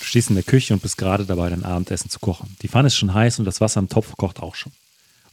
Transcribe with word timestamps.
Du 0.00 0.06
stehst 0.06 0.30
in 0.30 0.34
der 0.34 0.44
Küche 0.44 0.72
und 0.72 0.82
bist 0.82 0.96
gerade 0.96 1.26
dabei, 1.26 1.50
dein 1.50 1.64
Abendessen 1.64 2.10
zu 2.10 2.18
kochen. 2.18 2.56
Die 2.62 2.68
Pfanne 2.68 2.86
ist 2.86 2.96
schon 2.96 3.12
heiß 3.12 3.38
und 3.38 3.44
das 3.44 3.60
Wasser 3.60 3.80
im 3.80 3.90
Topf 3.90 4.16
kocht 4.16 4.40
auch 4.40 4.54
schon. 4.54 4.72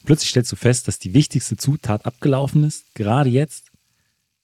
Plötzlich 0.03 0.29
stellst 0.29 0.51
du 0.51 0.57
fest, 0.57 0.87
dass 0.87 0.99
die 0.99 1.13
wichtigste 1.13 1.55
Zutat 1.55 2.05
abgelaufen 2.05 2.65
ist, 2.65 2.93
gerade 2.93 3.29
jetzt. 3.29 3.71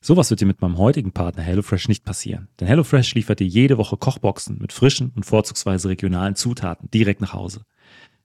Sowas 0.01 0.29
wird 0.29 0.41
dir 0.41 0.45
mit 0.45 0.61
meinem 0.61 0.77
heutigen 0.77 1.11
Partner 1.11 1.43
HelloFresh 1.43 1.89
nicht 1.89 2.05
passieren. 2.05 2.47
Denn 2.59 2.67
HelloFresh 2.67 3.15
liefert 3.15 3.41
dir 3.41 3.47
jede 3.47 3.77
Woche 3.77 3.97
Kochboxen 3.97 4.57
mit 4.59 4.73
frischen 4.73 5.11
und 5.15 5.25
vorzugsweise 5.25 5.89
regionalen 5.89 6.35
Zutaten 6.35 6.89
direkt 6.91 7.21
nach 7.21 7.33
Hause. 7.33 7.65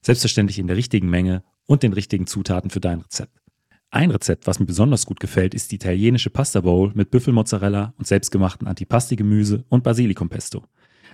Selbstverständlich 0.01 0.59
in 0.61 0.69
der 0.69 0.77
richtigen 0.77 1.11
Menge 1.11 1.43
und 1.67 1.83
den 1.83 1.93
richtigen 1.93 2.27
Zutaten 2.29 2.71
für 2.71 2.81
dein 2.81 3.01
Rezept. 3.01 3.41
Ein 3.91 4.11
Rezept, 4.11 4.47
was 4.47 4.61
mir 4.61 4.67
besonders 4.67 5.07
gut 5.07 5.19
gefällt, 5.19 5.55
ist 5.55 5.73
die 5.73 5.77
italienische 5.77 6.31
Pasta 6.31 6.61
Bowl 6.61 6.93
mit 6.95 7.11
Büffelmozzarella 7.11 7.95
und 7.97 8.07
selbstgemachten 8.07 8.67
Antipasti-Gemüse 8.69 9.65
und 9.69 9.83
Basilikumpesto. 9.83 10.65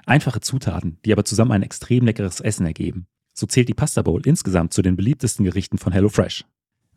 Einfache 0.06 0.40
Zutaten, 0.40 0.98
die 1.04 1.12
aber 1.12 1.24
zusammen 1.24 1.52
ein 1.52 1.62
extrem 1.62 2.04
leckeres 2.04 2.40
Essen 2.40 2.66
ergeben. 2.66 3.06
So 3.32 3.46
zählt 3.46 3.68
die 3.68 3.74
Pasta 3.74 4.02
Bowl 4.02 4.22
insgesamt 4.24 4.72
zu 4.72 4.82
den 4.82 4.96
beliebtesten 4.96 5.44
Gerichten 5.44 5.78
von 5.78 5.92
HelloFresh. 5.92 6.44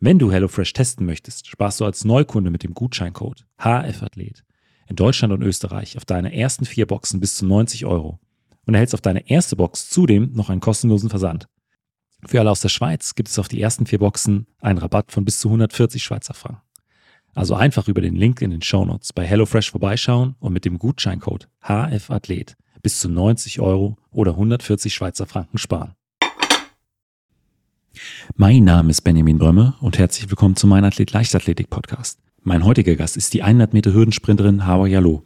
Wenn 0.00 0.18
du 0.18 0.30
HelloFresh 0.30 0.72
testen 0.72 1.06
möchtest, 1.06 1.48
sparst 1.48 1.80
du 1.80 1.84
als 1.84 2.04
Neukunde 2.04 2.50
mit 2.50 2.62
dem 2.62 2.74
Gutscheincode 2.74 3.46
HFAthlet 3.58 4.44
in 4.88 4.96
Deutschland 4.96 5.34
und 5.34 5.42
Österreich 5.42 5.96
auf 5.96 6.04
deine 6.04 6.34
ersten 6.34 6.64
vier 6.64 6.86
Boxen 6.86 7.20
bis 7.20 7.36
zu 7.36 7.46
90 7.46 7.84
Euro 7.84 8.20
und 8.66 8.74
erhältst 8.74 8.94
auf 8.94 9.00
deine 9.00 9.28
erste 9.28 9.56
Box 9.56 9.90
zudem 9.90 10.32
noch 10.32 10.50
einen 10.50 10.60
kostenlosen 10.60 11.10
Versand. 11.10 11.48
Für 12.26 12.40
alle 12.40 12.50
aus 12.50 12.60
der 12.60 12.68
Schweiz 12.68 13.14
gibt 13.14 13.28
es 13.28 13.38
auf 13.38 13.48
die 13.48 13.60
ersten 13.60 13.86
vier 13.86 13.98
Boxen 13.98 14.46
einen 14.60 14.78
Rabatt 14.78 15.12
von 15.12 15.24
bis 15.24 15.40
zu 15.40 15.48
140 15.48 16.02
Schweizer 16.02 16.34
Franken. 16.34 16.62
Also 17.34 17.54
einfach 17.54 17.86
über 17.88 18.00
den 18.00 18.16
Link 18.16 18.42
in 18.42 18.50
den 18.50 18.62
Shownotes 18.62 19.12
bei 19.12 19.24
HelloFresh 19.24 19.70
vorbeischauen 19.70 20.34
und 20.40 20.52
mit 20.52 20.64
dem 20.64 20.78
Gutscheincode 20.78 21.48
HFAthlet 21.62 22.56
bis 22.82 23.00
zu 23.00 23.08
90 23.08 23.60
Euro 23.60 23.96
oder 24.10 24.32
140 24.32 24.94
Schweizer 24.94 25.26
Franken 25.26 25.58
sparen. 25.58 25.92
Mein 28.36 28.64
Name 28.64 28.90
ist 28.90 29.02
Benjamin 29.02 29.38
Brömme 29.38 29.74
und 29.80 29.98
herzlich 29.98 30.30
willkommen 30.30 30.56
zu 30.56 30.66
meinem 30.66 30.84
Athlet 30.84 31.12
Leichtathletik 31.12 31.70
Podcast. 31.70 32.20
Mein 32.42 32.64
heutiger 32.64 32.94
Gast 32.94 33.16
ist 33.16 33.34
die 33.34 33.42
100 33.42 33.72
Meter 33.72 33.92
Hürdensprinterin 33.92 34.66
Hawa 34.66 34.86
Jallo. 34.86 35.24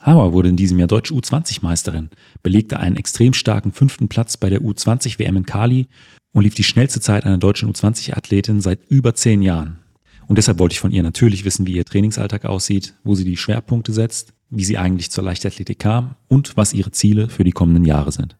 Hawa 0.00 0.32
wurde 0.32 0.48
in 0.48 0.56
diesem 0.56 0.78
Jahr 0.78 0.88
deutsche 0.88 1.14
U20-Meisterin, 1.14 2.10
belegte 2.42 2.78
einen 2.78 2.96
extrem 2.96 3.32
starken 3.32 3.72
fünften 3.72 4.08
Platz 4.08 4.36
bei 4.36 4.50
der 4.50 4.60
U20-WM 4.60 5.36
in 5.36 5.46
Kali 5.46 5.88
und 6.32 6.42
lief 6.42 6.54
die 6.54 6.64
schnellste 6.64 7.00
Zeit 7.00 7.24
einer 7.24 7.38
deutschen 7.38 7.72
U20-Athletin 7.72 8.60
seit 8.60 8.80
über 8.88 9.14
zehn 9.14 9.42
Jahren. 9.42 9.78
Und 10.26 10.36
deshalb 10.36 10.58
wollte 10.58 10.74
ich 10.74 10.80
von 10.80 10.90
ihr 10.90 11.02
natürlich 11.02 11.44
wissen, 11.44 11.66
wie 11.66 11.74
ihr 11.74 11.84
Trainingsalltag 11.84 12.44
aussieht, 12.44 12.94
wo 13.04 13.14
sie 13.14 13.24
die 13.24 13.36
Schwerpunkte 13.36 13.92
setzt 13.92 14.33
wie 14.50 14.64
sie 14.64 14.78
eigentlich 14.78 15.10
zur 15.10 15.24
Leichtathletik 15.24 15.78
kam 15.78 16.16
und 16.28 16.56
was 16.56 16.72
ihre 16.72 16.90
Ziele 16.90 17.28
für 17.28 17.44
die 17.44 17.52
kommenden 17.52 17.84
Jahre 17.84 18.12
sind. 18.12 18.36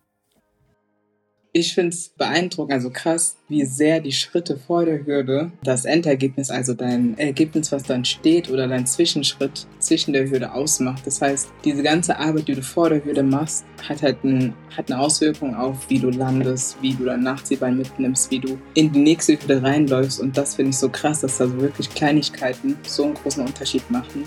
Ich 1.57 1.73
finde 1.73 1.91
es 1.91 2.09
beeindruckend, 2.09 2.73
also 2.73 2.91
krass, 2.91 3.37
wie 3.49 3.65
sehr 3.65 4.01
die 4.01 4.11
Schritte 4.11 4.57
vor 4.57 4.85
der 4.85 5.07
Hürde 5.07 5.53
das 5.63 5.85
Endergebnis, 5.85 6.51
also 6.51 6.75
dein 6.75 7.17
Ergebnis, 7.17 7.71
was 7.71 7.85
dann 7.85 8.05
steht 8.05 8.51
oder 8.51 8.67
dein 8.67 8.89
Zwischenschritt 8.89 9.69
zwischen 9.79 10.13
der 10.13 10.29
Hürde 10.29 10.53
ausmacht. 10.53 11.07
Das 11.07 11.23
heißt, 11.23 11.53
diese 11.65 11.85
ganze 11.85 12.19
Arbeit, 12.19 12.49
die 12.49 12.57
du 12.57 12.63
vor 12.63 12.89
der 12.89 13.05
Hürde 13.05 13.23
machst, 13.23 13.65
hat 13.89 14.03
halt 14.03 14.25
ein, 14.25 14.53
hat 14.77 14.91
eine 14.91 15.01
Auswirkung 15.01 15.55
auf, 15.55 15.89
wie 15.89 16.01
du 16.01 16.11
landest, 16.11 16.77
wie 16.81 16.95
du 16.95 17.05
dein 17.05 17.23
Nachziehbein 17.23 17.79
mitnimmst, 17.79 18.33
wie 18.33 18.41
du 18.41 18.59
in 18.75 18.91
die 18.91 18.99
nächste 18.99 19.41
Hürde 19.41 19.63
reinläufst. 19.63 20.19
Und 20.19 20.37
das 20.37 20.57
finde 20.57 20.71
ich 20.71 20.79
so 20.79 20.89
krass, 20.89 21.21
dass 21.21 21.39
da 21.39 21.47
so 21.47 21.61
wirklich 21.61 21.89
Kleinigkeiten 21.89 22.77
so 22.85 23.05
einen 23.05 23.15
großen 23.15 23.47
Unterschied 23.47 23.89
machen. 23.93 24.25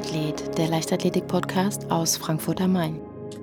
Leichtathletik-Podcast 0.00 1.90
aus 1.90 2.16
Frankfurt 2.16 2.60
am 2.60 2.72
Main. 2.72 3.00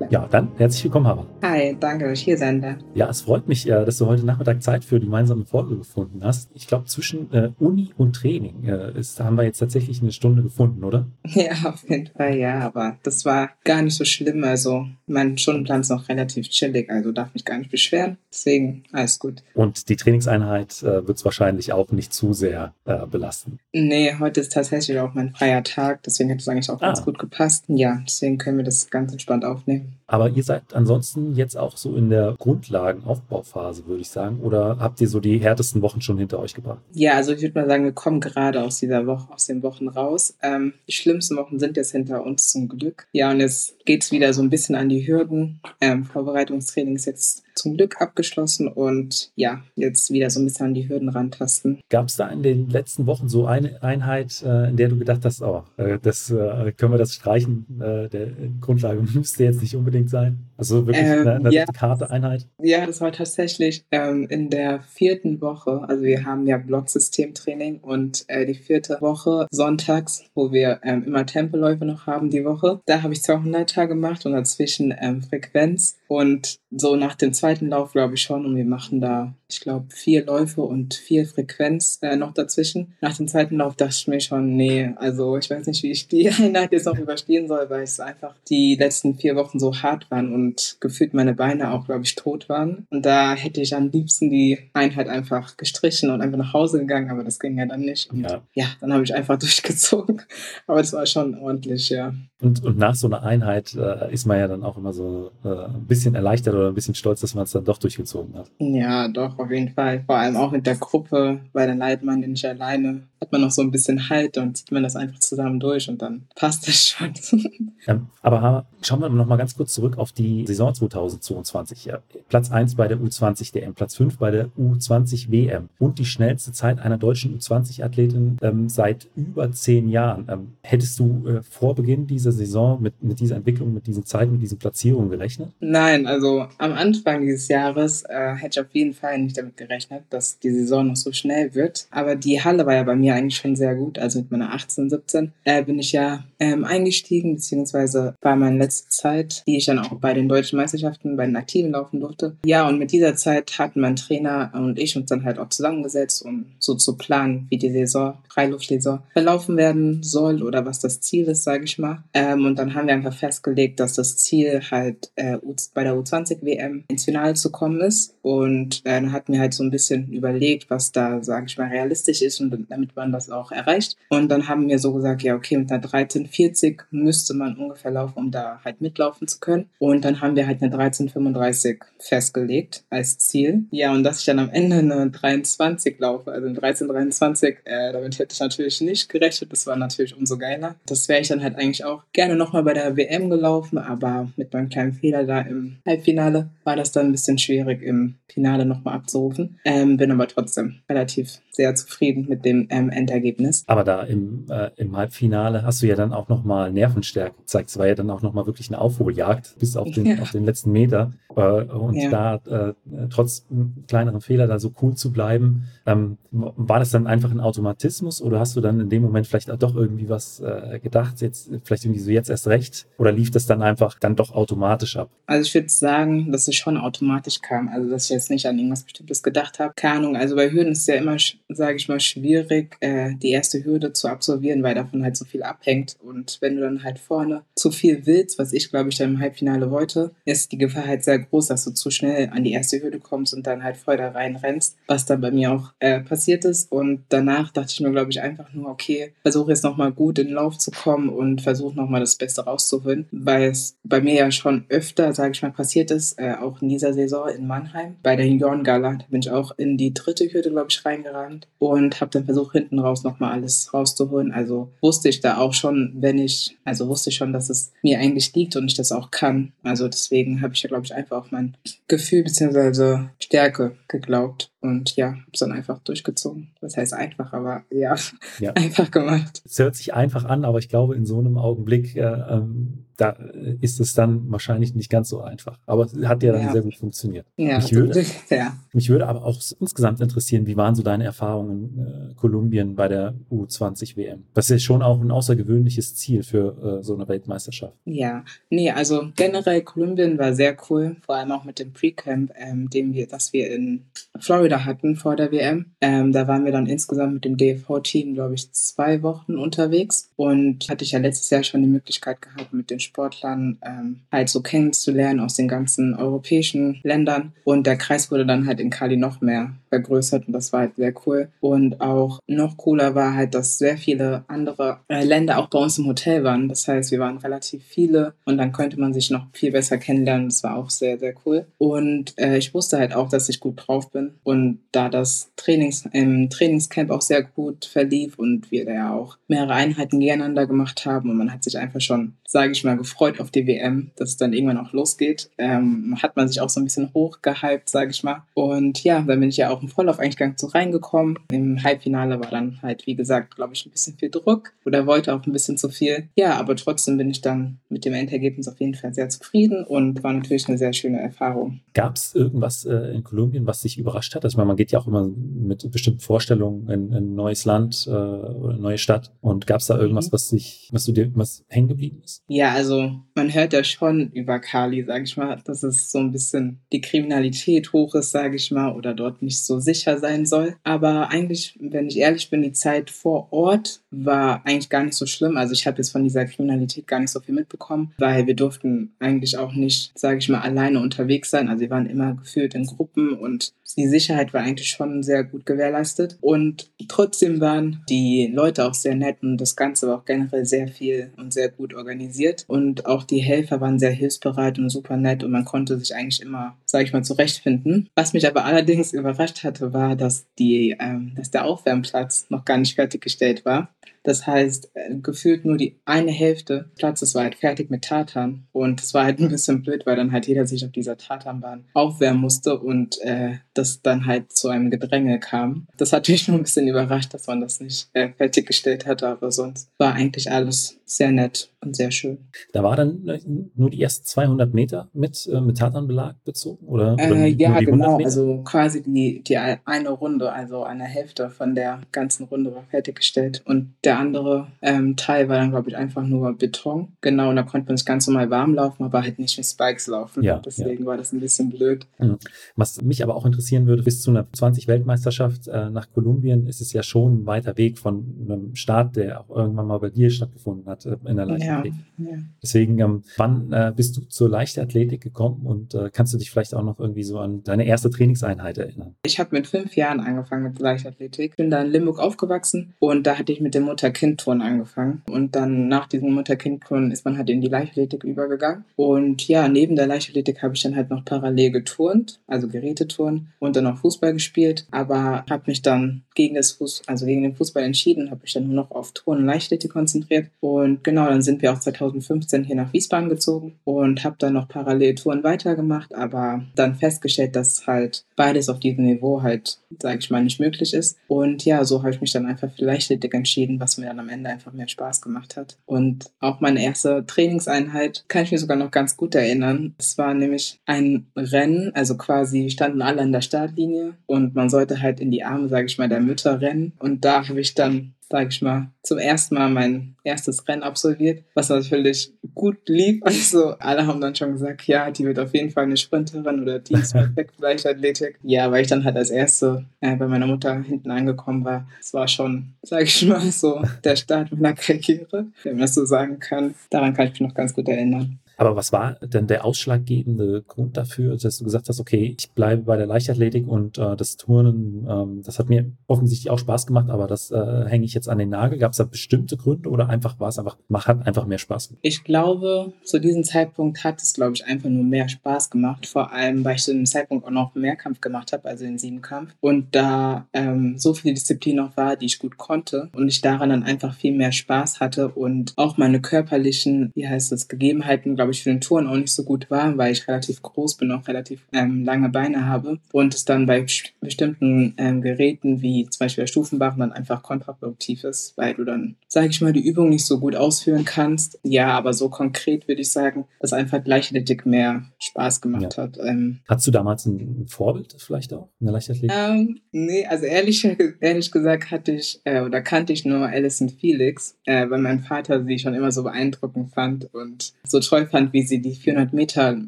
Ja, 0.09 0.28
dann 0.28 0.51
herzlich 0.57 0.84
willkommen, 0.85 1.07
Hava. 1.07 1.25
Hi, 1.41 1.75
danke, 1.79 2.09
dass 2.09 2.19
ich 2.19 2.25
hier 2.25 2.38
sein 2.38 2.62
darf. 2.62 2.78
Ja, 2.94 3.09
es 3.09 3.22
freut 3.22 3.47
mich, 3.47 3.68
äh, 3.68 3.85
dass 3.85 3.97
du 3.97 4.06
heute 4.06 4.25
Nachmittag 4.25 4.62
Zeit 4.63 4.84
für 4.84 5.00
die 5.00 5.06
gemeinsame 5.06 5.45
Folge 5.45 5.78
gefunden 5.78 6.23
hast. 6.23 6.50
Ich 6.53 6.68
glaube, 6.68 6.85
zwischen 6.85 7.31
äh, 7.34 7.51
Uni 7.59 7.94
und 7.97 8.16
Training 8.16 8.63
äh, 8.66 8.97
ist, 8.97 9.19
haben 9.19 9.38
wir 9.38 9.44
jetzt 9.44 9.59
tatsächlich 9.59 10.01
eine 10.01 10.12
Stunde 10.12 10.44
gefunden, 10.44 10.84
oder? 10.84 11.07
Ja, 11.28 11.69
auf 11.69 11.88
jeden 11.90 12.07
Fall, 12.07 12.35
ja. 12.35 12.59
Aber 12.59 12.97
das 13.03 13.25
war 13.25 13.50
gar 13.63 13.81
nicht 13.81 13.95
so 13.95 14.06
schlimm. 14.06 14.44
Also, 14.44 14.88
mein 15.07 15.38
Stundenplan 15.38 15.81
ist 15.81 15.90
noch 15.90 16.09
relativ 16.09 16.50
chillig, 16.50 16.90
also 16.90 17.12
darf 17.12 17.34
mich 17.34 17.45
gar 17.45 17.57
nicht 17.57 17.72
beschweren. 17.72 18.18
Deswegen 18.31 18.84
alles 18.91 19.19
gut. 19.19 19.41
Und 19.53 19.90
die 19.90 19.95
Trainingseinheit 19.95 20.84
äh, 20.84 21.07
wird 21.07 21.18
es 21.18 21.25
wahrscheinlich 21.25 21.73
auch 21.73 21.91
nicht 21.91 22.13
zu 22.13 22.34
sehr 22.34 22.73
äh, 22.85 23.06
belasten. 23.06 23.59
Nee, 23.73 24.16
heute 24.19 24.41
ist 24.41 24.51
tatsächlich 24.51 25.00
auch 25.00 25.13
mein 25.13 25.34
freier 25.34 25.63
Tag. 25.63 26.03
Deswegen 26.03 26.29
hätte 26.29 26.41
es 26.41 26.47
eigentlich 26.47 26.69
auch 26.69 26.81
ah. 26.81 26.88
ganz 26.88 27.03
gut 27.03 27.18
gepasst. 27.19 27.66
Ja, 27.68 28.01
deswegen 28.06 28.38
können 28.38 28.57
wir 28.57 28.66
das 28.66 28.90
ganz 28.90 29.12
entspannt 29.12 29.45
aufnehmen. 29.45 29.97
Aber 30.07 30.29
ihr 30.29 30.44
seid 30.44 30.73
ansonsten 30.73 31.35
jetzt 31.35 31.57
auch 31.57 31.75
so 31.75 31.95
in 31.95 32.09
der 32.09 32.35
Grundlagenaufbauphase, 32.40 33.85
würde 33.88 34.01
ich 34.01 34.09
sagen. 34.09 34.40
Oder 34.41 34.78
habt 34.79 35.01
ihr 35.01 35.09
so 35.09 35.19
die 35.19 35.40
härtesten 35.40 35.81
Wochen 35.81 36.01
schon 36.01 36.18
hinter 36.18 36.40
euch 36.40 36.53
gebracht? 36.53 36.79
Ja, 36.94 37.13
also 37.13 37.34
ich 37.34 37.41
würde 37.41 37.59
mal 37.59 37.68
sagen, 37.68 37.84
wir 37.84 37.91
kommen 37.91 38.22
gerade 38.22 38.63
aus 38.63 38.79
dieser 38.79 39.06
Woche, 39.06 39.31
aus 39.34 39.45
den 39.45 39.62
Wochen 39.63 39.90
raus. 39.90 40.38
Ähm, 40.41 40.73
die 40.88 40.94
schlimmsten 40.94 41.35
Wochen 41.35 41.59
sind 41.59 41.75
jetzt 41.75 41.91
hinter 41.91 42.23
uns 42.23 42.50
zum 42.50 42.69
Glück. 42.69 43.07
Ja, 43.12 43.31
und 43.31 43.41
jetzt 43.41 43.85
geht 43.85 44.03
es 44.03 44.12
wieder 44.12 44.31
so 44.34 44.41
ein 44.41 44.50
bisschen 44.50 44.75
an 44.75 44.88
die 44.88 45.06
Hürden. 45.06 45.59
Ähm, 45.81 46.06
Vorbereitungstraining 46.06 46.95
ist 46.95 47.06
jetzt 47.06 47.44
zum 47.57 47.75
Glück 47.75 48.01
abgeschlossen 48.01 48.68
und 48.68 49.31
ja, 49.35 49.63
jetzt 49.75 50.12
wieder 50.12 50.29
so 50.29 50.40
ein 50.40 50.45
bisschen 50.45 50.68
an 50.68 50.73
die 50.73 50.88
Hürden 50.88 51.09
rantasten. 51.09 51.79
Gab 51.90 52.07
es 52.07 52.16
da 52.16 52.29
in 52.29 52.44
den 52.44 52.69
letzten 52.69 53.06
Wochen 53.06 53.28
so 53.28 53.45
eine 53.45 53.81
Einheit, 53.84 54.44
äh, 54.44 54.69
in 54.69 54.78
der 54.78 54.90
du 54.90 54.97
gedacht 54.97 55.25
hast, 55.25 55.41
oh, 55.41 55.63
äh, 55.78 55.97
das 56.01 56.29
äh, 56.29 56.72
können 56.73 56.94
wir 56.94 56.97
das 56.97 57.13
streichen, 57.13 57.66
der 57.78 58.28
Grundlage 58.62 59.01
müsste 59.13 59.44
jetzt 59.44 59.62
nicht 59.62 59.75
unbedingt 59.75 60.09
sein? 60.09 60.47
Also 60.57 60.88
wirklich 60.88 61.06
ähm, 61.06 61.22
eine, 61.22 61.35
eine 61.35 61.51
ja, 61.51 61.66
harte 61.79 62.09
Einheit? 62.09 62.47
Ja, 62.62 62.85
das 62.85 63.00
war 63.01 63.12
tatsächlich 63.12 63.85
ähm, 63.91 64.28
in 64.29 64.50
der 64.50 64.81
vierten 64.81 65.39
Woche, 65.41 65.84
also 65.88 66.03
wir 66.03 66.25
haben 66.25 66.47
ja 66.47 66.57
Blocksystemtraining 66.57 67.79
und 67.79 68.25
äh, 68.28 68.45
die 68.45 68.56
vierte 68.56 68.97
Woche 69.00 69.47
sonntags, 69.51 70.24
wo 70.34 70.51
wir 70.51 70.79
ähm, 70.84 71.03
immer 71.03 71.25
Tempoläufe 71.25 71.85
noch 71.85 72.07
haben 72.07 72.29
die 72.29 72.44
Woche, 72.44 72.81
da 72.85 73.03
habe 73.03 73.13
ich 73.13 73.19
200er 73.19 73.88
gemacht 73.88 74.25
und 74.25 74.34
dazwischen 74.34 74.94
ähm, 75.00 75.22
Frequenz 75.22 75.97
und 76.07 76.59
so 76.72 76.95
nach 76.95 77.16
dem 77.16 77.34
zweiten 77.34 77.69
Lauf 77.69 77.91
glaube 77.91 78.16
ich 78.16 78.22
schon. 78.22 78.45
Und 78.45 78.56
wir 78.56 78.66
machen 78.66 79.01
da, 79.01 79.34
ich 79.50 79.62
glaube, 79.62 79.85
vier 79.90 80.25
Läufe 80.25 80.62
und 80.62 80.94
vier 80.94 81.25
Frequenz 81.25 82.00
äh, 82.02 82.18
noch 82.18 82.34
dazwischen. 82.34 82.94
Nach 83.00 83.16
dem 83.16 83.28
zweiten 83.28 83.58
Lauf 83.58 83.75
dachte 83.75 83.96
ich 83.97 84.08
mir 84.08 84.19
schon, 84.19 84.56
nee, 84.58 84.91
also 84.97 85.38
ich 85.38 85.50
weiß 85.50 85.66
nicht, 85.68 85.84
wie 85.84 85.91
ich 85.91 86.08
die 86.08 86.30
Einheit 86.41 86.72
jetzt 86.72 86.85
noch 86.85 86.97
überstehen 86.97 87.47
soll, 87.47 87.69
weil 87.69 87.84
es 87.84 88.00
einfach 88.00 88.36
die 88.50 88.75
letzten 88.75 89.16
vier 89.16 89.36
Wochen 89.36 89.59
so 89.59 89.74
hart 89.74 90.12
waren 90.12 90.34
und 90.34 90.78
gefühlt 90.81 91.13
meine 91.13 91.34
Beine 91.34 91.72
auch, 91.72 91.86
glaube 91.86 92.03
ich, 92.03 92.16
tot 92.16 92.50
waren. 92.50 92.86
Und 92.90 93.06
da 93.06 93.36
hätte 93.36 93.62
ich 93.62 93.75
am 93.75 93.90
liebsten 93.90 94.30
die 94.30 94.59
Einheit 94.74 95.07
einfach 95.07 95.56
gestrichen 95.56 96.09
und 96.09 96.22
einfach 96.22 96.38
nach 96.38 96.53
Hause 96.53 96.80
gegangen, 96.80 97.09
aber 97.09 97.24
das 97.24 97.40
ging 97.40 97.57
ja 97.57 97.66
dann 97.66 97.81
nicht. 97.81 98.12
Und 98.12 98.24
ja, 98.24 98.41
ja 98.53 98.66
dann 98.81 98.91
habe 98.91 99.03
ich 99.03 99.16
einfach 99.16 99.40
durchgezogen. 99.40 100.22
Aber 100.68 100.81
es 100.81 100.91
war 100.91 101.06
schon 101.06 101.36
ordentlich, 101.36 101.90
ja. 101.90 102.13
Und, 102.41 102.63
und 102.63 102.78
nach 102.78 102.96
so 102.96 103.07
einer 103.07 103.24
Einheit 103.24 103.74
äh, 103.75 104.13
ist 104.13 104.25
man 104.25 104.38
ja 104.38 104.47
dann 104.47 104.63
auch 104.63 104.78
immer 104.78 104.94
so 104.94 105.31
äh, 105.44 105.47
ein 105.47 105.86
bisschen 105.88 106.13
erleichtert 106.13 106.53
oder 106.53 106.68
ein 106.68 106.75
bisschen 106.75 106.94
stolz, 106.96 107.22
dass 107.22 107.34
man 107.34 107.46
es 107.46 107.52
dann 107.52 107.66
doch 107.66 107.80
durchgezogen 107.80 108.36
hat. 108.36 108.52
Ja, 108.59 109.07
doch, 109.07 109.37
auf 109.40 109.52
jeden 109.52 109.70
Fall. 109.70 110.03
Vor 110.06 110.18
allem 110.18 110.36
auch 110.38 110.52
mit 110.52 110.68
der 110.68 110.75
Gruppe, 110.75 111.40
weil 111.53 111.68
dann 111.68 111.80
leidet 111.80 112.03
man 112.03 112.20
nicht 112.20 112.46
alleine. 112.46 113.03
Hat 113.20 113.31
man 113.31 113.42
noch 113.42 113.52
so 113.52 113.64
ein 113.64 113.72
bisschen 113.72 114.09
Halt 114.09 114.38
und 114.38 114.57
zieht 114.57 114.72
man 114.72 114.84
das 114.84 114.95
einfach 114.95 115.19
zusammen 115.19 115.60
durch 115.60 115.89
und 115.89 116.01
dann 116.01 116.28
passt 116.36 116.68
es 116.68 116.89
schon. 116.89 117.13
ja, 117.88 118.00
aber 118.22 118.68
schauen 118.81 119.01
wir 119.01 119.10
noch 119.10 119.25
mal 119.25 119.38
ganz 119.38 119.56
kurz 119.56 119.74
zurück 119.74 119.98
auf 119.98 120.12
die 120.12 120.45
Saison 120.45 120.74
2022. 120.74 121.86
Ja, 121.86 122.00
Platz 122.30 122.51
1 122.51 122.75
bei 122.75 122.88
der 122.88 122.98
U20 122.98 123.54
DM, 123.54 123.74
Platz 123.74 123.95
5 123.95 124.18
bei 124.18 124.30
der 124.30 124.50
U20 124.57 125.31
WM 125.31 125.69
und 125.80 125.98
die 125.98 126.06
schnellste 126.06 126.51
Zeit 126.51 126.80
einer 126.80 126.98
deutschen 126.98 127.38
U20-Athletin 127.39 128.38
ähm, 128.42 128.69
seit 128.69 129.07
über 129.16 129.51
zehn 129.51 129.89
Jahren. 129.89 130.28
Ähm, 130.30 130.54
hättest 130.62 131.00
du 131.00 131.28
äh, 131.28 131.42
vor 131.42 131.74
Beginn 131.74 132.06
dieser 132.06 132.28
dieser 132.28 132.31
Saison, 132.31 132.81
mit, 132.81 133.01
mit 133.01 133.19
dieser 133.19 133.36
Entwicklung, 133.36 133.74
mit 133.74 133.88
diesen 133.88 134.06
Zeiten, 134.06 134.34
mit 134.34 134.42
diesen 134.42 134.57
Platzierungen 134.57 135.10
gerechnet? 135.10 135.50
Nein, 135.60 136.07
also 136.07 136.48
am 136.57 136.74
Anfang 136.74 137.22
dieses 137.22 137.48
Jahres 137.48 138.04
äh, 138.04 138.36
hätte 138.36 138.60
ich 138.60 138.66
auf 138.66 138.74
jeden 138.74 138.94
Fall 138.94 139.13
nicht 139.27 139.38
damit 139.38 139.57
gerechnet, 139.57 140.03
dass 140.09 140.39
die 140.39 140.51
Saison 140.51 140.88
noch 140.88 140.95
so 140.95 141.12
schnell 141.12 141.53
wird. 141.53 141.88
Aber 141.91 142.15
die 142.15 142.41
Halle 142.44 142.65
war 142.65 142.75
ja 142.75 142.83
bei 142.83 142.95
mir 142.95 143.15
eigentlich 143.15 143.38
schon 143.38 143.56
sehr 143.56 143.75
gut. 143.75 144.00
Also 144.00 144.19
mit 144.19 144.31
meiner 144.31 144.53
18, 144.53 144.89
17 144.89 145.31
äh, 145.44 145.63
bin 145.63 145.79
ich 145.79 145.91
ja 145.91 146.24
ähm, 146.39 146.65
eingestiegen, 146.65 147.35
beziehungsweise 147.35 148.15
war 148.21 148.35
meine 148.35 148.57
letzte 148.57 148.89
Zeit, 148.89 149.44
die 149.47 149.57
ich 149.57 149.65
dann 149.65 149.79
auch 149.79 149.94
bei 149.95 150.13
den 150.13 150.29
deutschen 150.29 150.57
Meisterschaften, 150.57 151.18
bei 151.18 151.25
den 151.25 151.35
Aktiven 151.35 151.71
laufen 151.71 152.00
durfte. 152.00 152.35
Ja, 152.45 152.68
und 152.68 152.79
mit 152.79 152.91
dieser 152.91 153.15
Zeit 153.15 153.57
hatten 153.59 153.81
mein 153.81 153.95
Trainer 153.95 154.51
und 154.53 154.79
ich 154.79 154.95
uns 154.95 155.09
dann 155.09 155.24
halt 155.24 155.39
auch 155.39 155.50
zusammengesetzt, 155.50 156.24
um 156.24 156.45
so 156.59 156.75
zu 156.75 156.97
planen, 156.97 157.47
wie 157.50 157.57
die 157.57 157.71
Saison, 157.71 158.18
Freiluftsaison 158.29 159.00
verlaufen 159.13 159.57
werden 159.57 160.03
soll 160.03 160.44
oder 160.44 160.65
was 160.65 160.79
das 160.79 161.01
Ziel 161.01 161.25
ist, 161.25 161.44
sage 161.44 161.63
ich 161.65 161.77
mal. 161.77 162.03
Ähm, 162.13 162.45
und 162.45 162.57
dann 162.57 162.75
haben 162.75 162.88
wir 162.88 162.94
einfach 162.94 163.13
festgelegt, 163.13 163.79
dass 163.79 163.94
das 163.94 164.18
Ziel 164.18 164.62
halt 164.69 165.12
äh, 165.15 165.38
bei 165.74 165.83
der 165.83 165.95
U20 165.95 166.44
WM 166.44 166.83
ins 166.88 167.06
Finale 167.06 167.33
zu 167.33 167.51
kommen 167.51 167.81
ist. 167.81 168.15
Und 168.21 168.81
äh, 168.85 169.01
dann 169.01 169.12
hatten 169.18 169.34
wir 169.34 169.40
halt 169.40 169.54
so 169.54 169.64
ein 169.64 169.72
bisschen 169.72 170.12
überlegt, 170.12 170.69
was 170.69 170.92
da, 170.92 171.22
sage 171.24 171.48
ich 171.48 171.58
mal, 171.58 171.68
realistisch 171.68 172.22
ist 172.22 172.40
und 172.40 172.68
damit 172.69 172.96
man 172.96 173.12
das 173.12 173.30
auch 173.30 173.52
erreicht. 173.52 173.98
Und 174.10 174.30
dann 174.30 174.48
haben 174.48 174.68
wir 174.69 174.80
so 174.80 174.94
gesagt, 174.94 175.24
ja, 175.24 175.36
okay, 175.36 175.58
mit 175.58 175.72
einer 175.72 175.84
1340 175.84 176.84
müsste 176.92 177.34
man 177.34 177.58
ungefähr 177.58 177.92
laufen, 177.92 178.18
um 178.18 178.31
da 178.31 178.62
halt 178.64 178.81
mitlaufen 178.81 179.28
zu 179.28 179.40
können. 179.40 179.69
Und 179.80 180.06
dann 180.06 180.22
haben 180.22 180.36
wir 180.36 180.48
halt 180.48 180.62
eine 180.62 180.72
1335 180.72 181.80
festgelegt 182.00 182.84
als 182.90 183.18
Ziel. 183.18 183.66
Ja, 183.72 183.92
und 183.92 184.04
dass 184.04 184.19
ich 184.19 184.25
dann 184.25 184.40
am 184.40 184.50
Ende 184.50 184.78
eine 184.78 185.10
23 185.10 186.00
laufe, 186.00 186.31
also 186.31 186.48
eine 186.48 186.58
1323, 186.58 187.58
äh, 187.66 187.94
damit 187.94 188.20
hätte 188.20 188.34
ich 188.34 188.40
natürlich 188.40 188.81
nicht 188.81 189.10
gerechnet. 189.10 189.52
Das 189.52 189.68
war 189.68 189.75
natürlich 189.75 190.16
umso 190.16 190.38
geiler. 190.38 190.75
Das 190.86 191.10
wäre 191.10 191.22
ich 191.22 191.28
dann 191.28 191.44
halt 191.44 191.56
eigentlich 191.56 191.84
auch 191.84 192.04
gerne 192.13 192.36
nochmal 192.36 192.63
bei 192.63 192.74
der 192.74 192.96
WM 192.96 193.30
gelaufen, 193.30 193.78
aber 193.78 194.30
mit 194.36 194.54
meinem 194.54 194.70
kleinen 194.70 194.94
Fehler 194.94 195.24
da 195.24 195.42
im 195.42 195.78
Halbfinale 195.86 196.50
war 196.63 196.75
das 196.75 196.92
dann 196.92 197.08
ein 197.08 197.12
bisschen 197.12 197.38
schwierig 197.38 197.81
im 197.81 198.16
Finale 198.28 198.66
nochmal 198.66 198.96
abzurufen. 199.07 199.57
Ähm, 199.63 199.98
bin 199.98 200.12
aber 200.12 200.27
trotzdem 200.27 200.80
relativ 200.89 201.39
sehr 201.57 201.74
zufrieden 201.74 202.27
mit 202.27 202.45
dem 202.45 202.68
ähm, 202.69 202.89
Endergebnis. 202.89 203.63
Aber 203.68 203.83
da 203.83 204.04
im, 204.04 204.45
äh, 204.50 204.69
im 204.77 204.95
Halbfinale 204.95 205.63
hast 205.63 205.81
du 205.81 205.88
ja 205.88 205.95
dann 205.95 206.13
auch 206.13 206.30
nochmal 206.30 206.71
Nervenstärke 206.71 207.36
gezeigt. 207.38 207.69
Es 207.69 207.77
war 207.77 207.88
ja 207.88 207.95
dann 207.95 208.09
auch 208.09 208.21
nochmal 208.21 208.45
wirklich 208.45 208.69
eine 208.69 208.80
Aufholjagd 208.80 209.56
bis 209.59 209.75
auf 209.75 209.89
den, 209.92 210.06
ja. 210.06 210.21
auf 210.21 210.31
den 210.31 210.45
letzten 210.45 210.71
Meter. 210.71 211.13
Äh, 211.36 211.42
und 211.42 211.95
ja. 211.95 212.09
da 212.09 212.36
äh, 212.69 212.74
trotz 213.09 213.45
kleineren 213.88 214.21
Fehler 214.21 214.48
da 214.48 214.59
so 214.59 214.71
cool 214.81 214.95
zu 214.95 215.12
bleiben, 215.12 215.63
ähm, 215.86 216.18
war 216.31 216.80
das 216.80 216.92
dann 216.92 217.07
einfach 217.07 217.31
ein 217.31 217.39
Automatismus 217.39 218.21
oder 218.21 218.39
hast 218.39 218.56
du 218.56 218.62
dann 218.62 218.80
in 218.80 218.89
dem 218.89 219.01
Moment 219.01 219.25
vielleicht 219.25 219.50
auch 219.50 219.57
doch 219.57 219.75
irgendwie 219.75 220.10
was 220.10 220.39
äh, 220.39 220.80
gedacht, 220.80 221.21
jetzt 221.21 221.50
vielleicht 221.63 221.86
irgendwie 221.86 222.01
so 222.01 222.12
jetzt 222.12 222.30
erst 222.30 222.48
recht? 222.48 222.86
Oder 222.98 223.12
lief 223.12 223.31
das 223.31 223.48
dann 223.48 223.62
einfach 223.63 223.98
dann 223.98 224.15
doch 224.15 224.33
automatisch 224.33 224.98
ab? 224.98 225.10
Also 225.25 225.48
ich 225.48 225.53
würde 225.56 225.69
sagen, 225.69 226.31
dass 226.31 226.48
es 226.48 226.56
schon 226.56 226.77
automatisch 226.77 227.42
kam. 227.42 227.68
Also 227.69 227.89
dass 227.89 228.06
ich 228.06 228.12
jetzt 228.12 228.30
nicht 228.30 228.45
an 228.45 228.57
irgendwas 228.57 228.83
Bestimmtes 229.04 229.24
gedacht 229.24 229.60
habe. 229.60 229.74
Keine 229.76 229.98
Ahnung, 229.98 230.18
also 230.18 230.36
bei 230.36 230.52
Hürden 230.52 230.72
ist 230.72 230.82
es 230.82 230.88
ja 230.88 230.96
immer 230.96 231.18
sage 231.50 231.78
ich 231.78 231.88
mal, 231.88 232.00
schwierig, 232.00 232.78
äh, 232.82 233.16
die 233.16 233.32
erste 233.32 233.64
Hürde 233.64 233.94
zu 233.94 234.08
absolvieren, 234.08 234.64
weil 234.64 234.76
davon 234.76 235.04
halt 235.04 235.16
so 235.16 235.26
viel 235.26 235.44
abhängt. 235.44 235.96
Und 236.02 236.38
wenn 236.42 236.56
du 236.56 236.62
dann 236.62 236.84
halt 236.84 237.00
vorne 237.00 237.44
zu 237.56 237.72
viel 237.72 238.06
willst, 238.06 238.38
was 238.38 238.54
ich 238.54 238.70
glaube 238.70 238.90
ich 238.90 238.98
dann 238.98 239.16
im 239.16 239.20
Halbfinale 239.20 239.72
wollte, 239.72 240.12
ist 240.26 240.52
die 240.52 240.58
Gefahr 240.58 240.86
halt 240.86 241.04
sehr 241.04 241.20
groß, 241.20 241.48
dass 241.48 241.64
du 241.64 241.72
zu 241.72 241.90
schnell 241.90 242.30
an 242.32 242.44
die 242.44 242.52
erste 242.52 242.82
Hürde 242.82 243.00
kommst 243.00 243.34
und 243.34 243.48
dann 243.48 243.64
halt 243.64 243.78
voll 243.78 243.98
da 243.98 244.10
rein 244.10 244.36
rennst, 244.36 244.78
was 244.88 245.06
dann 245.06 245.22
bei 245.22 245.32
mir 245.32 245.52
auch 245.52 245.74
äh, 245.80 246.02
passiert 246.02 246.46
ist. 246.46 246.72
Und 246.72 247.04
danach 247.10 247.52
dachte 247.52 247.72
ich 247.72 247.80
mir, 247.80 247.92
glaube 247.92 248.12
ich, 248.12 248.22
einfach 248.22 248.54
nur, 248.54 248.70
okay, 248.70 249.14
versuche 249.22 249.52
jetzt 249.52 249.64
nochmal 249.64 249.92
gut 249.92 250.20
in 250.20 250.28
den 250.28 250.36
Lauf 250.36 250.58
zu 250.58 250.72
kommen 250.72 251.10
und 251.10 251.42
versuche 251.42 251.76
nochmal 251.76 252.02
das 252.02 252.16
Beste 252.16 252.44
rauszuholen, 252.44 253.08
weil 253.12 253.50
es 253.50 253.78
bei 253.84 254.02
mir 254.02 254.14
ja 254.14 254.32
schon 254.32 254.66
öfter, 254.70 255.14
sage 255.14 255.32
ich 255.32 255.42
mal, 255.42 255.52
passiert 255.52 255.92
ist, 255.92 256.20
äh, 256.20 256.34
auch 256.34 256.62
in 256.62 256.70
dieser 256.70 256.94
Saison 256.94 257.30
in 257.30 257.48
Mannheim. 257.48 257.96
Bei 258.04 258.16
der 258.16 258.28
Junioren 258.28 258.64
Gala, 258.64 258.87
da 258.94 259.06
bin 259.10 259.22
ich 259.22 259.31
auch 259.31 259.51
in 259.57 259.78
die 259.78 259.94
dritte 259.94 260.31
Hürde, 260.31 260.51
glaube 260.51 260.68
ich, 260.69 260.86
reingerannt 260.86 261.48
und 261.60 262.00
habe 262.01 262.12
dann 262.12 262.25
versucht, 262.25 262.54
hinten 262.54 262.80
raus 262.80 263.04
nochmal 263.04 263.31
alles 263.31 263.74
rauszuholen. 263.74 264.31
Also 264.31 264.72
wusste 264.81 265.10
ich 265.10 265.19
da 265.19 265.38
auch 265.38 265.54
schon, 265.54 265.94
wenn 265.98 266.18
ich, 266.18 266.57
also 266.63 266.88
wusste 266.88 267.10
ich 267.10 267.16
schon, 267.16 267.34
dass 267.34 267.50
es 267.50 267.72
mir 267.81 268.00
eigentlich 268.00 268.34
liegt 268.34 268.56
und 268.56 268.68
ich 268.68 268.75
das 268.75 268.92
auch 268.92 269.12
kann. 269.12 269.54
Also 269.63 269.88
deswegen 269.88 270.42
habe 270.42 270.54
ich 270.54 270.63
ja, 270.63 270.69
glaube 270.69 270.86
ich, 270.86 270.94
einfach 270.94 271.18
auf 271.18 271.31
mein 271.31 271.56
Gefühl 271.88 272.24
bzw. 272.24 273.10
Stärke 273.19 273.75
geglaubt. 273.88 274.51
Und 274.60 274.95
ja, 274.95 275.12
habe 275.12 275.31
es 275.31 275.39
dann 275.39 275.51
einfach 275.51 275.80
durchgezogen. 275.80 276.50
Das 276.62 276.75
heißt 276.75 276.94
einfach, 276.94 277.31
aber 277.31 277.63
ja, 277.69 277.95
ja. 278.39 278.51
einfach 278.56 278.92
gemacht. 278.92 279.42
Es 279.45 279.60
hört 279.60 279.75
sich 279.75 279.94
einfach 279.94 280.25
an, 280.25 280.44
aber 280.44 280.60
ich 280.60 280.68
glaube, 280.68 280.95
in 280.95 281.06
so 281.06 281.19
einem 281.19 281.38
Augenblick 281.38 281.95
äh, 281.95 282.01
ähm, 282.01 282.87
da 282.98 283.16
ist 283.62 283.80
es 283.80 283.94
dann 283.94 284.30
wahrscheinlich 284.32 284.74
nicht 284.74 284.90
ganz 284.90 285.10
so 285.10 285.22
einfach. 285.22 285.60
Aber 285.68 285.86
es 285.86 285.96
hat 286.06 286.24
ja 286.24 286.34
dann 286.34 286.42
ja. 286.42 286.52
sehr 286.52 286.64
gut 286.64 286.76
funktioniert. 286.76 287.28
Ja, 287.38 287.58
mich, 287.58 287.72
würde, 287.72 288.04
ja. 288.30 288.58
mich 288.74 288.90
würde 288.90 289.08
aber 289.08 289.24
auch 289.24 289.40
insgesamt 289.60 290.02
interessieren, 290.02 290.48
wie 290.48 290.58
waren 290.58 290.74
so 290.74 290.82
deine 290.82 291.04
Erfahrungen 291.04 291.76
in 291.76 291.80
äh, 291.80 292.14
Kolumbien 292.16 292.76
bei 292.76 292.88
der 292.88 293.14
U20 293.32 293.96
WM? 293.96 294.26
Das 294.34 294.50
ist 294.50 294.64
schon 294.64 294.82
auch 294.82 295.00
ein 295.00 295.12
außergewöhnliches 295.12 295.96
Ziel 295.96 296.24
für 296.24 296.80
äh, 296.80 296.84
so 296.84 296.96
eine 296.96 297.08
Weltmeisterschaft. 297.08 297.76
Ja, 297.86 298.26
nee, 298.50 298.72
also 298.72 299.10
generell 299.16 299.62
Kolumbien 299.62 300.18
war 300.18 300.34
sehr 300.34 300.58
cool, 300.70 300.98
vor 301.06 301.16
allem 301.16 301.32
auch 301.32 301.44
mit 301.44 301.60
dem 301.60 301.74
Pre-Camp, 301.74 302.32
ähm, 302.36 302.70
dem 302.70 302.94
wir, 302.94 303.08
das 303.08 303.32
wir 303.32 303.52
in 303.52 303.86
Florida 304.20 304.66
hatten 304.66 304.96
vor 304.96 305.16
der 305.16 305.32
WM. 305.32 305.68
Ähm, 305.82 306.12
da 306.12 306.28
waren 306.28 306.46
wir 306.46 306.52
dann 306.52 306.66
insgesamt 306.66 307.14
mit 307.14 307.26
dem 307.26 307.38
DFV-Team, 307.38 308.16
glaube 308.16 308.34
ich, 308.34 308.52
zwei 308.54 309.04
Wochen 309.04 309.36
unterwegs 309.38 310.10
und 310.16 310.68
hatte 310.68 310.84
ich 310.84 310.94
ja 310.94 311.00
letztes 311.00 311.30
Jahr 311.30 311.44
schon 311.44 311.62
die 311.62 311.68
Möglichkeit 311.68 312.24
gehabt, 312.24 312.54
mit 312.54 312.72
den 312.72 312.80
Sportlern 312.88 313.57
ähm, 313.62 314.00
halt 314.12 314.30
so 314.30 314.42
kennenzulernen 314.42 315.19
aus 315.19 315.36
den 315.36 315.48
ganzen 315.48 315.94
europäischen 315.94 316.80
Ländern. 316.84 317.34
Und 317.44 317.68
der 317.68 317.78
Kreis 317.78 318.12
wurde 318.12 318.25
dann 318.25 318.48
halt 318.48 318.60
in 318.60 318.69
Cali 318.69 318.98
noch 318.98 319.22
mehr 319.22 319.51
vergrößert 319.69 320.28
und 320.28 320.34
das 320.34 320.54
war 320.54 320.62
halt 320.62 320.75
sehr 320.75 320.94
cool. 321.06 321.30
Und 321.40 321.81
auch 321.81 322.19
noch 322.28 322.58
cooler 322.58 322.96
war 322.96 323.16
halt, 323.16 323.34
dass 323.34 323.58
sehr 323.58 323.78
viele 323.78 324.24
andere 324.28 324.80
äh, 324.88 325.04
Länder 325.04 325.38
auch 325.40 325.48
bei 325.48 325.60
uns 325.60 325.78
im 325.78 325.88
Hotel 325.88 326.24
waren. 326.24 326.50
Das 326.50 326.68
heißt, 326.68 326.92
wir 326.92 327.00
waren 327.00 327.18
relativ 327.18 327.64
viele 327.64 328.14
und 328.25 328.38
dann 328.38 328.52
konnte 328.52 328.80
man 328.80 328.94
sich 328.94 329.10
noch 329.12 329.28
viel 329.34 329.52
besser 329.52 329.78
kennenlernen. 329.78 330.30
Das 330.30 330.44
war 330.44 330.56
auch 330.56 330.69
sehr, 330.69 330.98
sehr 330.98 331.14
cool. 331.25 331.46
Und 331.58 332.18
äh, 332.18 332.38
ich 332.38 332.54
wusste 332.54 332.78
halt 332.78 332.94
auch, 332.94 333.10
dass 333.10 333.30
ich 333.30 333.40
gut 333.40 333.64
drauf 333.68 333.92
bin. 333.92 334.16
Und 334.24 334.60
da 334.72 334.90
das 334.90 335.31
Trainings 335.36 335.86
im 335.92 336.30
Trainingscamp 336.30 336.92
auch 336.92 337.02
sehr 337.02 337.24
gut 337.24 337.66
verlief 337.66 338.18
und 338.18 338.52
wir 338.52 338.66
da 338.66 338.74
ja 338.74 338.94
auch 338.94 339.18
mehrere 339.28 339.54
Einheiten 339.54 340.00
gegeneinander 340.00 340.48
gemacht 340.48 340.86
haben 340.86 341.10
und 341.10 341.18
man 341.18 341.31
hat 341.31 341.44
sich 341.44 341.58
einfach 341.58 341.81
schon, 341.81 342.13
sage 342.25 342.52
ich 342.52 342.63
mal, 342.63 342.78
gefreut 342.78 343.20
auf 343.20 343.31
die 343.31 343.48
WM, 343.48 343.92
dass 343.96 344.10
es 344.10 344.18
dann 344.18 344.34
irgendwann 344.34 344.58
auch 344.58 344.74
losgeht, 344.74 345.30
ähm, 345.38 345.98
hat 346.02 346.16
man 346.16 346.28
sich 346.28 346.42
auch 346.42 346.50
so 346.50 346.60
ein 346.60 346.66
bisschen 346.66 346.94
hochgehypt, 346.94 347.70
sage 347.70 347.92
ich 347.92 348.04
mal. 348.04 348.24
Und 348.34 348.84
ja, 348.84 349.02
dann 349.02 349.20
bin 349.20 349.30
ich 349.30 349.38
ja 349.38 349.50
auch 349.50 349.56
im 349.62 349.69
Vorlaufeingang 349.69 350.36
so 350.38 350.48
reingekommen. 350.48 351.19
Im 351.31 351.63
Halbfinale 351.63 352.19
war 352.19 352.30
dann 352.30 352.62
halt, 352.62 352.86
wie 352.88 352.95
gesagt, 352.95 353.36
glaube 353.36 353.54
ich, 353.54 353.65
ein 353.65 353.71
bisschen 353.71 353.98
viel 353.98 354.09
Druck 354.09 354.54
oder 354.65 354.86
wollte 354.88 355.13
auch 355.13 355.25
ein 355.25 355.33
bisschen 355.33 355.57
zu 355.57 355.69
viel. 355.69 356.09
Ja, 356.15 356.36
aber 356.36 356.56
trotzdem 356.56 356.98
bin 356.98 357.09
ich 357.09 357.21
dann 357.21 357.59
mit 357.69 357.86
dem 357.86 357.94
Endergebnis 357.94 358.48
auf 358.48 358.59
jeden 358.59 358.75
Fall 358.75 358.94
sehr 358.94 359.09
zufrieden 359.09 359.63
und 359.63 360.04
war 360.04 360.13
natürlich 360.13 360.48
eine 360.48 360.57
sehr 360.57 360.74
schöne 360.74 361.00
Erfahrung. 361.00 361.62
Gab 361.74 361.95
es 361.95 362.15
irgendwas 362.15 362.65
äh, 362.65 362.94
in 362.94 363.04
Kolumbien, 363.04 363.45
was 363.45 363.62
dich 363.62 363.77
überrascht 363.77 364.15
hat? 364.15 364.24
Also 364.24 364.36
ich 364.36 364.38
meine, 364.38 364.48
man 364.48 364.57
geht 364.57 364.71
ja 364.71 364.80
auch 364.80 364.88
immer 364.88 365.07
mit 365.07 365.69
bestimmten 365.71 366.00
Vorstellungen 366.00 366.69
in, 366.69 366.88
in 366.88 366.95
ein 366.95 367.15
neues 367.15 367.45
Land 367.45 367.86
äh, 367.88 367.92
oder 367.92 368.53
eine 368.53 368.62
neue 368.62 368.77
Stadt. 368.77 369.12
Und 369.21 369.48
gab 369.48 369.62
es 369.62 369.68
da 369.68 369.77
irgendwas, 369.77 370.07
mhm. 370.07 370.13
was 370.13 370.30
sich, 370.30 370.70
was 370.72 370.86
du 370.86 370.91
dir, 370.91 371.12
was 371.15 371.43
hängen 371.48 371.67
geblieben 371.67 372.01
ist? 372.03 372.24
Ja, 372.27 372.51
also 372.51 372.91
man 373.15 373.34
hört 373.34 373.53
ja 373.53 373.63
schon 373.63 374.12
über 374.12 374.39
Kali, 374.39 374.84
sage 374.84 375.03
ich 375.03 375.17
mal, 375.17 375.41
dass 375.46 375.63
es 375.63 375.91
so 375.91 376.00
ein 376.00 376.12
bisschen 376.12 376.62
die 376.72 376.82
Kriminalität 376.82 377.74
hoch 377.74 377.96
ist, 377.96 378.12
sage 378.12 378.36
ich 378.36 378.51
mal, 378.51 378.74
oder 378.74 378.93
dort 378.93 379.22
nicht 379.22 379.43
so 379.48 379.60
sicher 379.60 379.98
sein 380.00 380.25
soll. 380.25 380.56
Aber 380.63 381.10
eigentlich, 381.10 381.58
wenn 381.60 381.88
ich 381.88 381.98
ehrlich 381.98 382.30
bin, 382.30 382.42
die 382.42 382.51
Zeit 382.51 382.89
vor 382.89 383.32
Ort 383.32 383.82
war 383.89 384.46
eigentlich 384.46 384.70
gar 384.70 384.84
nicht 384.84 384.96
so 384.96 385.06
schlimm. 385.06 385.38
Also 385.38 385.54
ich 385.54 385.66
habe 385.66 385.77
jetzt 385.77 385.92
von 385.92 386.04
dieser 386.04 386.25
Kriminalität 386.25 386.88
gar 386.88 387.00
nicht 387.00 387.12
so 387.12 387.20
viel 387.20 387.34
mitbekommen, 387.34 387.94
weil 387.98 388.27
wir 388.27 388.36
durften 388.36 388.94
eigentlich 389.00 389.38
auch 389.38 389.54
nicht, 389.54 389.98
sage 389.98 390.20
ich 390.20 390.30
mal, 390.30 390.42
alleine 390.42 390.80
unterwegs 390.80 391.30
sein. 391.30 391.50
Also 391.50 391.62
wir 391.62 391.70
waren 391.70 391.88
immer 391.88 392.13
gefühlt 392.13 392.54
in 392.54 392.66
Gruppen 392.66 393.13
und 393.13 393.54
die 393.77 393.88
Sicherheit 393.88 394.34
war 394.34 394.42
eigentlich 394.42 394.70
schon 394.70 395.04
sehr 395.04 395.24
gut 395.24 395.46
gewährleistet. 395.46 396.18
Und 396.22 396.72
trotzdem 396.88 397.39
waren 397.39 397.84
die 397.89 398.32
Leute 398.34 398.66
auch 398.66 398.74
sehr 398.74 398.96
nett 398.96 399.18
und 399.22 399.38
das 399.38 399.56
Ganze 399.56 399.88
war 399.88 399.98
auch 399.98 400.06
generell 400.06 400.46
sehr 400.46 400.68
viel 400.68 401.12
und 401.18 401.34
sehr 401.34 401.50
gut 401.50 401.74
organisiert. 401.74 402.46
Und 402.48 402.86
auch 402.86 403.04
die 403.04 403.20
Helfer 403.20 403.62
waren 403.62 403.80
sehr 403.80 403.92
hilfsbereit 403.92 404.60
und 404.60 404.70
super 404.70 404.98
nett 404.98 405.24
und 405.24 405.32
man 405.32 405.46
konnte 405.46 405.77
sich 405.77 405.96
eigentlich 405.96 406.22
immer, 406.22 406.58
sage 406.66 406.86
ich 406.86 406.94
mal, 406.94 407.04
zurechtfinden. 407.04 407.89
Was 407.96 408.13
mich 408.13 408.27
aber 408.27 408.46
allerdings 408.46 408.94
überrascht 408.98 409.37
hatte, 409.44 409.74
war, 409.74 409.96
dass, 409.96 410.27
die, 410.38 410.75
ähm, 410.79 411.13
dass 411.15 411.32
der 411.32 411.46
Aufwärmplatz 411.46 412.27
noch 412.29 412.46
gar 412.46 412.58
nicht 412.58 412.75
fertiggestellt 412.75 413.46
war. 413.46 413.74
Das 414.04 414.25
heißt, 414.25 414.72
äh, 414.74 414.96
gefühlt 415.01 415.46
nur 415.46 415.58
die 415.58 415.75
eine 415.86 416.12
Hälfte 416.12 416.70
des 416.70 416.75
Platzes 416.77 417.16
war 417.16 417.24
halt 417.24 417.36
fertig 417.36 417.70
mit 417.70 417.84
Tartan. 417.84 418.48
Und 418.51 418.82
es 418.82 418.94
war 418.94 419.06
halt 419.06 419.20
ein 419.20 419.30
bisschen 419.30 419.62
blöd, 419.63 419.86
weil 419.86 419.96
dann 419.96 420.12
halt 420.12 420.27
jeder 420.27 420.46
sich 420.46 420.66
auf 420.66 420.72
dieser 420.72 420.98
Tartanbahn 420.98 421.66
aufwärmen 421.74 422.22
musste 422.22 422.60
und 422.60 423.00
äh, 423.01 423.38
das 423.54 423.82
dann 423.82 424.06
halt 424.06 424.32
zu 424.32 424.50
einem 424.50 424.70
Gedränge 424.70 425.20
kam. 425.20 425.68
Das 425.77 425.94
hat 425.94 426.08
mich 426.08 426.27
nur 426.27 426.38
ein 426.38 426.44
bisschen 426.44 426.68
überrascht, 426.68 427.13
dass 427.13 427.27
man 427.27 427.42
das 427.42 427.60
nicht 427.60 427.89
äh, 427.94 428.10
fertiggestellt 428.10 428.86
hatte, 428.86 429.08
aber 429.08 429.32
sonst 429.32 429.70
war 429.77 429.94
eigentlich 429.94 430.32
alles 430.32 430.77
sehr 430.86 431.12
nett 431.12 431.50
und 431.60 431.75
sehr 431.75 431.92
schön. 431.92 432.18
Da 432.54 432.63
war 432.63 432.75
dann 432.75 433.51
nur 433.56 433.70
die 433.70 433.82
ersten 433.82 434.06
200 434.06 434.54
Meter 434.54 434.89
mit, 434.94 435.27
äh, 435.32 435.42
mit 435.42 435.58
Tatanbelag 435.58 436.16
bezogen? 436.24 436.66
Oder, 436.66 436.94
oder 436.94 437.16
äh, 437.16 437.27
ja, 437.27 437.60
genau. 437.60 437.98
Also 437.98 438.42
quasi 438.44 438.82
die, 438.84 439.22
die 439.22 439.38
eine 439.38 439.89
Runde, 439.89 440.32
also 440.32 440.63
eine 440.63 440.86
Hälfte 440.86 441.30
von 441.30 441.56
der 441.56 441.82
ganzen 441.92 442.25
Runde 442.25 442.56
war 442.56 442.63
fertiggestellt. 442.63 443.42
Und 443.46 443.75
der 443.84 443.97
andere 443.98 444.48
ähm, 444.62 444.96
Teil 444.96 445.30
war 445.30 445.38
dann, 445.38 445.51
glaube 445.51 445.70
ich, 445.70 445.77
einfach 445.77 446.04
nur 446.04 446.34
Beton. 446.34 446.94
Genau, 447.01 447.30
und 447.30 447.36
da 447.36 447.44
konnte 447.44 447.68
man 447.68 447.75
nicht 447.75 447.86
ganz 447.86 448.08
normal 448.08 448.30
warm 448.30 448.56
laufen, 448.56 448.84
aber 448.84 449.01
halt 449.01 449.20
nicht 449.20 449.38
mit 449.38 449.46
Spikes 449.46 449.88
laufen. 449.88 450.24
Ja, 450.24 450.39
Deswegen 450.39 450.84
ja. 450.84 450.86
war 450.86 450.98
das 450.98 451.12
ein 451.12 451.20
bisschen 451.20 451.50
blöd. 451.50 451.88
Mhm. 452.00 452.18
Was 452.56 452.82
mich 452.82 453.04
aber 453.04 453.16
auch 453.16 453.25
interessieren 453.25 453.68
würde, 453.68 453.84
bis 453.84 454.01
zu 454.01 454.12
einer 454.12 454.24
20-Weltmeisterschaft 454.24 455.48
äh, 455.48 455.70
nach 455.70 455.92
Kolumbien 455.92 456.48
ist 456.48 456.62
es 456.62 456.74
ja 456.74 456.84
schon 456.84 457.22
ein 457.22 457.25
weiter 457.25 457.58
Weg 457.58 457.77
von 457.77 458.06
einem 458.22 458.56
Start, 458.56 458.96
der 458.96 459.22
auch 459.22 459.30
irgendwann 459.30 459.68
mal 459.68 459.80
bei 459.80 459.89
dir 459.89 460.10
stattgefunden 460.10 460.68
hat 460.68 460.86
äh, 460.86 460.98
in 461.06 461.18
der 461.18 461.25
Leichtathletik. 461.25 461.80
Ja, 461.98 462.12
ja. 462.12 462.18
Deswegen, 462.42 462.80
ähm, 462.80 463.04
wann 463.18 463.51
äh, 463.51 463.74
bist 463.75 463.98
du 463.98 464.01
zur 464.01 464.30
Leichtathletik 464.30 465.01
gekommen 465.01 465.46
und 465.46 465.74
äh, 465.74 465.89
kannst 465.92 466.13
du 466.13 466.18
dich 466.18 466.32
vielleicht 466.32 466.54
auch 466.54 466.63
noch 466.63 466.80
irgendwie 466.80 467.04
so 467.04 467.20
an 467.20 467.44
deine 467.44 467.66
erste 467.66 467.89
Trainingseinheit 467.89 468.58
erinnern? 468.58 468.96
Ich 469.06 469.20
habe 469.20 469.36
mit 469.36 469.48
fünf 469.48 469.75
Jahren 469.75 470.00
angefangen 470.00 470.44
mit 470.44 470.60
Leichtathletik. 470.60 471.36
Bin 471.36 471.50
da 471.50 471.62
in 471.62 471.72
Limburg 471.72 472.00
aufgewachsen 472.00 472.74
und 472.80 473.08
da 473.08 473.18
hatte 473.18 473.32
ich 473.32 473.42
mit 473.42 473.56
dem 473.56 473.66
Mutter-Kind-Turn 473.77 474.41
angefangen. 474.41 475.03
Und 475.07 475.36
dann 475.36 475.67
nach 475.67 475.88
diesem 475.88 476.13
Mutter-Kind-Turn 476.13 476.89
ist 476.91 477.05
man 477.05 477.15
halt 477.17 477.29
in 477.29 477.41
die 477.41 477.48
Leichtathletik 477.48 478.03
übergegangen. 478.03 478.65
Und 478.75 479.27
ja, 479.27 479.48
neben 479.48 479.75
der 479.75 479.86
Leichtathletik 479.86 480.41
habe 480.41 480.55
ich 480.55 480.63
dann 480.63 480.75
halt 480.75 480.89
noch 480.89 481.05
parallel 481.05 481.51
geturnt, 481.51 482.19
also 482.25 482.48
Geräteturn 482.48 483.27
und 483.39 483.55
dann 483.55 483.67
auch 483.67 483.77
Fußball 483.77 484.13
gespielt. 484.13 484.65
Aber 484.72 485.24
habe 485.29 485.43
mich 485.46 485.62
dann 485.62 486.01
gegen 486.15 486.36
das 486.36 486.53
Fuß, 486.53 486.81
also 486.88 487.05
gegen 487.05 487.22
den 487.22 487.36
Fußball 487.36 487.63
entschieden, 487.63 488.10
habe 488.10 488.22
mich 488.24 488.34
dann 488.34 488.48
nur 488.48 488.55
noch 488.55 488.72
auf 488.72 488.93
Turn 488.93 489.19
und 489.19 489.25
Leichtathletik 489.25 489.72
konzentriert. 489.72 490.31
Und 490.39 490.84
genau, 490.84 491.05
dann 491.05 491.22
sind 491.22 491.43
wir 491.43 491.53
auch 491.53 491.60
2015 491.60 492.46
hier 492.46 492.55
nach 492.55 492.74
Wiesbaden 492.74 493.10
gezogen 493.10 493.60
und 493.63 494.03
habe 494.03 494.15
dann 494.17 494.34
noch 494.34 494.48
parallel 494.48 494.96
Touren 494.96 495.24
weitergemacht, 495.24 495.93
aber 495.93 496.43
dann 496.55 496.75
festgestellt, 496.75 497.36
dass 497.36 497.67
halt 497.67 498.05
beides 498.15 498.50
auf 498.50 498.60
diesem 498.60 498.86
Niveau 498.86 499.22
halt, 499.22 499.60
sage 499.79 500.00
ich 500.00 500.10
mal, 500.10 500.24
nicht 500.24 500.39
möglich 500.39 500.74
ist. 500.74 500.98
Und 501.07 501.46
ja, 501.46 501.63
so 501.63 501.84
habe 501.84 501.91
ich 501.91 502.01
mich 502.01 502.12
dann 502.12 502.25
einfach 502.25 502.50
für 502.51 502.65
Leichtathletik 502.65 503.13
entschieden, 503.13 503.60
was 503.67 503.77
mir 503.77 503.88
dann 503.88 504.00
am 504.00 504.07
Ende 504.07 504.29
einfach 504.29 504.53
mehr 504.53 504.69
Spaß 504.69 505.01
gemacht 505.01 505.36
hat. 505.36 505.57
Und 505.65 506.09
auch 506.21 506.39
meine 506.39 506.63
erste 506.63 507.05
Trainingseinheit 507.05 508.05
kann 508.07 508.24
ich 508.24 508.31
mir 508.31 508.38
sogar 508.38 508.55
noch 508.55 508.71
ganz 508.71 508.95
gut 508.95 509.13
erinnern. 509.13 509.75
Es 509.77 509.97
war 509.97 510.13
nämlich 510.13 510.62
ein 510.65 511.07
Rennen, 511.17 511.75
also 511.75 511.97
quasi 511.97 512.50
standen 512.50 512.81
alle 512.81 513.01
an 513.01 513.12
der 513.12 513.19
Startlinie 513.19 513.95
und 514.05 514.36
man 514.36 514.50
sollte 514.50 514.81
halt 514.81 515.01
in 515.01 515.12
die 515.12 515.25
Arme, 515.25 515.50
sage 515.50 515.65
ich 515.65 515.77
mal, 515.77 515.89
der 515.89 516.00
Mütter 516.00 516.39
rennen. 516.39 516.71
Und 516.79 517.03
da 517.03 517.27
habe 517.27 517.41
ich 517.41 517.55
dann 517.55 517.93
sage 518.10 518.30
ich 518.30 518.42
mal, 518.42 518.72
zum 518.84 518.98
ersten 518.98 519.36
Mal 519.36 519.50
mein 519.50 519.96
erstes 520.04 520.48
Rennen 520.48 520.64
absolviert, 520.64 521.24
was 521.34 521.50
natürlich 521.50 522.14
gut 522.34 522.58
lief. 522.68 523.02
Also 523.04 523.56
alle 523.60 523.86
haben 523.86 524.00
dann 524.00 524.16
schon 524.16 524.34
gesagt, 524.34 524.66
ja, 524.68 524.90
die 524.92 525.06
wird 525.06 525.20
auf 525.20 525.34
jeden 525.34 525.52
Fall 525.52 525.66
eine 525.66 525.78
Sprinterin 525.78 526.42
oder 526.42 526.60
die 526.60 526.76
ist 526.76 526.94
perfekt 526.94 527.36
für 527.36 527.42
Leichtathletik. 527.42 528.20
Ja, 528.24 528.50
weil 528.52 528.62
ich 528.62 528.68
dann 528.68 528.84
halt 528.84 528.96
als 528.96 529.10
Erste 529.10 529.66
äh, 529.82 529.96
bei 529.96 530.08
meiner 530.08 530.28
Mutter 530.28 530.62
hinten 530.62 530.92
angekommen 530.92 531.44
war. 531.44 531.68
Es 531.80 531.94
war 531.94 532.08
schon, 532.08 532.54
sage 532.62 532.86
ich 532.86 533.06
mal, 533.06 533.32
so 533.32 533.62
der 533.84 533.96
Start 533.96 534.32
meiner 534.32 534.54
Karriere, 534.54 535.28
wenn 535.44 535.54
man 535.54 535.62
das 535.62 535.74
so 535.74 535.86
sagen 535.86 536.20
kann. 536.20 536.56
Daran 536.70 536.94
kann 536.94 537.08
ich 537.08 537.14
mich 537.14 537.22
noch 537.22 537.36
ganz 537.36 537.54
gut 537.54 537.68
erinnern. 537.68 538.20
Aber 538.38 538.56
was 538.56 538.72
war 538.72 538.94
denn 539.01 539.27
der 539.27 539.44
ausschlaggebende 539.44 540.44
Grund 540.48 540.77
dafür, 540.77 541.17
dass 541.17 541.39
du 541.39 541.44
gesagt 541.44 541.70
hast, 541.70 541.79
okay, 541.79 542.15
ich 542.17 542.32
bleibe 542.32 542.63
bei 542.63 542.77
der 542.77 542.86
Leichtathletik 542.86 543.48
und 543.48 543.77
äh, 543.77 543.96
das 543.96 544.15
Turnen, 544.17 544.88
ähm, 544.89 545.22
das 545.24 545.39
hat 545.39 545.50
mir 545.50 545.72
offensichtlich 545.88 546.29
auch 546.29 546.39
Spaß 546.39 546.67
gemacht, 546.67 546.89
aber 546.89 547.08
das 547.08 547.32
äh, 547.32 547.65
hänge 547.67 547.86
ich 547.86 547.94
jetzt 547.94 548.08
an 548.08 548.20
den 548.20 548.29
Nagel. 548.29 548.60
Gab 548.60 548.72
es 548.72 548.77
da 548.77 548.84
bestimmte 548.84 549.38
Gründe 549.38 549.70
oder 549.70 549.89
einfach 549.89 550.20
war 550.20 550.29
es 550.29 550.38
einfach, 550.38 550.58
hat 550.74 551.06
einfach 551.08 551.25
mehr 551.25 551.38
Spaß 551.38 551.70
gemacht? 551.70 551.79
Ich 551.82 552.03
glaube, 552.03 552.74
zu 552.84 553.00
diesem 553.00 553.24
Zeitpunkt 553.24 553.84
hat 553.84 554.01
es, 554.01 554.13
glaube 554.13 554.34
ich, 554.34 554.46
einfach 554.46 554.70
nur 554.70 554.84
mehr 554.84 555.10
Spaß 555.10 555.50
gemacht. 555.50 555.88
Vor 555.88 556.12
allem, 556.12 556.46
weil 556.46 556.56
ich 556.56 556.63
zu 556.63 556.74
dem 556.74 556.86
Zeitpunkt 556.86 557.25
auch 557.25 557.32
noch 557.32 557.56
Mehrkampf 557.56 558.01
gemacht 558.01 558.34
habe, 558.34 558.48
also 558.48 558.65
den 558.65 558.77
Siebenkampf. 558.77 559.36
Und 559.39 559.75
da 559.75 560.27
ähm, 560.34 560.77
so 560.77 560.94
viele 560.94 561.15
Disziplinen 561.15 561.65
noch 561.65 561.77
war, 561.77 561.96
die 561.96 562.06
ich 562.06 562.20
gut 562.20 562.38
konnte 562.38 562.89
und 562.96 563.08
ich 563.08 563.22
daran 563.22 563.50
dann 563.50 563.63
einfach 563.63 563.94
viel 563.96 564.15
mehr 564.15 564.32
Spaß 564.32 564.79
hatte 564.79 565.10
und 565.10 565.53
auch 565.56 565.77
meine 565.77 566.01
körperlichen, 566.01 566.91
wie 566.94 567.08
heißt 567.08 567.32
das, 567.32 567.48
Gegebenheiten, 567.48 568.15
glaube 568.15 568.26
glaube 568.27 568.36
ich, 568.36 568.43
für 568.43 568.50
den 568.50 568.60
Touren 568.60 568.88
auch 568.88 568.98
nicht 568.98 569.13
so 569.13 569.24
gut 569.24 569.50
war, 569.50 569.77
weil 569.77 569.93
ich 569.93 570.05
relativ 570.05 570.41
groß 570.41 570.75
bin, 570.75 570.91
und 570.91 571.00
auch 571.00 571.07
relativ 571.07 571.48
ähm, 571.53 571.86
lange 571.86 572.10
Beine 572.10 572.46
habe 572.46 572.79
und 572.91 573.13
es 573.13 573.24
dann 573.24 573.46
bei 573.46 573.65
bestimmten 574.01 574.74
ähm, 574.77 575.01
Geräten 575.01 575.62
wie 575.62 575.88
zum 575.89 576.00
Beispiel 576.00 576.24
der 576.24 576.27
Stufenbarren 576.27 576.79
dann 576.79 576.91
einfach 576.91 577.24
kontraproduktiv 577.24 578.03
ist, 578.03 578.38
weil 578.38 578.53
du 578.53 578.65
dann, 578.65 578.98
sage 579.07 579.27
ich 579.27 579.39
mal, 579.41 579.53
die 579.53 579.65
Übung 579.65 579.89
nicht 579.89 580.05
so 580.05 580.19
gut 580.19 580.36
ausführen 580.36 580.84
kannst. 580.84 581.39
Ja, 581.43 581.69
aber 581.69 581.93
so 581.93 582.10
konkret 582.10 582.67
würde 582.67 582.81
ich 582.81 582.91
sagen, 582.91 583.25
dass 583.39 583.53
einfach 583.53 583.79
Leichtathletik 583.86 584.46
mehr 584.46 584.84
Spaß 585.00 585.39
gemacht 585.39 585.77
ja. 585.77 585.84
hat. 585.84 585.98
Ähm, 586.03 586.39
Hattest 586.48 586.67
du 586.67 586.72
damals 586.72 587.05
ein 587.05 587.46
Vorbild 587.48 587.96
vielleicht 587.98 588.34
auch 588.34 588.50
in 588.60 588.65
der 588.65 588.74
Leichtathletik? 588.74 589.15
Ähm, 589.15 589.62
nee, 589.72 590.05
also 590.05 590.25
ehrlich, 590.25 590.67
ehrlich 591.00 591.31
gesagt 591.31 591.72
hatte 591.72 591.93
ich 591.93 592.19
äh, 592.25 592.41
oder 592.41 592.62
kannte 592.62 592.91
ich 592.91 593.05
nur 593.05 593.27
Alison 593.27 593.69
Felix, 593.69 594.38
äh, 594.46 594.69
weil 594.69 594.79
mein 594.79 595.00
Vater 595.00 595.46
sie 595.46 595.60
schon 595.60 595.75
immer 595.75 595.91
so 595.93 596.03
beeindruckend 596.03 596.74
fand 596.74 597.13
und 597.13 597.53
so 597.63 597.79
toll 597.79 598.05
fand 598.07 598.16
fand, 598.17 598.33
wie 598.33 598.41
sie 598.41 598.59
die 598.59 598.74
400 598.74 599.13
Meter 599.13 599.62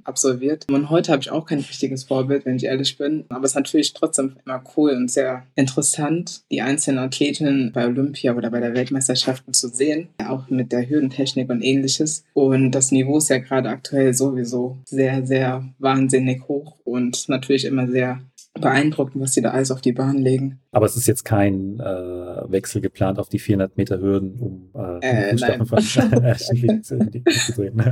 absolviert. 0.05 0.65
Und 0.71 0.89
heute 0.89 1.11
habe 1.11 1.21
ich 1.21 1.29
auch 1.29 1.45
kein 1.45 1.59
richtiges 1.59 2.03
Vorbild, 2.03 2.45
wenn 2.45 2.55
ich 2.55 2.63
ehrlich 2.63 2.97
bin. 2.97 3.25
Aber 3.29 3.45
es 3.45 3.51
ist 3.51 3.55
natürlich 3.55 3.93
trotzdem 3.93 4.37
immer 4.43 4.63
cool 4.75 4.91
und 4.91 5.11
sehr 5.11 5.43
interessant, 5.53 6.41
die 6.49 6.61
einzelnen 6.61 6.97
Athletinnen 6.97 7.71
bei 7.71 7.85
Olympia 7.85 8.35
oder 8.35 8.49
bei 8.49 8.59
der 8.59 8.73
Weltmeisterschaften 8.73 9.53
zu 9.53 9.67
sehen. 9.67 10.07
Auch 10.27 10.49
mit 10.49 10.71
der 10.71 10.89
Hürdentechnik 10.89 11.47
und 11.49 11.61
ähnliches. 11.61 12.23
Und 12.33 12.71
das 12.71 12.91
Niveau 12.91 13.17
ist 13.17 13.29
ja 13.29 13.37
gerade 13.37 13.69
aktuell 13.69 14.15
sowieso 14.15 14.79
sehr, 14.85 15.25
sehr 15.27 15.63
wahnsinnig 15.77 16.47
hoch 16.47 16.75
und 16.85 17.29
natürlich 17.29 17.65
immer 17.65 17.87
sehr 17.87 18.19
beeindruckend, 18.53 19.21
was 19.21 19.33
sie 19.33 19.41
da 19.41 19.51
alles 19.51 19.71
auf 19.71 19.81
die 19.81 19.93
Bahn 19.93 20.17
legen. 20.17 20.59
Aber 20.71 20.85
es 20.85 20.95
ist 20.95 21.07
jetzt 21.07 21.23
kein 21.23 21.79
äh, 21.79 22.51
Wechsel 22.51 22.81
geplant 22.81 23.19
auf 23.19 23.29
die 23.29 23.39
400 23.39 23.77
Meter 23.77 23.99
Hürden, 23.99 24.39
um 24.39 24.69
äh, 24.75 24.99
äh 24.99 25.31
Fußstapfen 25.31 25.65
von 25.65 25.79
zu 26.83 26.97
drehen. 27.55 27.83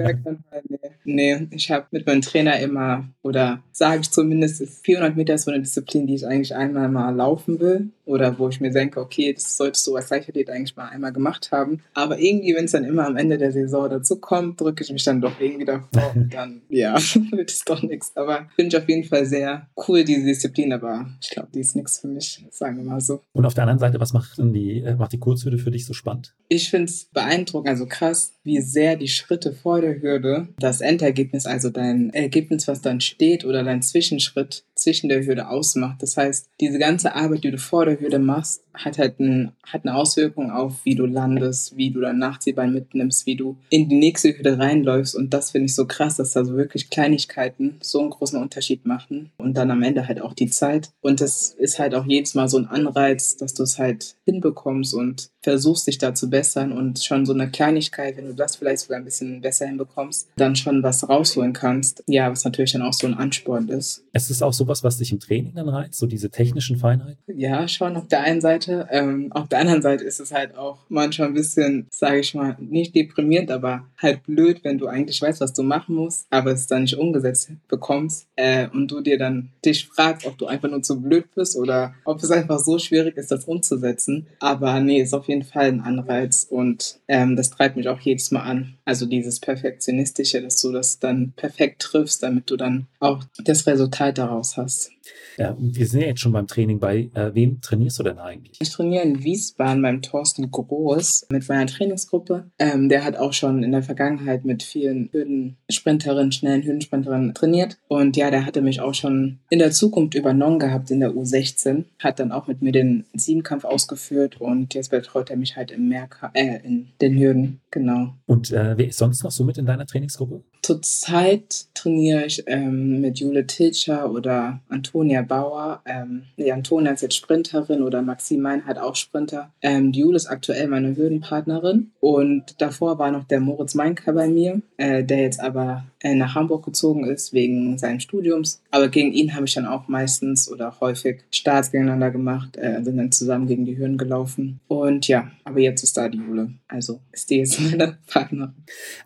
nee. 0.68 0.78
nee, 1.06 1.48
ich 1.52 1.72
habe 1.72 1.88
mit 1.92 2.06
meinem 2.06 2.22
Trainer 2.22 2.60
immer, 2.60 3.08
oder 3.22 3.64
sage 3.72 4.02
ich 4.02 4.12
zumindest, 4.12 4.64
400 4.84 5.16
Meter 5.16 5.36
ist 5.36 5.46
so 5.46 5.52
eine 5.52 5.62
Disziplin, 5.62 6.08
die 6.08 6.16
ich 6.16 6.28
eigentlich 6.28 6.56
einmal 6.56 6.90
mal 6.90 7.16
laufen 7.16 7.60
will. 7.60 7.90
Oder 8.06 8.40
wo 8.40 8.48
ich 8.48 8.62
mir 8.62 8.72
denke, 8.72 9.02
okay, 9.02 9.34
das 9.34 9.58
solltest 9.58 9.86
du 9.86 9.96
als 9.98 10.10
Leichtathlet 10.10 10.50
eigentlich 10.50 10.78
mal 10.78 10.88
einmal 10.88 11.12
gemacht 11.12 11.52
haben. 11.52 11.82
Aber 11.94 12.18
irgendwie, 12.18 12.56
wenn 12.56 12.64
es 12.64 12.72
dann 12.72 12.86
immer 12.86 13.06
am 13.06 13.18
Ende 13.18 13.38
der 13.38 13.52
Saison 13.52 13.90
dazu 13.90 14.18
kommt, 14.20 14.62
drücke 14.62 14.82
ich 14.84 14.94
mich 14.94 15.04
dann 15.04 15.20
doch 15.20 15.42
irgendwie 15.42 15.66
davor 15.66 16.16
und 16.16 16.34
dann, 16.34 16.62
ja, 16.70 16.96
wird 17.32 17.52
es 17.52 17.66
doch 17.66 17.84
nichts. 17.84 18.16
Aber 18.16 18.48
finde 18.56 18.70
ich 18.78 18.82
auf 18.82 18.88
jeden 18.88 19.04
Fall 19.04 19.26
sehr 19.26 19.68
cool, 19.88 20.06
diese 20.06 20.24
Disziplin, 20.24 20.47
aber 20.74 21.08
ich 21.22 21.30
glaube, 21.30 21.50
die 21.54 21.60
ist 21.60 21.76
nichts 21.76 22.00
für 22.00 22.08
mich. 22.08 22.46
Sagen 22.52 22.78
wir 22.78 22.84
mal 22.84 23.02
so. 23.02 23.22
Und 23.34 23.46
auf 23.46 23.54
der 23.54 23.64
anderen 23.64 23.80
Seite, 23.80 24.00
was 24.00 24.14
macht 24.14 24.38
denn 24.38 24.54
die, 24.54 24.82
äh, 24.82 24.96
macht 24.96 25.14
die 25.14 25.20
Kurzhürde 25.20 25.58
für 25.58 25.72
dich 25.72 25.86
so 25.86 25.94
spannend? 25.94 26.36
Ich 26.50 26.70
finde 26.70 26.86
es 26.86 27.06
beeindruckend, 27.06 27.70
also 27.70 27.86
krass, 27.86 28.34
wie 28.44 28.62
sehr 28.62 28.96
die 28.96 29.08
Schritte 29.08 29.54
vor 29.54 29.82
der 29.82 30.02
Hürde 30.02 30.50
das 30.60 30.82
Endergebnis, 30.82 31.46
also 31.46 31.70
dein 31.70 32.10
Ergebnis, 32.12 32.68
was 32.68 32.82
dann 32.82 33.02
steht 33.02 33.46
oder 33.46 33.64
dein 33.64 33.82
Zwischenschritt 33.82 34.64
zwischen 34.80 35.10
der 35.10 35.26
Hürde 35.26 35.50
ausmacht. 35.50 36.02
Das 36.02 36.18
heißt, 36.18 36.50
diese 36.60 36.80
ganze 36.80 37.16
Arbeit, 37.16 37.44
die 37.44 37.52
du 37.52 37.58
vor 37.58 37.86
der 37.86 38.00
Hürde 38.00 38.20
machst, 38.20 38.62
hat 38.74 38.98
halt 38.98 39.20
ein, 39.20 39.52
hat 39.64 39.86
eine 39.86 39.96
Auswirkung 39.96 40.52
auf, 40.52 40.74
wie 40.84 40.96
du 40.96 41.06
landest, 41.06 41.76
wie 41.78 41.92
du 41.92 42.02
dein 42.02 42.20
Nachziehbein 42.20 42.74
mitnimmst, 42.74 43.26
wie 43.26 43.36
du 43.36 43.58
in 43.70 43.90
die 43.90 43.98
nächste 43.98 44.36
Hürde 44.36 44.58
reinläufst. 44.58 45.16
Und 45.16 45.34
das 45.34 45.52
finde 45.52 45.66
ich 45.66 45.76
so 45.76 45.86
krass, 45.86 46.16
dass 46.16 46.32
da 46.32 46.46
so 46.46 46.56
wirklich 46.56 46.90
Kleinigkeiten 46.90 47.78
so 47.82 48.00
einen 48.00 48.12
großen 48.12 48.40
Unterschied 48.40 48.86
machen. 48.86 49.32
Und 49.38 49.56
dann 49.56 49.72
am 49.72 49.84
Ende 49.84 50.08
halt 50.08 50.22
auch 50.22 50.34
die 50.34 50.50
Zeit. 50.50 50.92
Und 51.02 51.22
das 51.22 51.56
ist 51.58 51.80
halt 51.80 51.96
auch 51.96 52.06
jedes 52.06 52.36
Mal 52.36 52.48
so 52.48 52.58
ein 52.58 52.68
Anreiz, 52.68 53.38
dass 53.38 53.54
du 53.54 53.64
es 53.64 53.80
halt 53.80 54.16
hinbekommst 54.26 54.94
und 54.94 55.30
versuchst 55.42 55.88
dich 55.88 55.98
da 55.98 56.14
zu 56.14 56.30
bessern 56.30 56.74
und 56.74 57.02
schon 57.02 57.26
so 57.26 57.34
eine 57.34 57.50
Kleinigkeit, 57.50 58.18
wenn 58.18 58.28
du 58.28 58.34
das 58.34 58.58
vielleicht 58.58 58.80
sogar 58.80 58.98
ein 58.98 59.06
bisschen 59.06 59.40
besser 59.40 59.66
hinbekommst, 59.66 60.28
dann 60.36 60.58
schon 60.58 60.84
was 60.84 61.08
rausholen 61.08 61.54
kannst. 61.54 62.04
Ja, 62.06 62.30
was 62.30 62.44
natürlich 62.44 62.74
dann 62.74 62.82
auch 62.82 62.94
so 62.94 63.08
ein 63.08 63.14
Ansporn 63.14 63.70
ist. 63.70 64.04
Es 64.12 64.30
ist 64.30 64.44
auch 64.44 64.52
so 64.52 64.67
sowas, 64.68 64.84
was 64.84 64.98
dich 64.98 65.12
im 65.12 65.20
Training 65.20 65.54
dann 65.56 65.70
reizt, 65.70 65.98
so 65.98 66.06
diese 66.06 66.30
technischen 66.30 66.78
Feinheiten? 66.78 67.18
Ja, 67.28 67.68
schon 67.68 67.96
auf 67.96 68.08
der 68.08 68.22
einen 68.22 68.42
Seite. 68.42 68.88
Ähm, 68.92 69.32
auf 69.32 69.48
der 69.48 69.60
anderen 69.60 69.82
Seite 69.82 70.04
ist 70.04 70.20
es 70.20 70.34
halt 70.34 70.56
auch 70.58 70.80
manchmal 70.90 71.30
ein 71.30 71.34
bisschen, 71.34 71.88
sage 71.90 72.20
ich 72.20 72.34
mal, 72.34 72.58
nicht 72.60 72.94
deprimierend, 72.94 73.50
aber 73.50 73.86
halt 73.98 74.24
blöd, 74.24 74.64
wenn 74.64 74.78
du 74.78 74.88
eigentlich 74.88 75.22
weißt, 75.22 75.40
was 75.40 75.54
du 75.54 75.64
machen 75.64 75.96
musst, 75.96 76.28
aber 76.30 76.52
es 76.52 76.68
dann 76.68 76.84
nicht 76.84 76.98
umgesetzt 76.98 77.50
bekommst 77.70 78.28
äh, 78.36 78.68
und 78.68 78.92
du 78.92 79.02
dir 79.02 79.18
dann 79.18 79.50
dich 79.64 79.88
fragst, 79.88 80.26
ob 80.26 80.38
du 80.38 80.48
einfach 80.48 80.70
nur 80.70 80.84
zu 80.84 81.02
blöd 81.02 81.26
bist 81.34 81.56
oder 81.56 81.94
ob 82.04 82.22
es 82.22 82.32
einfach 82.32 82.60
so 82.60 82.78
schwierig 82.78 83.16
ist, 83.18 83.32
das 83.32 83.46
umzusetzen. 83.46 84.28
Aber 84.40 84.80
nee, 84.80 85.02
ist 85.02 85.14
auf 85.14 85.28
jeden 85.28 85.44
Fall 85.44 85.68
ein 85.68 85.82
Anreiz 85.82 86.46
und 86.50 87.00
ähm, 87.08 87.36
das 87.36 87.52
treibt 87.52 87.78
mich 87.78 87.88
auch 87.88 88.00
jedes 88.00 88.32
Mal 88.32 88.42
an. 88.42 88.74
Also 88.86 89.06
dieses 89.06 89.40
Perfektionistische, 89.40 90.42
dass 90.42 90.62
du 90.62 90.72
das 90.72 91.00
dann 91.00 91.34
perfekt 91.36 91.82
triffst, 91.82 92.24
damit 92.24 92.50
du 92.50 92.58
dann 92.58 92.88
auch 93.00 93.24
das 93.44 93.68
Resultat 93.68 94.18
daraus 94.18 94.57
hast. 94.58 94.97
Ja, 95.38 95.56
wir 95.60 95.86
sind 95.86 96.02
ja 96.02 96.08
jetzt 96.08 96.22
schon 96.22 96.32
beim 96.32 96.48
Training. 96.48 96.80
Bei 96.80 97.10
äh, 97.14 97.34
wem 97.34 97.62
trainierst 97.62 98.00
du 98.00 98.04
denn 98.04 98.18
eigentlich? 98.18 98.58
Ich 98.60 98.70
trainiere 98.72 99.04
in 99.04 99.24
Wiesbaden 99.24 99.82
beim 99.82 100.02
Thorsten 100.02 100.50
Groß 100.50 101.28
mit 101.30 101.48
meiner 101.48 101.68
Trainingsgruppe. 101.68 102.50
Ähm, 102.58 102.90
der 102.90 103.04
hat 103.04 103.18
auch 103.18 103.34
schon 103.34 103.64
in 103.64 103.72
der 103.72 103.84
Vergangenheit 103.84 104.46
mit 104.46 104.64
vielen 104.64 105.10
Hürdensprinterinnen, 105.12 106.32
schnellen 106.32 106.64
Hürdensprinterinnen 106.64 107.34
trainiert. 107.36 107.78
Und 107.88 108.18
ja, 108.18 108.32
der 108.32 108.46
hatte 108.46 108.62
mich 108.62 108.82
auch 108.82 108.96
schon 108.96 109.40
in 109.50 109.60
der 109.60 109.72
Zukunft 109.72 110.16
übernommen 110.16 110.60
gehabt 110.60 110.90
in 110.90 111.00
der 111.00 111.12
U16. 111.12 111.86
Hat 112.00 112.20
dann 112.20 112.32
auch 112.32 112.48
mit 112.48 112.62
mir 112.62 112.72
den 112.72 113.06
Siebenkampf 113.14 113.64
ausgeführt 113.64 114.42
und 114.42 114.74
jetzt 114.74 114.90
betreut 114.90 115.30
er 115.30 115.38
mich 115.38 115.56
halt 115.56 115.72
im 115.72 115.88
Mehrka 115.88 116.32
äh, 116.34 116.60
in 116.64 116.88
den 117.00 117.18
Hürden. 117.18 117.62
Genau. 117.70 118.16
Und 118.26 118.52
äh, 118.52 118.78
wer 118.78 118.88
ist 118.88 118.98
sonst 118.98 119.24
noch 119.24 119.32
so 119.32 119.44
mit 119.44 119.58
in 119.58 119.66
deiner 119.66 119.86
Trainingsgruppe? 119.86 120.44
Zurzeit 120.64 121.68
trainiere 121.76 122.26
ich 122.26 122.44
ähm, 122.48 123.00
mit 123.00 123.20
Jule 123.20 123.48
Tilcher 123.48 124.12
oder 124.12 124.62
Antonia 124.68 124.97
Bauer. 125.24 125.82
Ähm, 125.86 126.24
die 126.38 126.52
Antonia 126.52 126.92
ist 126.92 127.02
jetzt 127.02 127.16
Sprinterin 127.16 127.82
oder 127.82 128.02
Maxim 128.02 128.42
Meinhardt 128.42 128.80
auch 128.80 128.96
Sprinter. 128.96 129.52
Ähm, 129.62 129.92
die 129.92 130.00
Jule 130.00 130.16
ist 130.16 130.28
aktuell 130.28 130.68
meine 130.68 130.96
Hürdenpartnerin 130.96 131.92
und 132.00 132.62
davor 132.62 133.00
war 133.00 133.12
noch 133.12 133.24
der 133.26 133.40
Moritz 133.40 133.76
Meinker 133.76 134.14
bei 134.14 134.28
mir, 134.28 134.62
äh, 134.78 135.04
der 135.04 135.22
jetzt 135.22 135.40
aber 135.40 135.86
nach 136.04 136.36
Hamburg 136.36 136.66
gezogen 136.66 137.06
ist 137.06 137.34
wegen 137.34 137.78
seines 137.78 138.04
Studiums. 138.04 138.62
Aber 138.72 138.88
gegen 138.90 139.12
ihn 139.14 139.34
habe 139.36 139.46
ich 139.46 139.54
dann 139.54 139.66
auch 139.66 139.88
meistens 139.88 140.52
oder 140.52 140.80
häufig 140.80 141.22
Starts 141.32 141.72
gegeneinander 141.72 142.12
gemacht, 142.12 142.58
äh, 142.58 142.84
sind 142.84 142.98
dann 142.98 143.12
zusammen 143.12 143.48
gegen 143.48 143.66
die 143.66 143.78
Hürden 143.78 143.98
gelaufen. 143.98 144.60
Und 144.68 145.08
ja, 145.08 145.32
aber 145.44 145.60
jetzt 145.60 145.84
ist 145.84 145.98
da 145.98 146.10
die 146.10 146.20
Jule. 146.20 146.52
Also 146.68 147.00
ist 147.12 147.30
die 147.30 147.38
jetzt 147.38 147.60
meine 147.60 147.98
Partnerin. 148.08 148.54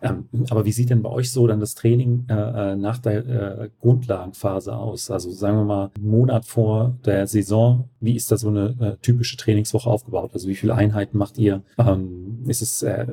Ähm, 0.02 0.28
aber 0.50 0.64
wie 0.64 0.72
sieht 0.72 0.90
denn 0.90 1.02
bei 1.02 1.10
euch 1.10 1.30
so 1.30 1.46
dann 1.46 1.60
das 1.60 1.74
Training 1.74 2.26
äh, 2.28 2.72
äh 2.72 2.76
nach 2.76 2.98
der 2.98 3.26
äh, 3.26 3.68
Grundlagenphase 3.80 4.76
aus? 4.76 5.10
Also 5.10 5.30
sagen 5.30 5.58
wir 5.58 5.64
mal, 5.64 5.90
einen 5.96 6.08
Monat 6.08 6.44
vor 6.44 6.96
der 7.04 7.26
Saison, 7.26 7.88
wie 8.00 8.16
ist 8.16 8.30
da 8.30 8.36
so 8.36 8.48
eine 8.48 8.76
äh, 8.80 8.96
typische 9.02 9.36
Trainingswoche 9.36 9.88
aufgebaut? 9.88 10.32
Also 10.34 10.48
wie 10.48 10.54
viele 10.54 10.74
Einheiten 10.74 11.16
macht 11.16 11.38
ihr? 11.38 11.62
Ähm, 11.78 12.31
ist 12.48 12.62
es 12.62 12.82
äh, 12.82 13.06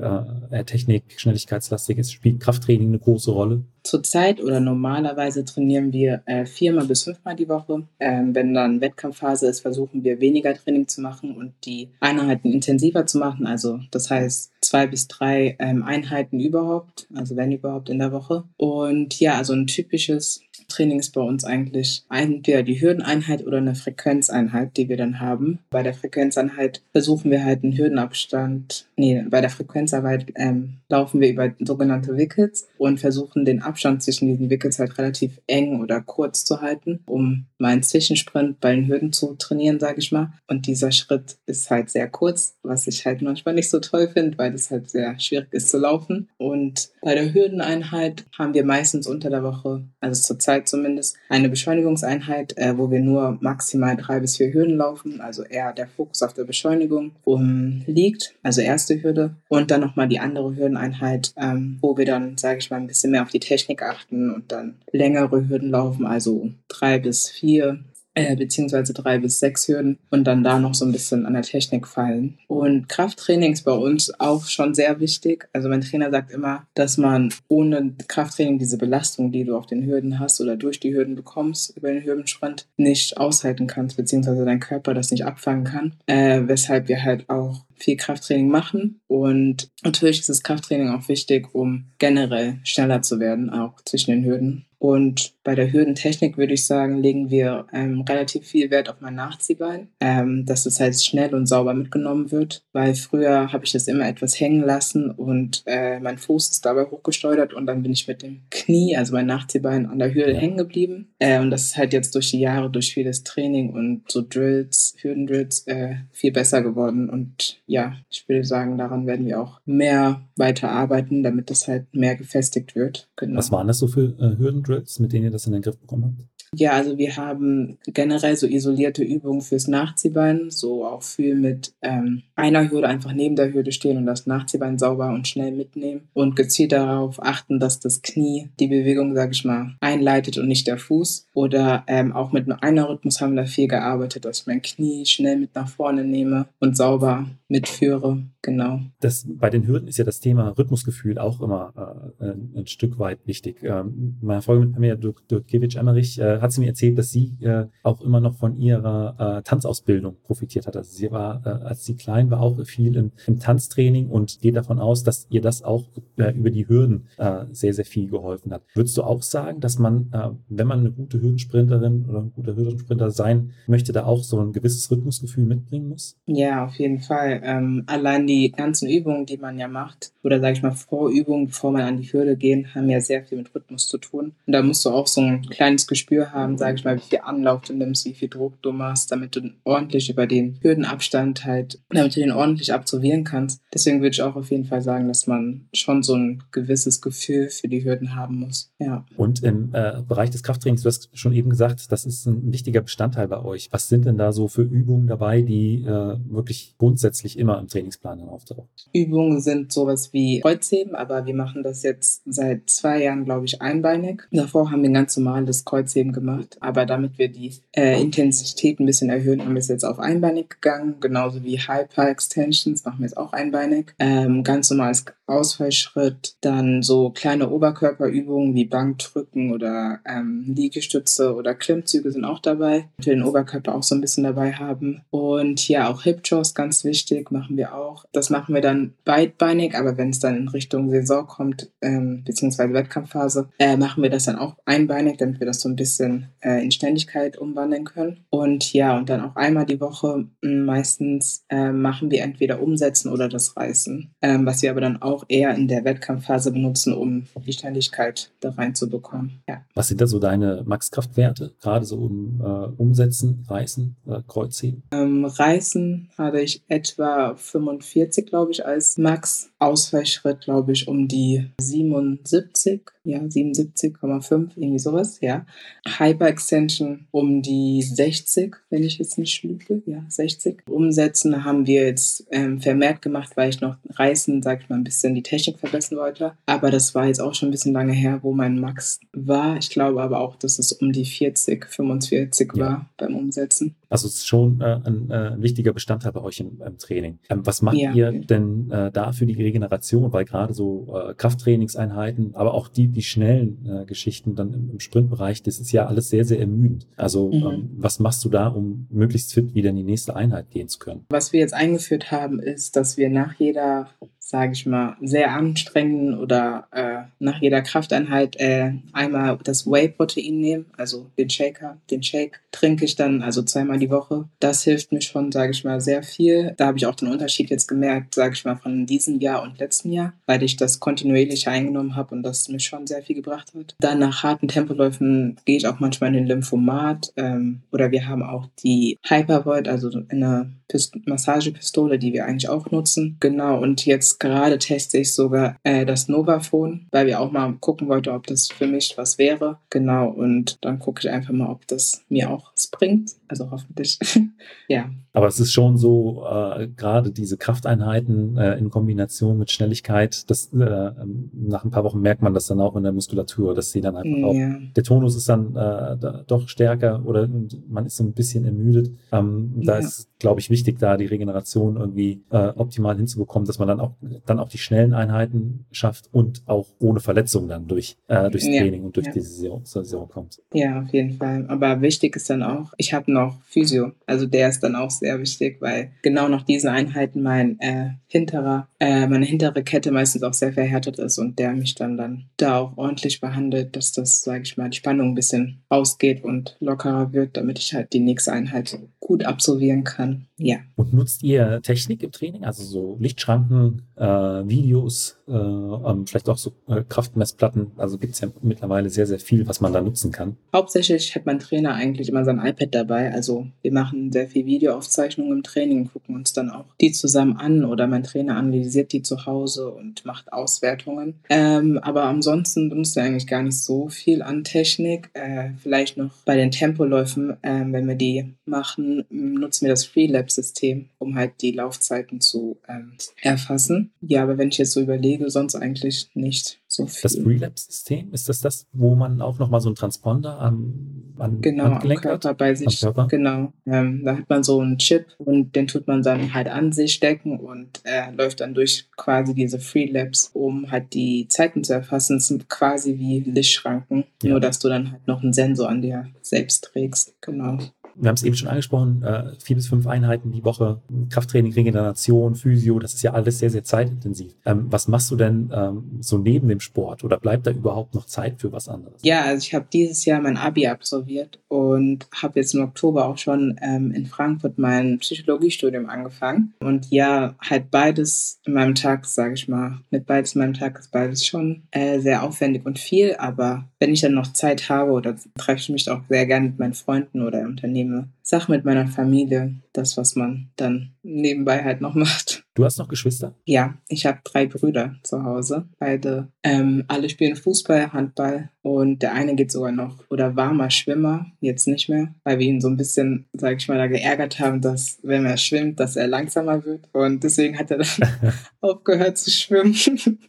äh, 0.51 0.63
Technik, 0.63 1.03
Schnelligkeitslastig? 1.17 1.97
Ist, 1.97 2.11
spielt 2.11 2.39
Krafttraining 2.39 2.89
eine 2.89 2.99
große 2.99 3.31
Rolle? 3.31 3.63
Zurzeit 3.83 4.41
oder 4.41 4.59
normalerweise 4.59 5.45
trainieren 5.45 5.93
wir 5.93 6.21
äh, 6.25 6.45
viermal 6.45 6.85
bis 6.85 7.03
fünfmal 7.03 7.35
die 7.35 7.49
Woche. 7.49 7.87
Ähm, 7.99 8.35
wenn 8.35 8.53
dann 8.53 8.81
Wettkampfphase 8.81 9.47
ist, 9.47 9.61
versuchen 9.61 10.03
wir 10.03 10.19
weniger 10.19 10.53
Training 10.53 10.87
zu 10.87 11.01
machen 11.01 11.35
und 11.35 11.53
die 11.65 11.89
Einheiten 11.99 12.51
intensiver 12.51 13.05
zu 13.05 13.17
machen. 13.17 13.47
Also 13.47 13.79
das 13.91 14.09
heißt 14.09 14.51
zwei 14.61 14.87
bis 14.87 15.07
drei 15.07 15.55
ähm, 15.59 15.83
Einheiten 15.83 16.39
überhaupt, 16.39 17.07
also 17.15 17.35
wenn 17.35 17.51
überhaupt 17.51 17.89
in 17.89 17.99
der 17.99 18.11
Woche. 18.11 18.43
Und 18.57 19.19
ja, 19.19 19.35
also 19.35 19.53
ein 19.53 19.67
typisches 19.67 20.41
Training 20.69 20.99
ist 20.99 21.13
bei 21.13 21.21
uns 21.21 21.43
eigentlich 21.43 22.03
entweder 22.09 22.63
die 22.63 22.79
Hürdeneinheit 22.79 23.45
oder 23.45 23.57
eine 23.57 23.75
Frequenzeinheit, 23.75 24.77
die 24.77 24.87
wir 24.87 24.97
dann 24.97 25.19
haben. 25.19 25.59
Bei 25.69 25.83
der 25.83 25.93
Frequenzeinheit 25.93 26.81
versuchen 26.91 27.31
wir 27.31 27.43
halt 27.43 27.63
einen 27.63 27.77
Hürdenabstand, 27.77 28.87
nee, 28.99 29.23
bei 29.27 29.41
der 29.41 29.49
Frequenzarbeit 29.49 30.31
ähm, 30.35 30.75
laufen 30.89 31.21
wir 31.21 31.29
über 31.29 31.51
sogenannte 31.59 32.17
Wickets 32.17 32.67
und 32.77 32.99
versuchen 32.99 33.45
den 33.45 33.61
Abstand 33.61 34.03
zwischen 34.03 34.27
diesen 34.27 34.49
Wickets 34.49 34.79
halt 34.79 34.97
relativ 34.97 35.39
eng 35.47 35.81
oder 35.81 36.01
kurz 36.01 36.45
zu 36.45 36.61
halten, 36.61 36.99
um 37.07 37.45
mal 37.57 37.69
einen 37.69 37.83
Zwischensprint 37.83 38.59
bei 38.59 38.75
den 38.75 38.87
Hürden 38.87 39.11
zu 39.11 39.35
trainieren, 39.35 39.79
sage 39.79 39.99
ich 39.99 40.11
mal. 40.11 40.33
Und 40.47 40.67
dieser 40.67 40.91
Schritt 40.91 41.37
ist 41.45 41.69
halt 41.69 41.89
sehr 41.89 42.09
kurz, 42.09 42.57
was 42.63 42.85
ich 42.85 43.05
halt 43.05 43.21
manchmal 43.21 43.55
nicht 43.55 43.69
so 43.69 43.79
toll 43.79 44.07
finde, 44.07 44.37
weil 44.37 44.51
das 44.51 44.69
halt 44.69 44.89
sehr 44.89 45.19
schwierig 45.19 45.47
ist 45.51 45.69
zu 45.69 45.79
laufen. 45.79 46.29
Und 46.37 46.89
bei 47.01 47.15
der 47.15 47.33
Hürdeneinheit 47.33 48.25
haben 48.37 48.53
wir 48.53 48.65
meistens 48.65 49.07
unter 49.07 49.29
der 49.29 49.43
Woche, 49.43 49.83
also 49.99 50.21
zurzeit 50.21 50.59
Zeit 50.59 50.67
zumindest, 50.67 51.15
eine 51.29 51.49
Beschleunigungseinheit, 51.49 52.57
äh, 52.57 52.77
wo 52.77 52.89
wir 52.89 53.01
nur 53.01 53.37
maximal 53.41 53.95
drei 53.95 54.19
bis 54.19 54.37
vier 54.37 54.51
Hürden 54.51 54.77
laufen, 54.77 55.21
also 55.21 55.43
eher 55.43 55.73
der 55.73 55.87
Fokus 55.87 56.21
auf 56.23 56.33
der 56.33 56.43
Beschleunigung 56.43 57.11
um, 57.23 57.83
liegt, 57.85 58.33
also 58.43 58.61
erste 58.89 59.03
Hürde. 59.03 59.35
Und 59.47 59.71
dann 59.71 59.81
nochmal 59.81 60.07
die 60.07 60.19
andere 60.19 60.55
Hürdeneinheit, 60.55 61.33
ähm, 61.37 61.77
wo 61.81 61.97
wir 61.97 62.05
dann, 62.05 62.37
sage 62.37 62.59
ich 62.59 62.69
mal, 62.69 62.77
ein 62.77 62.87
bisschen 62.87 63.11
mehr 63.11 63.23
auf 63.23 63.29
die 63.29 63.39
Technik 63.39 63.81
achten 63.81 64.33
und 64.33 64.51
dann 64.51 64.75
längere 64.91 65.47
Hürden 65.47 65.71
laufen, 65.71 66.05
also 66.05 66.49
drei 66.67 66.99
bis 66.99 67.29
vier 67.29 67.79
äh, 68.27 68.35
beziehungsweise 68.35 68.93
drei 68.93 69.17
bis 69.17 69.39
sechs 69.39 69.67
Hürden 69.67 69.99
und 70.09 70.25
dann 70.25 70.43
da 70.43 70.59
noch 70.59 70.75
so 70.75 70.85
ein 70.85 70.91
bisschen 70.91 71.25
an 71.25 71.33
der 71.33 71.41
Technik 71.43 71.87
fallen. 71.87 72.37
Und 72.47 72.89
Krafttraining 72.89 73.53
ist 73.53 73.63
bei 73.63 73.71
uns 73.71 74.19
auch 74.19 74.45
schon 74.45 74.73
sehr 74.73 74.99
wichtig. 74.99 75.47
Also 75.53 75.69
mein 75.69 75.81
Trainer 75.81 76.11
sagt 76.11 76.31
immer, 76.31 76.67
dass 76.73 76.97
man 76.97 77.33
ohne 77.47 77.93
Krafttraining 78.07 78.59
diese 78.59 78.77
Belastung, 78.77 79.31
die 79.31 79.43
du 79.43 79.55
auf 79.55 79.65
den 79.65 79.85
Hürden 79.85 80.19
hast 80.19 80.41
oder 80.41 80.55
durch 80.55 80.79
die 80.79 80.93
Hürden 80.93 81.15
bekommst 81.15 81.75
über 81.75 81.91
den 81.91 82.03
Hürdensprint, 82.03 82.67
nicht 82.77 83.17
aushalten 83.17 83.67
kannst, 83.67 83.97
beziehungsweise 83.97 84.45
dein 84.45 84.59
Körper 84.59 84.93
das 84.93 85.11
nicht 85.11 85.25
abfangen 85.25 85.63
kann. 85.63 85.93
Äh, 86.05 86.41
weshalb 86.45 86.87
wir 86.87 87.03
halt 87.03 87.29
auch 87.29 87.65
viel 87.75 87.97
Krafttraining 87.97 88.49
machen. 88.49 89.01
Und 89.07 89.69
natürlich 89.83 90.19
ist 90.19 90.29
das 90.29 90.43
Krafttraining 90.43 90.89
auch 90.89 91.07
wichtig, 91.07 91.53
um 91.53 91.85
generell 91.97 92.59
schneller 92.63 93.01
zu 93.01 93.19
werden, 93.19 93.49
auch 93.49 93.81
zwischen 93.85 94.11
den 94.11 94.25
Hürden. 94.25 94.65
Und 94.79 95.33
bei 95.43 95.55
der 95.55 95.71
Hürdentechnik 95.71 96.37
würde 96.37 96.53
ich 96.53 96.65
sagen, 96.65 97.01
legen 97.01 97.29
wir 97.29 97.67
ähm, 97.73 98.01
relativ 98.07 98.47
viel 98.47 98.71
Wert 98.71 98.89
auf 98.89 99.01
mein 99.01 99.15
Nachziehbein, 99.15 99.89
ähm, 99.99 100.45
dass 100.45 100.65
es 100.65 100.79
halt 100.79 100.95
schnell 100.95 101.35
und 101.35 101.47
sauber 101.47 101.73
mitgenommen 101.73 102.31
wird, 102.31 102.63
weil 102.71 102.95
früher 102.95 103.51
habe 103.51 103.65
ich 103.65 103.73
das 103.73 103.89
immer 103.89 104.07
etwas 104.07 104.39
hängen 104.39 104.61
lassen 104.61 105.11
und 105.11 105.63
äh, 105.65 105.99
mein 105.99 106.17
Fuß 106.17 106.49
ist 106.49 106.65
dabei 106.65 106.85
hochgesteuert 106.85 107.53
und 107.53 107.65
dann 107.65 107.83
bin 107.83 107.91
ich 107.91 108.07
mit 108.07 108.21
dem 108.21 108.41
Knie, 108.49 108.95
also 108.95 109.13
mein 109.13 109.25
Nachziehbein, 109.25 109.85
an 109.85 109.99
der 109.99 110.13
Hürde 110.13 110.33
hängen 110.35 110.57
geblieben. 110.57 111.09
Äh, 111.19 111.41
und 111.41 111.51
das 111.51 111.65
ist 111.65 111.77
halt 111.77 111.91
jetzt 111.91 112.15
durch 112.15 112.31
die 112.31 112.39
Jahre, 112.39 112.69
durch 112.69 112.93
vieles 112.93 113.23
Training 113.23 113.71
und 113.71 114.03
so 114.09 114.21
Drills, 114.27 114.95
Hürdendrills, 115.01 115.67
äh, 115.67 115.95
viel 116.11 116.31
besser 116.31 116.61
geworden. 116.61 117.09
Und 117.09 117.61
ja, 117.65 117.95
ich 118.09 118.27
würde 118.29 118.45
sagen, 118.45 118.77
daran 118.77 119.07
werden 119.07 119.25
wir 119.25 119.41
auch 119.41 119.59
mehr 119.65 120.21
weiter 120.37 120.71
arbeiten, 120.71 121.21
damit 121.21 121.49
das 121.49 121.67
halt 121.67 121.93
mehr 121.93 122.15
gefestigt 122.15 122.75
wird. 122.75 123.09
Genau. 123.17 123.37
Was 123.37 123.51
waren 123.51 123.67
das 123.67 123.79
so 123.79 123.87
für 123.87 124.15
äh, 124.19 124.37
Hürdendrills? 124.37 124.68
Drills, 124.69 124.99
mit 124.99 125.11
denen 125.11 125.25
ihr 125.25 125.31
das 125.31 125.47
in 125.47 125.53
den 125.53 125.61
Griff 125.61 125.77
bekommen 125.77 126.03
habt? 126.17 126.29
Ja, 126.55 126.71
also 126.71 126.97
wir 126.97 127.15
haben 127.15 127.77
generell 127.85 128.35
so 128.35 128.47
isolierte 128.47 129.03
Übungen 129.03 129.41
fürs 129.41 129.67
Nachziehbein, 129.67 130.49
so 130.49 130.83
auch 130.83 131.03
viel 131.03 131.35
mit 131.35 131.73
ähm, 131.81 132.23
einer 132.35 132.71
Hürde 132.71 132.87
einfach 132.87 133.13
neben 133.13 133.35
der 133.35 133.53
Hürde 133.53 133.71
stehen 133.71 133.97
und 133.97 134.07
das 134.07 134.25
Nachziehbein 134.25 134.79
sauber 134.79 135.09
und 135.09 135.27
schnell 135.27 135.51
mitnehmen 135.51 136.09
und 136.13 136.35
gezielt 136.35 136.71
darauf 136.71 137.21
achten, 137.21 137.59
dass 137.59 137.79
das 137.79 138.01
Knie 138.01 138.49
die 138.59 138.67
Bewegung, 138.67 139.13
sage 139.13 139.33
ich 139.33 139.45
mal, 139.45 139.75
einleitet 139.79 140.39
und 140.39 140.47
nicht 140.47 140.65
der 140.65 140.79
Fuß. 140.79 141.27
Oder 141.35 141.83
ähm, 141.87 142.13
auch 142.13 142.31
mit 142.31 142.51
einer 142.51 142.89
Rhythmus 142.89 143.21
haben 143.21 143.35
wir 143.35 143.43
da 143.43 143.47
viel 143.47 143.67
gearbeitet, 143.67 144.25
dass 144.25 144.41
ich 144.41 144.47
mein 144.47 144.63
Knie 144.63 145.05
schnell 145.05 145.37
mit 145.37 145.53
nach 145.53 145.69
vorne 145.69 146.03
nehme 146.03 146.47
und 146.59 146.75
sauber 146.75 147.29
mitführe. 147.47 148.23
Genau. 148.41 148.79
Das, 149.01 149.27
bei 149.27 149.49
den 149.49 149.67
Hürden 149.67 149.89
ist 149.89 149.97
ja 149.97 150.05
das 150.05 150.21
Thema 150.21 150.49
Rhythmusgefühl 150.49 151.17
auch 151.17 151.41
immer 151.41 152.13
äh, 152.19 152.59
ein 152.59 152.67
Stück 152.67 152.97
weit 152.97 153.19
wichtig. 153.25 153.63
Ähm, 153.63 154.17
meine 154.21 154.41
Folge 154.41 154.65
mit 154.65 154.73
Pamela 154.73 154.95
Dürkiewicz-Emmerich 154.95 156.19
äh, 156.19 156.39
hat 156.39 156.53
sie 156.53 156.61
mir 156.61 156.67
erzählt, 156.67 156.97
dass 156.97 157.11
sie 157.11 157.35
äh, 157.41 157.65
auch 157.83 157.99
immer 158.01 158.21
noch 158.21 158.35
von 158.35 158.55
ihrer 158.55 159.39
äh, 159.39 159.41
Tanzausbildung 159.43 160.17
profitiert 160.23 160.67
hat. 160.67 160.77
Also 160.77 160.89
sie 160.89 161.11
war, 161.11 161.45
äh, 161.45 161.49
als 161.49 161.83
sie 161.83 161.95
klein 161.95 162.31
war, 162.31 162.39
auch 162.39 162.63
viel 162.65 162.95
im, 162.95 163.11
im 163.27 163.39
Tanztraining 163.39 164.07
und 164.07 164.39
geht 164.39 164.55
davon 164.55 164.79
aus, 164.79 165.03
dass 165.03 165.27
ihr 165.29 165.41
das 165.41 165.61
auch 165.61 165.87
äh, 166.17 166.31
über 166.31 166.49
die 166.49 166.67
Hürden 166.67 167.07
sehr, 167.51 167.73
sehr 167.73 167.85
viel 167.85 168.09
geholfen 168.09 168.53
hat. 168.53 168.63
Würdest 168.73 168.97
du 168.97 169.03
auch 169.03 169.21
sagen, 169.21 169.59
dass 169.59 169.79
man, 169.79 170.41
wenn 170.47 170.67
man 170.67 170.79
eine 170.79 170.91
gute 170.91 171.21
Hürdensprinterin 171.21 172.05
oder 172.07 172.19
ein 172.19 172.31
guter 172.33 172.55
Hürdensprinter 172.55 173.11
sein 173.11 173.51
möchte, 173.67 173.91
da 173.91 174.05
auch 174.05 174.23
so 174.23 174.39
ein 174.39 174.53
gewisses 174.53 174.89
Rhythmusgefühl 174.89 175.45
mitbringen 175.45 175.89
muss? 175.89 176.17
Ja, 176.25 176.65
auf 176.65 176.75
jeden 176.75 176.99
Fall. 176.99 177.41
Ähm, 177.43 177.83
allein 177.87 178.28
die 178.29 178.51
ganzen 178.51 178.87
Übungen, 178.87 179.25
die 179.25 179.37
man 179.37 179.57
ja 179.57 179.67
macht, 179.67 180.13
oder 180.29 180.39
sage 180.39 180.53
ich 180.53 180.61
mal 180.61 180.71
Vorübungen, 180.71 181.47
bevor 181.47 181.71
man 181.71 181.81
an 181.81 181.97
die 181.97 182.13
Hürde 182.13 182.37
gehen, 182.37 182.75
haben 182.75 182.87
ja 182.87 183.01
sehr 183.01 183.23
viel 183.23 183.39
mit 183.39 183.53
Rhythmus 183.55 183.87
zu 183.87 183.97
tun. 183.97 184.33
Und 184.45 184.53
da 184.53 184.61
musst 184.61 184.85
du 184.85 184.91
auch 184.91 185.07
so 185.07 185.21
ein 185.21 185.41
kleines 185.41 185.87
Gespür 185.87 186.31
haben, 186.31 186.55
sage 186.55 186.75
ich 186.75 186.85
mal, 186.85 186.97
wie 186.97 187.01
viel 187.01 187.21
Anlauf 187.23 187.61
du 187.61 187.73
nimmst, 187.73 188.05
wie 188.05 188.13
viel 188.13 188.29
Druck 188.29 188.61
du 188.61 188.71
machst, 188.71 189.11
damit 189.11 189.35
du 189.35 189.41
ordentlich 189.63 190.07
über 190.07 190.27
den 190.27 190.59
Hürdenabstand 190.61 191.45
halt, 191.45 191.79
damit 191.89 192.15
du 192.15 192.19
den 192.19 192.31
ordentlich 192.31 192.71
absolvieren 192.71 193.23
kannst. 193.23 193.59
Deswegen 193.73 194.01
würde 194.01 194.11
ich 194.11 194.21
auch 194.21 194.35
auf 194.35 194.51
jeden 194.51 194.65
Fall 194.65 194.83
sagen, 194.83 195.07
dass 195.07 195.25
man 195.25 195.67
schon 195.73 196.03
so 196.03 196.13
ein 196.13 196.43
gewisses 196.51 197.01
Gefühl 197.01 197.49
für 197.49 197.67
die 197.67 197.83
Hürden 197.83 198.15
haben 198.15 198.35
muss. 198.35 198.71
Ja. 198.77 199.03
Und 199.17 199.41
im 199.41 199.69
äh, 199.73 200.03
Bereich 200.07 200.29
des 200.29 200.43
Krafttrainings, 200.43 200.83
du 200.83 200.89
hast 200.89 201.09
schon 201.13 201.33
eben 201.33 201.49
gesagt, 201.49 201.91
das 201.91 202.05
ist 202.05 202.27
ein 202.27 202.53
wichtiger 202.53 202.81
Bestandteil 202.81 203.27
bei 203.27 203.43
euch. 203.43 203.69
Was 203.71 203.89
sind 203.89 204.05
denn 204.05 204.17
da 204.17 204.31
so 204.31 204.47
für 204.47 204.61
Übungen 204.61 205.07
dabei, 205.07 205.41
die 205.41 205.83
äh, 205.83 206.17
wirklich 206.29 206.75
grundsätzlich 206.77 207.39
immer 207.39 207.59
im 207.59 207.67
Trainingsplan 207.67 208.19
dann 208.19 208.29
auftauchen? 208.29 208.69
Übungen 208.93 209.41
sind 209.41 209.71
sowas 209.71 210.13
wie 210.13 210.18
Kreuzheben, 210.41 210.95
aber 210.95 211.25
wir 211.25 211.35
machen 211.35 211.63
das 211.63 211.83
jetzt 211.83 212.21
seit 212.25 212.69
zwei 212.69 213.03
Jahren, 213.03 213.25
glaube 213.25 213.45
ich, 213.45 213.61
einbeinig. 213.61 214.23
Davor 214.31 214.71
haben 214.71 214.83
wir 214.83 214.89
ein 214.89 214.93
ganz 214.93 215.17
normales 215.17 215.65
Kreuzheben 215.65 216.13
gemacht, 216.13 216.57
aber 216.59 216.85
damit 216.85 217.17
wir 217.17 217.29
die 217.29 217.53
äh, 217.75 217.99
Intensität 218.01 218.79
ein 218.79 218.85
bisschen 218.85 219.09
erhöhen, 219.09 219.41
haben 219.41 219.53
wir 219.53 219.59
es 219.59 219.67
jetzt 219.67 219.83
auf 219.83 219.99
einbeinig 219.99 220.49
gegangen, 220.49 220.95
genauso 220.99 221.43
wie 221.43 221.57
Hyper 221.57 222.09
Extensions 222.09 222.85
machen 222.85 222.99
wir 222.99 223.05
jetzt 223.05 223.17
auch 223.17 223.33
einbeinig. 223.33 223.93
Ähm, 223.99 224.43
ganz 224.43 224.69
normales 224.69 225.05
Ausfallschritt, 225.29 226.35
dann 226.41 226.81
so 226.81 227.11
kleine 227.11 227.49
Oberkörperübungen 227.49 228.55
wie 228.55 228.65
Bankdrücken 228.65 229.53
oder 229.53 229.99
ähm, 230.05 230.53
Liegestütze 230.55 231.35
oder 231.35 231.53
Klimmzüge 231.53 232.11
sind 232.11 232.25
auch 232.25 232.39
dabei. 232.39 232.89
Wir 232.97 233.13
den 233.13 233.23
Oberkörper 233.23 233.75
auch 233.75 233.83
so 233.83 233.95
ein 233.95 234.01
bisschen 234.01 234.23
dabei 234.23 234.53
haben. 234.53 235.01
Und 235.11 235.67
ja, 235.67 235.89
auch 235.89 236.03
Hip 236.03 236.21
Jaws 236.23 236.55
ganz 236.55 236.83
wichtig, 236.83 237.31
machen 237.31 237.57
wir 237.57 237.75
auch. 237.75 238.05
Das 238.11 238.29
machen 238.29 238.55
wir 238.55 238.61
dann 238.61 238.93
beidbeinig, 239.05 239.75
aber 239.75 239.97
wenn 239.99 240.09
es 240.09 240.19
dann 240.19 240.35
in 240.35 240.47
Richtung 240.47 240.89
Saison 240.89 241.27
kommt, 241.27 241.69
ähm, 241.81 242.23
beziehungsweise 242.25 242.73
Wettkampfphase, 242.73 243.49
äh, 243.59 243.77
machen 243.77 244.01
wir 244.01 244.09
das 244.09 244.25
dann 244.25 244.37
auch 244.37 244.55
einbeinig, 244.65 245.17
damit 245.17 245.39
wir 245.39 245.45
das 245.45 245.61
so 245.61 245.69
ein 245.69 245.75
bisschen 245.75 246.29
äh, 246.39 246.63
in 246.63 246.71
Ständigkeit 246.71 247.37
umwandeln 247.37 247.83
können. 247.83 248.25
Und 248.31 248.73
ja, 248.73 248.97
und 248.97 249.09
dann 249.09 249.21
auch 249.21 249.35
einmal 249.35 249.65
die 249.65 249.79
Woche 249.79 250.25
meistens 250.41 251.43
äh, 251.49 251.71
machen 251.71 252.09
wir 252.09 252.23
entweder 252.23 252.61
umsetzen 252.61 253.11
oder 253.11 253.29
das 253.29 253.55
Reißen, 253.55 254.09
ähm, 254.21 254.45
was 254.45 254.61
wir 254.61 254.71
aber 254.71 254.81
dann 254.81 255.01
auch 255.01 255.25
eher 255.27 255.53
in 255.53 255.67
der 255.67 255.83
Wettkampfphase 255.83 256.51
benutzen, 256.51 256.93
um 256.93 257.27
die 257.45 257.53
Ständigkeit 257.53 258.31
da 258.39 258.51
reinzubekommen. 258.51 259.41
Ja. 259.47 259.61
Was 259.75 259.89
sind 259.89 259.99
da 259.99 260.07
so 260.07 260.19
deine 260.19 260.63
Maxkraftwerte, 260.65 261.53
gerade 261.61 261.85
so 261.85 261.97
um 261.97 262.41
äh, 262.41 262.81
Umsetzen, 262.81 263.45
Reißen, 263.49 263.97
äh, 264.07 264.21
Kreuzheben? 264.25 264.83
Ähm, 264.91 265.25
Reißen 265.25 266.09
habe 266.17 266.41
ich 266.41 266.63
etwa 266.69 267.35
45, 267.35 268.25
glaube 268.25 268.51
ich, 268.51 268.65
als 268.65 268.97
Max. 268.97 269.49
Ausfallschritt, 269.89 270.41
glaube 270.41 270.71
ich, 270.71 270.87
um 270.87 271.07
die 271.07 271.49
77 271.59 272.81
ja, 273.09 273.19
77,5, 273.19 274.51
irgendwie 274.55 274.79
sowas, 274.79 275.19
ja. 275.21 275.45
Hyperextension 275.85 277.07
um 277.11 277.41
die 277.41 277.81
60, 277.81 278.55
wenn 278.69 278.83
ich 278.83 278.97
jetzt 278.97 279.17
nicht 279.17 279.43
lüge, 279.43 279.81
ja, 279.85 280.03
60. 280.07 280.67
Umsetzen 280.67 281.43
haben 281.43 281.67
wir 281.67 281.85
jetzt 281.85 282.27
ähm, 282.31 282.59
vermehrt 282.59 283.01
gemacht, 283.01 283.35
weil 283.35 283.49
ich 283.49 283.61
noch 283.61 283.77
reißen, 283.89 284.41
sag 284.41 284.61
ich 284.61 284.69
mal, 284.69 284.75
ein 284.75 284.83
bisschen 284.83 285.15
die 285.15 285.23
Technik 285.23 285.59
verbessern 285.59 285.97
wollte. 285.97 286.33
Aber 286.45 286.71
das 286.71 286.95
war 286.95 287.07
jetzt 287.07 287.21
auch 287.21 287.33
schon 287.33 287.49
ein 287.49 287.51
bisschen 287.51 287.73
lange 287.73 287.93
her, 287.93 288.19
wo 288.21 288.33
mein 288.33 288.59
Max 288.59 288.99
war. 289.13 289.57
Ich 289.57 289.69
glaube 289.69 290.01
aber 290.01 290.19
auch, 290.19 290.35
dass 290.35 290.59
es 290.59 290.71
um 290.71 290.91
die 290.91 291.05
40, 291.05 291.65
45 291.65 292.51
ja. 292.55 292.65
war 292.65 292.89
beim 292.97 293.15
Umsetzen. 293.15 293.75
Also 293.89 294.07
es 294.07 294.15
ist 294.15 294.27
schon 294.27 294.61
äh, 294.61 294.79
ein 294.83 295.09
äh, 295.09 295.41
wichtiger 295.41 295.73
Bestandteil 295.73 296.11
bei 296.11 296.21
euch 296.21 296.39
im, 296.39 296.61
im 296.61 296.77
Training. 296.77 297.19
Ähm, 297.29 297.45
was 297.45 297.61
macht 297.61 297.77
ja. 297.77 297.91
ihr 297.91 298.11
denn 298.11 298.69
äh, 298.69 298.91
da 298.91 299.11
für 299.11 299.25
die 299.25 299.33
Regeneration? 299.33 300.13
Weil 300.13 300.25
gerade 300.25 300.53
so 300.53 300.95
äh, 300.95 301.13
Krafttrainingseinheiten, 301.15 302.35
aber 302.35 302.53
auch 302.53 302.67
die, 302.67 302.87
die 302.87 302.98
schnellen 303.01 303.65
äh, 303.65 303.85
Geschichten 303.85 304.35
dann 304.35 304.53
im, 304.53 304.69
im, 304.71 304.79
Sprintbereich, 304.79 305.43
das 305.43 305.59
ist 305.59 305.71
ja 305.71 305.85
alles 305.85 306.09
sehr, 306.09 306.25
sehr 306.25 306.39
ermüdend. 306.39 306.87
Also 306.95 307.31
mhm. 307.31 307.47
ähm, 307.47 307.69
was 307.77 307.99
machst 307.99 308.23
du 308.25 308.29
da, 308.29 308.47
um 308.47 308.87
möglichst 308.89 309.33
fit 309.33 309.53
wieder 309.53 309.69
in 309.69 309.75
die 309.75 309.83
nächste 309.83 310.15
Einheit 310.15 310.49
gehen 310.51 310.67
zu 310.67 310.79
können? 310.79 311.05
Was 311.09 311.33
wir 311.33 311.39
jetzt 311.39 311.53
eingeführt 311.53 312.11
haben, 312.11 312.39
ist, 312.39 312.75
dass 312.75 312.97
wir 312.97 313.09
nach 313.09 313.33
jeder 313.39 313.89
sage 314.29 314.53
ich 314.53 314.67
mal, 314.67 314.95
sehr 315.01 315.33
anstrengenden 315.33 316.15
oder 316.15 316.67
äh, 316.71 317.09
nach 317.17 317.41
jeder 317.41 317.63
Krafteinheit 317.63 318.35
äh, 318.35 318.73
einmal 318.93 319.39
das 319.43 319.65
Whey-Protein 319.65 320.39
nehmen, 320.39 320.65
also 320.77 321.07
den 321.17 321.31
Shaker, 321.31 321.77
den 321.89 322.03
Shake 322.03 322.39
trinke 322.51 322.85
ich 322.85 322.95
dann 322.95 323.23
also 323.23 323.41
zweimal 323.41 323.79
die 323.79 323.89
Woche. 323.89 324.29
Das 324.39 324.63
hilft 324.63 324.91
mir 324.91 325.01
schon, 325.01 325.31
sage 325.31 325.51
ich 325.51 325.63
mal, 325.63 325.81
sehr 325.81 326.03
viel. 326.03 326.53
Da 326.57 326.67
habe 326.67 326.77
ich 326.77 326.85
auch 326.85 326.93
den 326.93 327.07
Unterschied 327.07 327.49
jetzt 327.49 327.67
gemerkt, 327.67 328.13
sage 328.13 328.35
ich 328.35 328.45
mal, 328.45 328.55
von 328.55 328.85
diesem 328.85 329.19
Jahr 329.19 329.41
und 329.41 329.57
letzten 329.57 329.91
Jahr, 329.91 330.13
weil 330.27 330.43
ich 330.43 330.57
das 330.57 330.79
kontinuierlich 330.79 331.47
eingenommen 331.47 331.95
habe 331.95 332.13
und 332.13 332.21
das 332.21 332.49
mir 332.49 332.59
schon 332.59 332.78
sehr 332.87 333.01
viel 333.01 333.15
gebracht 333.15 333.53
hat. 333.55 333.75
Dann 333.79 333.99
nach 333.99 334.23
harten 334.23 334.47
Tempoläufen 334.47 335.37
gehe 335.45 335.57
ich 335.57 335.67
auch 335.67 335.79
manchmal 335.79 336.09
in 336.09 336.15
den 336.15 336.27
Lymphomat 336.27 337.13
ähm, 337.17 337.61
oder 337.71 337.91
wir 337.91 338.07
haben 338.07 338.23
auch 338.23 338.47
die 338.63 338.97
Hypervoid, 339.07 339.67
also 339.67 339.89
eine 340.09 340.51
Pist 340.69 340.95
Massagepistole, 341.05 341.99
die 341.99 342.13
wir 342.13 342.25
eigentlich 342.25 342.47
auch 342.47 342.71
nutzen. 342.71 343.17
Genau, 343.19 343.59
und 343.61 343.85
jetzt 343.85 344.19
gerade 344.19 344.59
teste 344.59 344.99
ich 344.99 345.13
sogar 345.13 345.57
äh, 345.63 345.85
das 345.85 346.07
Novaphone, 346.07 346.87
weil 346.91 347.07
wir 347.07 347.19
auch 347.19 347.31
mal 347.31 347.53
gucken 347.59 347.89
wollten, 347.89 348.09
ob 348.09 348.27
das 348.27 348.47
für 348.47 348.67
mich 348.67 348.93
was 348.95 349.17
wäre. 349.17 349.57
Genau, 349.71 350.09
und 350.09 350.59
dann 350.61 350.79
gucke 350.79 351.01
ich 351.01 351.09
einfach 351.09 351.33
mal, 351.33 351.49
ob 351.49 351.67
das 351.67 352.03
mir 352.07 352.29
auch 352.29 352.51
was 352.53 352.67
bringt. 352.67 353.11
Also 353.27 353.49
hoffentlich. 353.51 353.99
ja. 354.67 354.89
Aber 355.13 355.27
es 355.27 355.39
ist 355.39 355.51
schon 355.51 355.77
so, 355.77 356.23
äh, 356.25 356.67
gerade 356.67 357.11
diese 357.11 357.37
Krafteinheiten 357.37 358.37
äh, 358.37 358.57
in 358.57 358.69
Kombination 358.69 359.39
mit 359.39 359.51
Schnelligkeit, 359.51 360.29
das, 360.29 360.53
äh, 360.53 360.57
ähm, 360.57 361.31
nach 361.33 361.65
ein 361.65 361.71
paar 361.71 361.83
Wochen 361.83 361.99
merkt 361.99 362.21
man 362.21 362.33
das 362.33 362.45
dann 362.45 362.61
auch 362.61 362.75
in 362.75 362.83
der 362.83 362.91
Muskulatur, 362.91 363.55
dass 363.55 363.71
sie 363.71 363.81
dann 363.81 363.97
einfach 363.97 364.17
ja. 364.17 364.27
auch, 364.27 364.73
der 364.75 364.83
Tonus 364.83 365.15
ist 365.15 365.27
dann 365.27 365.55
äh, 365.55 365.97
da, 365.97 366.23
doch 366.27 366.47
stärker 366.47 367.03
oder 367.05 367.27
man 367.67 367.87
ist 367.87 367.97
so 367.97 368.03
ein 368.03 368.13
bisschen 368.13 368.45
ermüdet. 368.45 368.91
Ähm, 369.11 369.53
da 369.63 369.79
ja. 369.79 369.79
ist, 369.79 370.08
glaube 370.19 370.41
ich, 370.41 370.49
wichtig, 370.49 370.79
da 370.79 370.97
die 370.97 371.05
Regeneration 371.05 371.77
irgendwie 371.77 372.21
äh, 372.29 372.49
optimal 372.55 372.97
hinzubekommen, 372.97 373.47
dass 373.47 373.57
man 373.57 373.67
dann 373.67 373.79
auch, 373.79 373.93
dann 374.25 374.39
auch 374.39 374.49
die 374.49 374.57
schnellen 374.57 374.93
Einheiten 374.93 375.65
schafft 375.71 376.09
und 376.11 376.43
auch 376.45 376.67
ohne 376.79 376.99
Verletzung 376.99 377.47
dann 377.47 377.67
durch, 377.67 377.97
äh, 378.07 378.29
durchs 378.29 378.45
ja. 378.45 378.61
Training 378.61 378.83
und 378.83 378.97
durch 378.97 379.07
diese 379.11 379.29
Saison, 379.29 379.61
Saison 379.63 380.09
kommt. 380.09 380.41
Ja, 380.53 380.81
auf 380.81 380.93
jeden 380.93 381.13
Fall. 381.13 381.45
Aber 381.47 381.81
wichtig 381.81 382.15
ist 382.15 382.29
dann 382.29 382.43
auch, 382.43 382.73
ich 382.77 382.93
habe 382.93 383.11
noch 383.11 383.41
Physio, 383.45 383.93
also 384.05 384.25
der 384.25 384.49
ist 384.49 384.61
dann 384.61 384.75
auch 384.75 384.91
sehr 384.91 385.19
wichtig, 385.19 385.57
weil 385.61 385.91
genau 386.01 386.27
nach 386.27 386.43
diesen 386.43 386.69
Einheiten 386.69 387.21
mein 387.21 387.59
äh, 387.59 387.91
hinterer, 388.07 388.67
äh, 388.79 389.07
meine 389.07 389.25
hintere 389.25 389.63
Kette 389.63 389.91
meistens 389.91 390.23
auch 390.23 390.33
sehr 390.33 390.51
verhärtet 390.51 390.99
ist 390.99 391.17
und 391.17 391.39
der 391.39 391.53
mich 391.53 391.75
dann 391.75 391.95
dann 391.95 392.25
da 392.37 392.57
auch 392.57 392.77
ordentlich 392.77 393.21
behandelt, 393.21 393.75
dass 393.75 393.93
das, 393.93 394.21
sage 394.21 394.43
ich 394.43 394.57
mal, 394.57 394.69
die 394.69 394.77
Spannung 394.77 395.09
ein 395.09 395.15
bisschen 395.15 395.61
ausgeht 395.69 396.23
und 396.23 396.57
lockerer 396.59 397.13
wird, 397.13 397.37
damit 397.37 397.59
ich 397.59 397.73
halt 397.73 397.93
die 397.93 397.99
nächste 397.99 398.33
Einheit 398.33 398.77
gut 398.99 399.23
absolvieren 399.25 399.83
kann. 399.83 400.08
Ja. 400.37 400.57
Und 400.75 400.93
nutzt 400.93 401.23
ihr 401.23 401.61
Technik 401.61 402.03
im 402.03 402.11
Training, 402.11 402.45
also 402.45 402.63
so 402.63 402.97
Lichtschranken, 402.99 403.83
äh, 403.95 404.05
Videos, 404.05 405.17
äh, 405.27 405.33
ähm, 405.33 406.07
vielleicht 406.07 406.29
auch 406.29 406.37
so 406.37 406.53
äh, 406.67 406.83
Kraftmessplatten? 406.87 407.71
Also 407.77 407.97
gibt 407.97 408.13
es 408.13 408.21
ja 408.21 408.29
mittlerweile 408.41 408.89
sehr, 408.89 409.05
sehr 409.05 409.19
viel, 409.19 409.47
was 409.47 409.61
man 409.61 409.73
da 409.73 409.81
nutzen 409.81 410.11
kann. 410.11 410.37
Hauptsächlich 410.53 411.13
hat 411.15 411.25
mein 411.25 411.39
Trainer 411.39 411.73
eigentlich 411.73 412.09
immer 412.09 412.23
sein 412.25 412.39
iPad 412.39 412.73
dabei. 412.73 413.11
Also 413.13 413.47
wir 413.61 413.71
machen 413.71 414.11
sehr 414.11 414.27
viel 414.27 414.45
Videoaufzeichnungen 414.45 415.37
im 415.37 415.43
Training 415.43 415.81
und 415.81 415.93
gucken 415.93 416.15
uns 416.15 416.33
dann 416.33 416.49
auch 416.49 416.65
die 416.81 416.91
zusammen 416.91 417.37
an 417.37 417.65
oder 417.65 417.87
mein 417.87 418.03
Trainer 418.03 418.37
analysiert 418.37 418.93
die 418.93 419.01
zu 419.01 419.25
Hause 419.25 419.69
und 419.69 420.05
macht 420.05 420.31
Auswertungen. 420.33 421.19
Ähm, 421.29 421.77
aber 421.79 422.03
ansonsten 422.03 422.69
benutzt 422.69 422.97
er 422.97 423.03
eigentlich 423.03 423.27
gar 423.27 423.43
nicht 423.43 423.61
so 423.61 423.89
viel 423.89 424.21
an 424.21 424.43
Technik. 424.43 425.09
Äh, 425.13 425.51
vielleicht 425.61 425.97
noch 425.97 426.11
bei 426.25 426.35
den 426.35 426.51
Tempoläufen, 426.51 427.37
äh, 427.43 427.65
wenn 427.65 427.87
wir 427.87 427.95
die 427.95 428.33
machen, 428.45 429.05
nutzen 429.09 429.65
wir 429.65 429.73
das 429.73 429.85
Freelab-System, 429.99 430.89
um 430.97 431.15
halt 431.15 431.41
die 431.41 431.51
Laufzeiten 431.51 432.21
zu 432.21 432.57
ähm, 432.69 432.93
erfassen. 433.21 433.91
Ja, 433.99 434.23
aber 434.23 434.37
wenn 434.37 434.47
ich 434.47 434.57
jetzt 434.57 434.71
so 434.71 434.79
überlege, 434.79 435.29
sonst 435.29 435.55
eigentlich 435.55 436.09
nicht 436.13 436.61
so 436.67 436.85
viel. 436.85 437.01
Das 437.01 437.17
Relapse-System, 437.17 438.13
ist 438.13 438.29
das 438.29 438.39
das, 438.39 438.67
wo 438.71 438.95
man 438.95 439.21
auch 439.21 439.39
nochmal 439.39 439.59
so 439.59 439.67
einen 439.67 439.75
Transponder 439.75 440.39
am, 440.39 441.15
an 441.17 441.41
genau, 441.41 441.65
am 441.65 441.79
Körper 441.81 442.29
hat? 442.29 442.37
bei 442.37 442.55
sich. 442.55 442.79
Genau. 443.09 443.51
Ähm, 443.65 444.03
da 444.05 444.17
hat 444.17 444.29
man 444.29 444.43
so 444.43 444.61
einen 444.61 444.77
Chip 444.77 445.07
und 445.17 445.53
den 445.55 445.67
tut 445.67 445.87
man 445.87 446.01
dann 446.01 446.33
halt 446.33 446.47
an 446.47 446.71
sich 446.71 446.93
stecken 446.93 447.39
und 447.39 447.81
äh, 447.83 448.11
läuft 448.11 448.39
dann 448.39 448.53
durch 448.53 448.87
quasi 448.95 449.33
diese 449.33 449.59
Freelapse, 449.59 450.29
um 450.33 450.71
halt 450.71 450.93
die 450.93 451.27
Zeiten 451.27 451.63
zu 451.63 451.73
erfassen. 451.73 452.17
Es 452.17 452.27
sind 452.27 452.47
quasi 452.47 452.97
wie 452.97 453.19
Lichtschranken, 453.19 454.05
ja. 454.23 454.29
nur 454.29 454.39
dass 454.39 454.59
du 454.59 454.69
dann 454.69 454.91
halt 454.91 455.07
noch 455.07 455.21
einen 455.21 455.33
Sensor 455.33 455.67
an 455.67 455.81
dir 455.81 456.07
selbst 456.21 456.69
trägst. 456.71 457.15
Genau. 457.19 457.57
Wir 458.01 458.09
haben 458.09 458.15
es 458.15 458.23
eben 458.23 458.35
schon 458.35 458.47
angesprochen, 458.47 459.03
äh, 459.03 459.33
vier 459.39 459.55
bis 459.55 459.67
fünf 459.67 459.87
Einheiten 459.87 460.31
die 460.31 460.43
Woche, 460.43 460.81
Krafttraining, 461.09 461.53
Regeneration, 461.53 462.35
Physio, 462.35 462.79
das 462.79 462.93
ist 462.93 463.03
ja 463.03 463.13
alles 463.13 463.39
sehr, 463.39 463.49
sehr 463.49 463.63
zeitintensiv. 463.63 464.33
Ähm, 464.45 464.67
was 464.69 464.87
machst 464.87 465.11
du 465.11 465.15
denn 465.15 465.51
ähm, 465.53 465.97
so 465.99 466.17
neben 466.17 466.47
dem 466.47 466.59
Sport 466.59 467.03
oder 467.03 467.19
bleibt 467.19 467.47
da 467.47 467.51
überhaupt 467.51 467.95
noch 467.95 468.05
Zeit 468.05 468.39
für 468.39 468.51
was 468.51 468.67
anderes? 468.67 469.01
Ja, 469.03 469.23
also 469.23 469.45
ich 469.45 469.53
habe 469.53 469.65
dieses 469.71 470.05
Jahr 470.05 470.21
mein 470.21 470.37
Abi 470.37 470.67
absolviert 470.67 471.39
und 471.47 472.07
habe 472.15 472.39
jetzt 472.39 472.53
im 472.53 472.61
Oktober 472.61 473.07
auch 473.07 473.17
schon 473.17 473.59
ähm, 473.61 473.91
in 473.91 474.05
Frankfurt 474.05 474.57
mein 474.57 474.99
Psychologiestudium 474.99 475.89
angefangen. 475.89 476.53
Und 476.59 476.89
ja, 476.91 477.35
halt 477.39 477.71
beides 477.71 478.39
in 478.45 478.53
meinem 478.53 478.75
Tag, 478.75 479.05
sage 479.05 479.33
ich 479.33 479.47
mal, 479.47 479.79
mit 479.89 480.05
beides 480.05 480.35
in 480.35 480.41
meinem 480.41 480.53
Tag 480.53 480.79
ist 480.79 480.91
beides 480.91 481.25
schon 481.25 481.63
äh, 481.71 481.99
sehr 481.99 482.23
aufwendig 482.23 482.65
und 482.65 482.79
viel, 482.79 483.15
aber 483.15 483.65
wenn 483.79 483.93
ich 483.93 484.01
dann 484.01 484.13
noch 484.13 484.33
Zeit 484.33 484.69
habe 484.69 484.91
oder 484.91 485.15
treffe 485.37 485.59
ich 485.59 485.69
mich 485.69 485.89
auch 485.89 486.01
sehr 486.09 486.25
gerne 486.25 486.47
mit 486.47 486.59
meinen 486.59 486.73
Freunden 486.73 487.21
oder 487.21 487.41
unternehme 487.89 488.09
Sachen 488.21 488.51
mit 488.53 488.65
meiner 488.65 488.87
Familie, 488.87 489.55
das, 489.73 489.97
was 489.97 490.15
man 490.15 490.49
dann 490.55 490.93
nebenbei 491.03 491.63
halt 491.63 491.81
noch 491.81 491.95
macht. 491.95 492.43
Du 492.53 492.65
hast 492.65 492.77
noch 492.77 492.87
Geschwister? 492.87 493.35
Ja, 493.45 493.75
ich 493.87 494.05
habe 494.05 494.19
drei 494.23 494.45
Brüder 494.47 494.95
zu 495.03 495.23
Hause. 495.23 495.67
Beide, 495.79 496.31
ähm, 496.43 496.85
alle 496.87 497.09
spielen 497.09 497.35
Fußball, 497.35 497.91
Handball 497.91 498.49
und 498.61 499.01
der 499.01 499.13
eine 499.13 499.35
geht 499.35 499.51
sogar 499.51 499.71
noch 499.71 500.03
oder 500.09 500.35
war 500.35 500.53
mal 500.53 500.71
Schwimmer, 500.71 501.25
jetzt 501.41 501.67
nicht 501.67 501.89
mehr, 501.89 502.13
weil 502.23 502.39
wir 502.39 502.47
ihn 502.47 502.61
so 502.61 502.69
ein 502.69 502.77
bisschen, 502.77 503.25
sage 503.33 503.57
ich 503.57 503.67
mal, 503.67 503.77
da 503.77 503.87
geärgert 503.87 504.39
haben, 504.39 504.61
dass 504.61 504.99
wenn 505.03 505.25
er 505.25 505.37
schwimmt, 505.37 505.79
dass 505.79 505.95
er 505.95 506.07
langsamer 506.07 506.63
wird 506.65 506.87
und 506.93 507.23
deswegen 507.23 507.57
hat 507.57 507.71
er 507.71 507.79
dann 507.79 508.33
aufgehört 508.61 509.17
zu 509.17 509.31
schwimmen. 509.31 509.75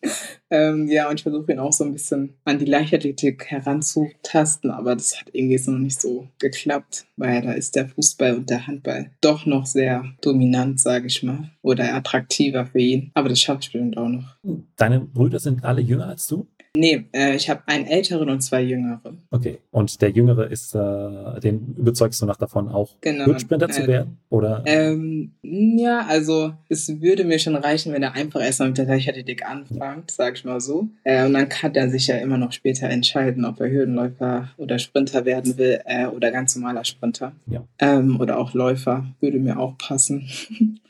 ähm, 0.51 0.88
ja, 0.88 1.09
und 1.09 1.16
ich 1.16 1.23
versuche 1.23 1.53
ihn 1.53 1.59
auch 1.59 1.73
so 1.73 1.85
ein 1.85 1.92
bisschen 1.92 2.35
an 2.44 2.59
die 2.59 2.64
Leichtathletik 2.64 3.46
heranzutasten, 3.46 4.70
aber 4.70 4.96
das 4.96 5.20
hat 5.20 5.29
irgendwie 5.33 5.59
so 5.59 5.70
noch 5.70 5.79
nicht 5.79 6.01
so 6.01 6.29
geklappt, 6.38 7.07
weil 7.16 7.42
da 7.42 7.53
ist 7.53 7.77
der 7.77 7.88
Fußball 7.88 8.35
und 8.35 8.51
der 8.51 8.66
Handball 8.66 9.11
doch 9.20 9.46
noch 9.46 9.66
sehr 9.66 10.05
dominant, 10.23 10.81
sage 10.81 11.07
ich 11.07 11.23
mal, 11.23 11.51
oder 11.62 11.94
attraktiver 11.94 12.66
für 12.66 12.81
ihn. 12.81 13.11
Aber 13.14 13.29
das 13.29 13.40
schafft 13.40 13.61
bestimmt 13.61 13.96
auch 13.96 14.09
noch. 14.09 14.37
Deine 14.77 15.01
Brüder 15.01 15.38
sind 15.38 15.64
alle 15.64 15.81
jünger 15.81 16.00
als 16.07 16.27
du? 16.27 16.47
Nee, 16.77 17.07
äh, 17.13 17.35
ich 17.35 17.51
habe 17.51 17.63
einen 17.67 17.87
älteren 17.87 18.31
und 18.31 18.43
zwei 18.43 18.63
jüngere. 18.63 19.15
Okay, 19.33 19.59
und 19.73 20.01
der 20.01 20.11
jüngere 20.11 20.49
ist, 20.49 20.73
äh, 20.75 21.41
den 21.41 21.75
überzeugst 21.77 22.23
du 22.23 22.27
nach 22.27 22.37
davon 22.37 22.69
auch, 22.69 22.91
genau. 23.01 23.29
Äh, 23.29 23.39
zu 23.39 23.87
werden? 23.89 24.19
Oder? 24.29 24.63
Ähm, 24.67 25.33
ja, 25.43 26.07
also 26.07 26.53
es 26.69 27.01
würde 27.01 27.25
mir 27.25 27.41
schon 27.41 27.57
reichen, 27.57 27.93
wenn 27.93 28.05
er 28.05 28.13
einfach 28.13 28.41
erstmal 28.41 28.69
mit 28.69 28.79
der 28.79 28.87
Leichtathletik 28.87 29.45
anfängt, 29.45 30.13
sag 30.13 30.37
ich 30.37 30.45
mal 30.45 30.61
so. 30.61 30.89
Äh, 31.03 31.27
und 31.27 31.33
dann 31.33 31.49
kann 31.49 31.75
er 31.75 31.91
sich 31.91 32.07
ja 32.07 32.17
immer 32.19 32.39
noch 32.39 32.53
später 32.53 32.89
entscheiden, 32.89 33.45
ob 33.45 33.59
er 33.59 33.69
Hürdenläufer 33.69 34.51
oder 34.57 34.79
Sprinter 34.79 35.25
werden 35.25 35.59
will 35.59 35.81
äh, 35.87 36.07
oder 36.07 36.31
ganz 36.31 36.55
normaler 36.55 36.85
Sprinter. 36.85 37.33
Ja. 37.47 37.65
Ähm, 37.81 38.21
oder 38.21 38.39
auch 38.39 38.55
Läufer, 38.55 39.07
würde 39.19 39.41
mir 39.41 39.59
auch 39.59 39.77
passen. 39.77 40.29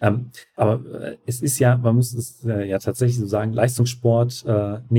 ähm, 0.03 0.27
aber 0.57 0.81
äh, 1.01 1.17
es 1.25 1.41
ist 1.41 1.59
ja, 1.59 1.79
man 1.79 1.97
muss 1.97 2.13
es 2.13 2.45
äh, 2.45 2.69
ja 2.69 2.79
tatsächlich 2.79 3.17
so 3.17 3.27
sagen, 3.27 3.55
Leistungssport 3.55 4.45